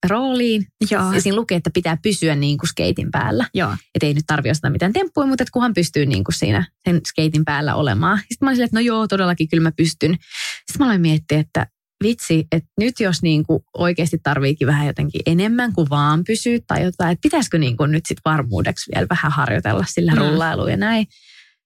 rooliin. 0.10 0.66
Joo. 0.92 1.14
Ja 1.14 1.22
siinä 1.22 1.36
lukee, 1.36 1.58
että 1.58 1.70
pitää 1.74 1.98
pysyä 2.04 2.36
niin 2.36 2.58
kuin 2.58 2.70
skeitin 2.70 3.12
päällä. 3.12 3.46
Joo. 3.54 3.76
Että 3.96 4.06
ei 4.06 4.14
nyt 4.14 4.24
tarvi 4.28 4.50
ostaa 4.50 4.72
mitään 4.72 4.94
temppuja, 4.94 5.28
mutta 5.28 5.44
kunhan 5.54 5.74
pystyy 5.74 6.06
niin 6.06 6.24
kuin 6.24 6.36
siinä 6.36 6.66
sen 6.84 7.02
skeitin 7.08 7.46
päällä 7.46 7.76
olemaan. 7.76 8.18
Sitten 8.18 8.38
mä 8.42 8.50
olin 8.50 8.56
silleen, 8.56 8.66
että 8.66 8.78
no 8.78 8.82
joo, 8.82 9.08
todellakin 9.08 9.50
kyllä 9.50 9.64
mä 9.64 9.72
pystyn. 9.72 10.12
Sitten 10.12 10.80
mä 10.80 10.86
aloin 10.86 11.02
miettiä, 11.02 11.40
että 11.40 11.68
vitsi, 12.04 12.48
että 12.52 12.70
nyt 12.80 13.00
jos 13.00 13.22
niin 13.22 13.44
kuin 13.44 13.64
oikeasti 13.78 14.18
tarviikin 14.24 14.68
vähän 14.68 14.88
jotenkin 14.88 15.22
enemmän 15.26 15.74
kuin 15.74 15.90
vaan 15.90 16.24
pysyä 16.24 16.60
tai 16.68 16.84
jotain, 16.84 17.12
että 17.12 17.22
pitäisikö 17.22 17.58
niin 17.58 17.78
kuin 17.78 17.92
nyt 17.92 18.06
sit 18.06 18.18
varmuudeksi 18.26 18.92
vielä 18.96 19.08
vähän 19.10 19.32
harjoitella 19.32 19.86
sillä 19.88 20.12
Mm. 20.12 20.18
rullailuun 20.18 20.72
ja 20.72 20.78
näin. 20.78 21.08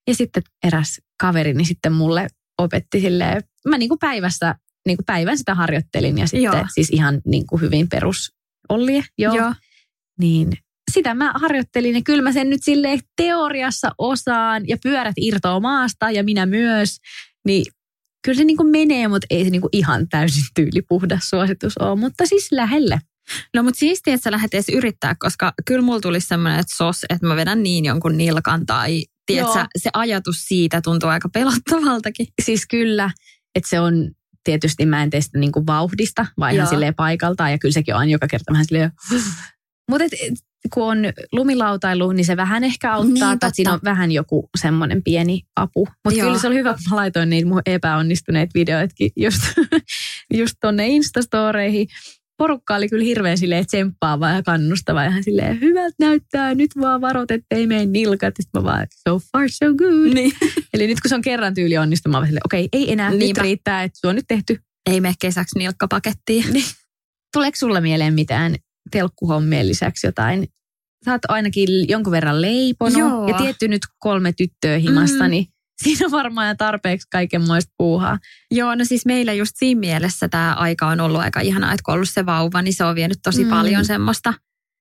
Ja 0.08 0.16
sitten 0.16 0.44
eräs 0.64 1.02
kaverini 1.22 1.66
sitten 1.66 1.94
mulle 1.94 2.28
opetti 2.58 3.00
silleen, 3.02 3.44
mä 3.68 3.78
niin 3.78 3.90
kuin 3.90 4.00
päivässä, 4.00 4.56
niin 4.88 4.98
kuin 4.98 5.06
päivän 5.06 5.38
sitä 5.38 5.56
harjoittelin 5.56 6.18
ja 6.18 6.28
sitten 6.28 6.44
Joo. 6.44 6.66
siis 6.74 6.90
ihan 6.90 7.22
niin 7.26 7.48
kuin 7.48 7.62
hyvin 7.62 7.90
perus 7.90 8.32
Ollie, 8.70 9.04
joo. 9.18 9.36
Joo. 9.36 9.54
Niin 10.20 10.58
sitä 10.92 11.14
mä 11.14 11.32
harjoittelin 11.36 11.96
ja 11.96 12.02
kyllä 12.06 12.22
mä 12.22 12.32
sen 12.32 12.50
nyt 12.50 12.64
silleen 12.64 13.00
teoriassa 13.18 13.92
osaan 13.98 14.68
ja 14.68 14.78
pyörät 14.84 15.14
irtoaa 15.18 15.60
maasta 15.60 16.12
ja 16.12 16.24
minä 16.24 16.46
myös. 16.46 16.98
Niin 17.46 17.66
kyllä 18.28 18.38
se 18.38 18.44
niin 18.44 18.58
kuin 18.58 18.70
menee, 18.70 19.08
mutta 19.08 19.28
ei 19.30 19.44
se 19.44 19.50
niin 19.50 19.62
kuin 19.62 19.70
ihan 19.72 20.10
täysin 20.10 20.44
tyylipuhdas 20.56 21.30
suositus 21.30 21.78
ole, 21.78 22.00
mutta 22.00 22.26
siis 22.26 22.52
lähelle. 22.52 23.00
No 23.54 23.64
mutta 23.64 23.80
siistiä, 23.80 24.14
että 24.14 24.24
sä 24.24 24.32
lähdet 24.32 24.54
edes 24.54 24.70
yrittää, 24.70 25.16
koska 25.20 25.54
kyllä 25.66 25.82
mulla 25.82 26.00
tulisi 26.00 26.28
semmoinen, 26.28 26.60
että 26.60 26.76
sos, 26.76 27.06
että 27.10 27.28
mä 27.28 27.36
vedän 27.36 27.64
niin 27.64 27.86
jonkun 27.86 28.18
nilkan 28.18 28.66
tai 28.66 29.04
tiedätkö, 29.26 29.66
se 29.78 29.90
ajatus 29.94 30.46
siitä 30.48 30.82
tuntuu 30.82 31.10
aika 31.10 31.30
pelottavaltakin. 31.30 32.28
Siis 32.42 32.68
kyllä, 32.68 33.12
että 33.56 33.70
se 33.70 33.80
on 33.80 34.12
tietysti 34.44 34.86
mä 34.86 35.04
en 35.04 35.10
tee 35.10 35.22
sitä 35.22 35.40
niin 35.40 35.52
kuin 35.52 35.68
vauhdista, 35.68 36.26
vaan 36.40 36.54
ihan 36.54 36.68
silleen 36.68 36.96
paikaltaan 36.96 37.52
ja 37.52 37.58
kyllä 37.58 37.74
sekin 37.74 37.96
on 37.96 38.10
joka 38.10 38.28
kerta 38.28 38.52
vähän 38.52 38.66
silleen 38.66 38.92
mutta 39.90 40.06
kun 40.74 40.84
on 40.84 40.98
lumilautailu, 41.32 42.12
niin 42.12 42.26
se 42.26 42.38
vähän 42.38 42.64
ehkä 42.64 42.94
auttaa, 42.94 43.14
Niin, 43.14 43.14
niin, 43.14 43.30
totta. 43.40 43.50
siinä 43.54 43.74
on 43.74 43.80
vähän 43.84 44.12
joku 44.12 44.50
semmoinen 44.58 45.04
pieni 45.04 45.42
apu. 45.56 45.88
Mutta 46.06 46.20
kyllä 46.22 46.38
se 46.40 46.48
oli 46.48 46.56
hyvä, 46.56 46.74
kun 46.74 46.82
mä 46.90 46.96
laitoin 46.96 47.30
niitä 47.30 47.48
mun 47.50 47.62
epäonnistuneet 47.66 48.50
videoitkin 48.54 49.12
just, 49.16 49.42
just 50.40 50.54
tonne 50.62 50.88
Instastoreihin. 50.88 51.88
Porukka 52.38 52.76
oli 52.76 52.90
kyllä 52.90 53.04
hirveän 53.04 53.38
silleen 53.38 53.66
tsemppaava 53.66 54.30
ja 54.30 54.44
kannustava 54.44 55.04
ja 55.04 55.10
ihan 55.10 55.24
silleen 55.24 55.62
hyvältä 55.62 55.96
näyttää, 56.00 56.56
nyt 56.56 56.72
vaan 56.82 57.02
varot, 57.02 57.32
ettei 57.32 57.68
mene 57.68 57.86
nilkat. 57.86 58.34
Sitten 58.42 58.62
mä 58.62 58.64
vaan, 58.72 58.88
so 59.08 59.20
far 59.32 59.50
so 59.50 59.66
good. 59.74 60.14
Niin. 60.14 60.32
Eli 60.74 60.88
nyt 60.88 61.02
kun 61.02 61.10
se 61.10 61.16
on 61.16 61.22
kerran 61.22 61.54
tyyli 61.54 61.78
onnistunut, 61.78 62.20
mä 62.22 62.26
silleen, 62.26 62.42
okei, 62.46 62.70
ei 62.74 62.92
enää, 62.92 63.10
nyt 63.10 63.20
Niinpä. 63.20 63.42
riittää, 63.42 63.84
että 63.84 64.00
se 64.02 64.08
on 64.08 64.16
nyt 64.16 64.26
tehty. 64.28 64.60
Ei 64.90 65.02
mene 65.02 65.14
kesäksi 65.22 65.60
nilkkapakettiin. 65.60 66.64
Tuleeko 67.34 67.56
sulla 67.56 67.82
mieleen 67.82 68.14
mitään 68.14 68.56
telkkuhommien 68.92 69.68
lisäksi 69.68 70.08
jotain? 70.08 70.48
Sä 71.06 71.12
oot 71.12 71.22
ainakin 71.28 71.70
jonkun 71.90 72.12
verran 72.12 72.42
leiponut 72.42 72.98
Joo. 73.00 73.28
ja 73.28 73.34
tietty 73.34 73.68
nyt 73.68 73.82
kolme 74.00 74.34
tyttöä 74.34 74.78
himassa, 74.78 75.24
Mm. 75.24 75.30
niin 75.30 75.46
siinä 75.84 76.06
on 76.06 76.12
varmaan 76.12 76.48
jo 76.48 76.56
tarpeeksi 76.58 77.08
kaikenmoista 77.12 77.74
puuhaa. 77.78 78.18
Joo, 78.52 78.76
no 78.76 78.86
siis 78.86 79.06
meillä 79.06 79.34
just 79.34 79.52
siinä 79.56 79.80
mielessä 79.80 80.28
tämä 80.30 80.54
aika 80.54 80.88
on 80.88 81.00
ollut 81.00 81.22
aika 81.22 81.40
ihanaa, 81.40 81.74
että 81.74 81.84
kun 81.86 81.92
on 81.92 81.96
ollut 81.96 82.10
se 82.10 82.26
vauva, 82.26 82.62
niin 82.62 82.74
se 82.74 82.84
on 82.84 82.96
vienyt 82.96 83.20
tosi 83.24 83.44
Mm. 83.44 83.50
paljon 83.50 83.86
semmoista 83.86 84.34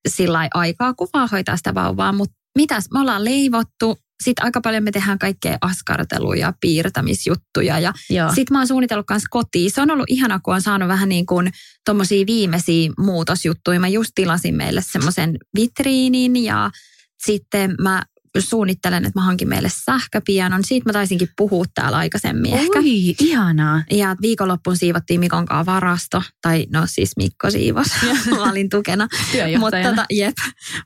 sillä 0.09 0.49
aikaa, 0.55 0.95
kun 0.95 1.09
vaan 1.13 1.29
hoitaa 1.33 1.57
sitä 1.57 1.75
vauvaa. 1.75 2.13
Mutta 2.13 2.35
mitäs, 2.59 2.85
me 2.93 3.01
ollaan 3.01 3.25
leivottu, 3.25 3.99
sitten 4.23 4.45
aika 4.45 4.61
paljon 4.61 4.83
me 4.85 4.91
tehdään 4.91 5.19
kaikkea 5.19 5.59
askarteluja, 5.61 6.53
piirtämisjuttuja 6.61 7.79
ja. 7.79 7.93
Sitten 8.29 8.55
mä 8.55 8.59
oon 8.59 8.67
suunnitellut 8.67 9.07
myös 9.11 9.23
kotiin. 9.31 9.71
Se 9.71 9.81
on 9.81 9.91
ollut 9.91 10.11
ihana, 10.11 10.41
kun 10.41 10.55
on 10.55 10.63
saanut 10.63 10.89
vähän 10.89 11.09
niin 11.09 11.27
kuin 11.27 11.53
tommosia 11.85 12.27
viimeisiä 12.27 12.91
muutosjuttuja. 12.99 13.81
Mä 13.81 13.89
just 13.89 14.11
tilasin 14.15 14.55
meille 14.55 14.83
semmoisen 14.87 15.37
vitriinin 15.57 16.37
ja 16.37 16.71
sitten 17.19 17.75
mä 17.81 18.03
suunnittelen, 18.41 19.05
että 19.05 19.21
mä 19.21 19.25
hankin 19.25 19.49
meille 19.49 19.69
sähköpianon. 19.85 20.65
Siitä 20.65 20.89
mä 20.89 20.93
taisinkin 20.93 21.29
puhua 21.37 21.65
täällä 21.75 21.99
aikaisemmin 21.99 22.55
ehkä. 22.55 22.79
Oi, 22.79 23.15
ihanaa. 23.21 23.83
Ja 23.91 24.17
viikonloppuun 24.23 24.77
siivottiin 24.77 25.21
Mikon 25.21 25.47
kanssa 25.47 25.67
varasto. 25.73 26.23
Tai 26.43 26.67
no 26.73 26.83
siis 26.87 27.17
Mikko 27.17 27.51
siivos. 27.51 27.87
mä 28.31 28.51
olin 28.51 28.69
tukena. 28.69 29.09
Mutta 29.59 29.83
tota, 29.83 30.05
jep. 30.11 30.35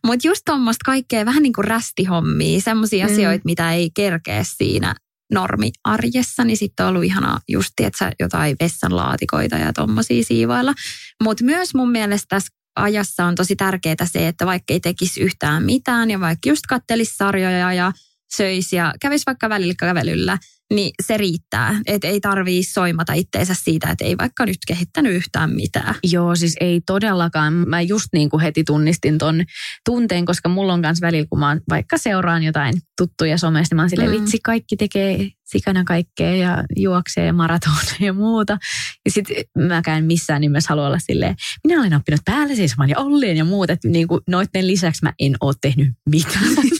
Mut 0.07 0.25
just 0.25 0.43
tuommoista 0.47 0.83
kaikkea 0.85 1.27
vähän 1.27 1.43
niin 1.43 1.53
kuin 1.53 1.65
rästihommia. 1.65 2.61
Semmoisia 2.61 3.07
Mm. 3.07 3.13
asioita, 3.13 3.43
mitä 3.45 3.73
ei 3.73 3.91
kerkeä 3.95 4.45
siinä 4.57 4.95
normiarjessa, 5.33 6.45
niin 6.45 6.57
sitten 6.57 6.87
on 6.87 6.91
ollut 6.91 7.05
ihana 7.05 7.41
just, 7.49 7.71
tietsä, 7.77 8.13
jotain 8.21 8.57
vessanlaatikoita 8.61 9.57
ja 9.57 9.73
tommosia 9.73 10.25
siivoilla. 10.25 10.75
Mutta 11.23 11.45
myös 11.45 11.75
mun 11.75 11.91
mielestä 11.91 12.27
tässä 12.29 12.49
ajassa 12.83 13.25
on 13.25 13.35
tosi 13.35 13.57
tärkeää 13.57 13.97
se, 14.05 14.29
että 14.29 14.47
vaikka 14.47 14.73
ei 14.73 14.81
tekisi 14.81 15.21
yhtään 15.21 15.63
mitään 15.63 16.11
ja 16.11 16.21
vaikka 16.21 16.49
just 16.49 16.67
kattelisi 16.69 17.17
sarjoja 17.17 17.73
ja 17.73 17.93
söisi 18.37 18.77
ja 18.77 18.95
kävisi 19.01 19.23
vaikka 19.27 19.49
välillä 19.49 19.75
kävelyllä, 19.79 20.39
niin 20.75 20.91
se 21.03 21.17
riittää. 21.17 21.81
Että 21.87 22.09
ei 22.09 22.21
tarvii 22.21 22.65
soimata 22.65 23.13
itteensä 23.13 23.55
siitä, 23.55 23.91
että 23.91 24.05
ei 24.05 24.19
vaikka 24.19 24.47
nyt 24.47 24.59
kehittänyt 24.67 25.13
yhtään 25.13 25.51
mitään. 25.51 25.95
Joo, 26.03 26.37
siis 26.37 26.57
ei 26.61 26.81
todellakaan. 26.87 27.53
Mä 27.53 27.81
just 27.81 28.07
niin 28.13 28.31
kuin 28.31 28.41
heti 28.41 28.65
tunnistin 28.65 29.19
ton 29.19 29.45
tunteen, 29.85 30.25
koska 30.25 30.49
mulla 30.49 30.73
on 30.73 30.81
myös 30.81 31.01
välillä, 31.01 31.27
kun 31.31 31.39
mä 31.39 31.57
vaikka 31.69 31.99
seuraan 31.99 32.43
jotain 32.43 32.75
tuttuja 32.97 33.39
somesta, 33.39 33.73
niin 33.73 33.77
mä 33.77 33.83
oon 33.83 33.91
silleen, 33.91 34.11
mm. 34.11 34.21
vitsi, 34.21 34.39
kaikki 34.45 34.77
tekee 34.77 35.31
sikana 35.45 35.85
kaikkea 35.85 36.37
ja 36.37 36.65
juoksee 36.77 37.33
maratoneja 37.33 37.97
ja 38.01 38.13
muuta. 38.13 38.59
Ja 39.05 39.11
sitten 39.11 39.37
mäkään 39.59 40.05
missään 40.05 40.41
nimessä 40.41 40.69
halua 40.69 40.87
olla 40.87 40.99
silleen, 40.99 41.37
minä 41.67 41.81
olen 41.81 41.95
oppinut 41.95 42.21
päälle 42.25 42.57
seisomaan 42.57 42.91
ja 42.91 42.99
olleen 42.99 43.37
ja 43.37 43.45
muuta. 43.45 43.73
Että 43.73 43.89
niin 43.89 44.09
kuin 44.09 44.21
noiden 44.29 44.67
lisäksi 44.67 45.05
mä 45.05 45.13
en 45.19 45.37
ole 45.41 45.55
tehnyt 45.61 45.89
mitään. 46.11 46.45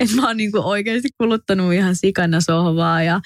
että 0.00 0.16
mä 0.16 0.26
oon 0.26 0.36
niinku 0.36 0.58
oikeasti 0.64 1.08
kuluttanut 1.18 1.72
ihan 1.72 1.96
sikana 1.96 2.40
sohvaa 2.40 3.02
ja 3.02 3.20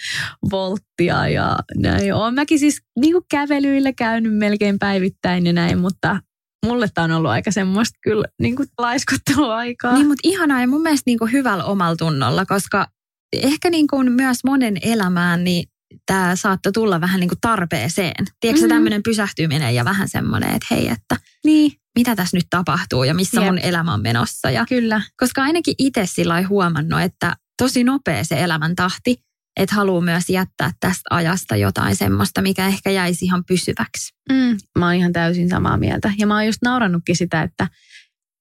volttia 0.51 1.29
ja 1.29 1.59
näin. 1.77 2.14
Oon 2.14 2.35
mäkin 2.35 2.59
siis 2.59 2.83
niinku 3.01 3.25
kävelyillä 3.31 3.93
käynyt 3.93 4.37
melkein 4.37 4.79
päivittäin 4.79 5.47
ja 5.47 5.53
näin, 5.53 5.79
mutta 5.79 6.21
mulle 6.66 6.89
tämä 6.95 7.05
on 7.05 7.11
ollut 7.11 7.31
aika 7.31 7.51
semmoista 7.51 7.99
kyllä 8.03 8.25
niinku 8.43 8.64
laiskotteluaikaa. 8.79 9.95
Niin, 9.95 10.07
mutta 10.07 10.29
ihanaa 10.29 10.61
ja 10.61 10.68
mun 10.68 10.83
mielestä 10.83 11.03
niinku 11.07 11.27
hyvällä 11.27 11.64
omalla 11.64 11.97
tunnolla, 11.97 12.47
koska 12.47 12.87
ehkä 13.33 13.71
niinku 13.71 14.03
myös 14.03 14.39
monen 14.45 14.77
elämään 14.83 15.45
niin 15.45 15.70
tämä 16.07 16.36
saattoi 16.36 16.72
tulla 16.72 17.01
vähän 17.01 17.20
niin 17.20 17.28
kuin 17.28 17.41
tarpeeseen. 17.41 18.24
Tiedätkö 18.41 18.61
mm-hmm. 18.61 18.74
tämmöinen 18.74 19.03
pysähtyminen 19.03 19.74
ja 19.74 19.84
vähän 19.84 20.09
semmoinen, 20.09 20.51
että 20.51 20.66
hei, 20.70 20.88
että 20.88 21.16
niin, 21.45 21.72
mitä 21.99 22.16
tässä 22.16 22.36
nyt 22.36 22.47
tapahtuu 22.51 23.05
ja 23.05 23.14
missä 23.14 23.41
Jep. 23.41 23.51
mun 23.51 23.59
elämä 23.59 23.95
on 23.95 24.03
menossa. 24.03 24.51
Ja, 24.51 24.66
Kyllä. 24.68 25.03
Koska 25.16 25.43
ainakin 25.43 25.74
itse 25.78 26.07
sillä 26.07 26.43
huomannut, 26.49 27.01
että 27.01 27.36
tosi 27.62 27.84
nopea 27.84 28.24
se 28.24 28.43
elämän 28.43 28.76
tahti, 28.76 29.16
että 29.61 29.74
haluaa 29.74 30.01
myös 30.01 30.30
jättää 30.30 30.72
tästä 30.80 31.03
ajasta 31.11 31.57
jotain 31.57 31.97
semmoista, 31.97 32.43
mikä 32.43 32.66
ehkä 32.66 32.91
jäisi 32.91 33.24
ihan 33.24 33.45
pysyväksi. 33.45 34.14
Mm, 34.32 34.57
mä 34.78 34.86
oon 34.86 34.95
ihan 34.95 35.12
täysin 35.12 35.49
samaa 35.49 35.76
mieltä. 35.76 36.12
Ja 36.18 36.26
mä 36.26 36.34
oon 36.34 36.47
just 36.47 36.62
naurannutkin 36.62 37.16
sitä, 37.16 37.43
että 37.43 37.68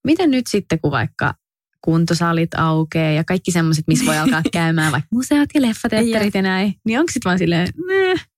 miten 0.07 0.31
nyt 0.31 0.45
sitten, 0.49 0.79
kun 0.81 0.91
vaikka 0.91 1.33
kuntosalit 1.81 2.53
aukeaa 2.57 3.11
ja 3.11 3.23
kaikki 3.23 3.51
semmoiset, 3.51 3.87
missä 3.87 4.05
voi 4.05 4.17
alkaa 4.17 4.41
käymään, 4.53 4.91
vaikka 4.91 5.07
museot 5.11 5.49
ja 5.53 5.61
leffateatterit 5.61 6.33
ja 6.33 6.41
näin, 6.41 6.73
niin 6.85 6.99
onko 6.99 7.11
sitten 7.11 7.29
vaan 7.29 7.39
silleen, 7.39 7.67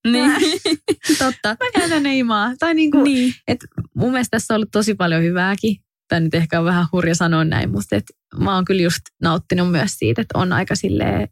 niin. 0.07 0.31
Totta. 1.19 1.49
Mä 1.49 1.71
käyn 1.73 1.89
tänne 1.89 2.17
imaa. 2.17 2.53
Tai 2.59 2.73
niinku, 2.73 3.03
niin. 3.03 3.33
että 3.47 3.67
mun 3.95 4.11
mielestä 4.11 4.37
tässä 4.37 4.53
on 4.53 4.55
ollut 4.55 4.71
tosi 4.71 4.95
paljon 4.95 5.23
hyvääkin. 5.23 5.77
Tämä 6.07 6.19
nyt 6.19 6.35
ehkä 6.35 6.59
on 6.59 6.65
vähän 6.65 6.85
hurja 6.91 7.15
sanoa 7.15 7.43
näin, 7.43 7.71
mutta 7.71 7.95
et 7.95 8.05
mä 8.39 8.55
oon 8.55 8.65
kyllä 8.65 8.81
just 8.81 9.01
nauttinut 9.21 9.71
myös 9.71 9.91
siitä, 9.91 10.21
että 10.21 10.37
on 10.37 10.53
aika 10.53 10.75
silleen 10.75 11.27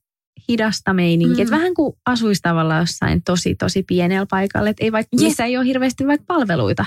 hidasta 0.49 0.93
meininkiä. 0.93 1.35
Mm. 1.35 1.41
Että 1.41 1.55
vähän 1.55 1.73
kuin 1.73 1.93
asuisi 2.05 2.41
tavallaan 2.41 2.81
jossain 2.81 3.23
tosi, 3.23 3.55
tosi 3.55 3.83
pienellä 3.83 4.25
paikalla. 4.29 4.69
Että 4.69 4.83
ei 4.83 4.91
vaikka, 4.91 5.17
missä 5.19 5.45
ei 5.45 5.57
ole 5.57 5.65
hirveästi 5.65 6.07
vaikka 6.07 6.25
palveluita. 6.27 6.85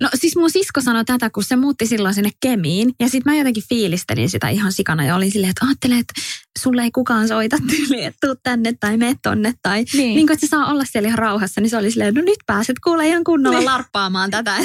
No 0.00 0.08
siis 0.14 0.36
mun 0.36 0.50
sisko 0.50 0.80
sanoi 0.80 1.04
tätä, 1.04 1.30
kun 1.30 1.44
se 1.44 1.56
muutti 1.56 1.86
silloin 1.86 2.14
sinne 2.14 2.30
Kemiin. 2.40 2.94
Ja 3.00 3.08
sitten 3.08 3.32
mä 3.32 3.38
jotenkin 3.38 3.62
fiilistelin 3.68 4.30
sitä 4.30 4.48
ihan 4.48 4.72
sikana 4.72 5.04
ja 5.04 5.16
olin 5.16 5.30
silleen, 5.30 5.50
että 5.50 5.66
ajattele, 5.66 5.98
että 5.98 6.14
sulle 6.58 6.82
ei 6.82 6.90
kukaan 6.90 7.28
soita 7.28 7.56
tyyli, 7.70 8.04
että 8.04 8.26
tuu 8.26 8.34
tänne 8.42 8.74
tai 8.80 8.96
mene 8.96 9.16
tonne. 9.22 9.54
Tai 9.62 9.84
niin. 9.92 10.14
niin 10.14 10.26
kuin, 10.26 10.34
että 10.34 10.46
se 10.46 10.50
saa 10.50 10.66
olla 10.66 10.84
siellä 10.84 11.06
ihan 11.06 11.18
rauhassa, 11.18 11.60
niin 11.60 11.70
se 11.70 11.76
oli 11.76 11.90
silleen, 11.90 12.14
no 12.14 12.22
nyt 12.22 12.38
pääset 12.46 12.76
kuule 12.84 13.08
ihan 13.08 13.24
kunnolla 13.24 13.58
niin. 13.58 13.66
larppaamaan 13.66 14.30
tätä. 14.30 14.56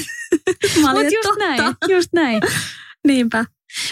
mä 0.82 0.92
olin, 0.92 1.06
just 1.06 1.24
totta. 1.24 1.46
näin, 1.46 1.76
just 1.90 2.10
näin. 2.14 2.42
Niinpä. 3.08 3.46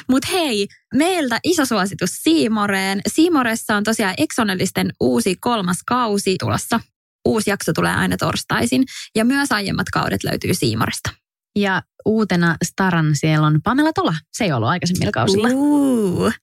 Mutta 0.09 0.27
hei, 0.31 0.67
meiltä 0.95 1.39
iso 1.43 1.65
suositus 1.65 2.09
Siimoreen. 2.23 3.01
Siimoressa 3.07 3.75
on 3.75 3.83
tosiaan 3.83 4.13
Exonellisten 4.17 4.93
uusi 4.99 5.35
kolmas 5.39 5.77
kausi 5.85 6.35
tulossa 6.39 6.79
Uusi 7.25 7.49
jakso 7.49 7.73
tulee 7.73 7.93
aina 7.93 8.17
torstaisin 8.17 8.85
ja 9.15 9.25
myös 9.25 9.51
aiemmat 9.51 9.89
kaudet 9.93 10.23
löytyy 10.23 10.53
Siimoresta. 10.53 11.09
Ja 11.55 11.83
uutena 12.05 12.55
staran 12.65 13.15
siellä 13.15 13.47
on 13.47 13.59
Pamela 13.63 13.93
Tola. 13.93 14.15
Se 14.33 14.43
ei 14.43 14.51
ollut 14.51 14.69
aikaisemmilla 14.69 15.11
kausilla. 15.11 15.47
Uh. 15.53 16.33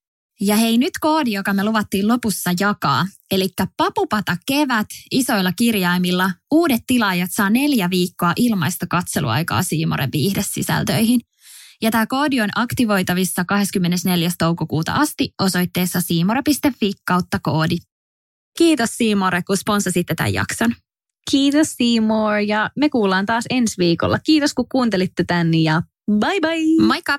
Ja 0.41 0.57
hei, 0.57 0.79
nyt 0.79 0.93
koodi, 1.01 1.33
joka 1.33 1.53
me 1.53 1.65
luvattiin 1.65 2.09
lopussa 2.09 2.51
jakaa. 2.61 3.07
Eli 3.31 3.49
papupata 3.77 4.37
kevät 4.47 4.87
isoilla 5.11 5.53
kirjaimilla. 5.53 6.31
Uudet 6.51 6.81
tilaajat 6.87 7.31
saa 7.33 7.51
neljä 7.51 7.91
viikkoa 7.91 8.33
ilmaista 8.37 8.87
katseluaikaa 8.91 9.63
Siimoren 9.63 10.13
viihdesisältöihin. 10.13 11.21
Ja 11.83 11.91
tämä 11.91 12.07
koodi 12.07 12.41
on 12.41 12.49
aktivoitavissa 12.55 13.45
24. 13.45 14.31
toukokuuta 14.39 14.93
asti 14.93 15.35
osoitteessa 15.43 16.01
siimore.fi 16.01 16.93
kautta 17.07 17.39
koodi. 17.43 17.77
Kiitos 18.57 18.91
Seymour, 18.99 19.33
kun 19.47 19.57
sponsasitte 19.57 20.15
tämän 20.15 20.33
jakson. 20.33 20.73
Kiitos 21.31 21.75
Seymour 21.77 22.35
ja 22.47 22.71
me 22.77 22.89
kuullaan 22.89 23.27
taas 23.27 23.45
ensi 23.51 23.75
viikolla. 23.79 24.19
Kiitos 24.25 24.55
kun 24.55 24.69
kuuntelitte 24.73 25.25
tänne 25.25 25.59
ja 25.59 25.83
bye 26.21 26.41
bye! 26.41 26.87
Moikka! 26.87 27.19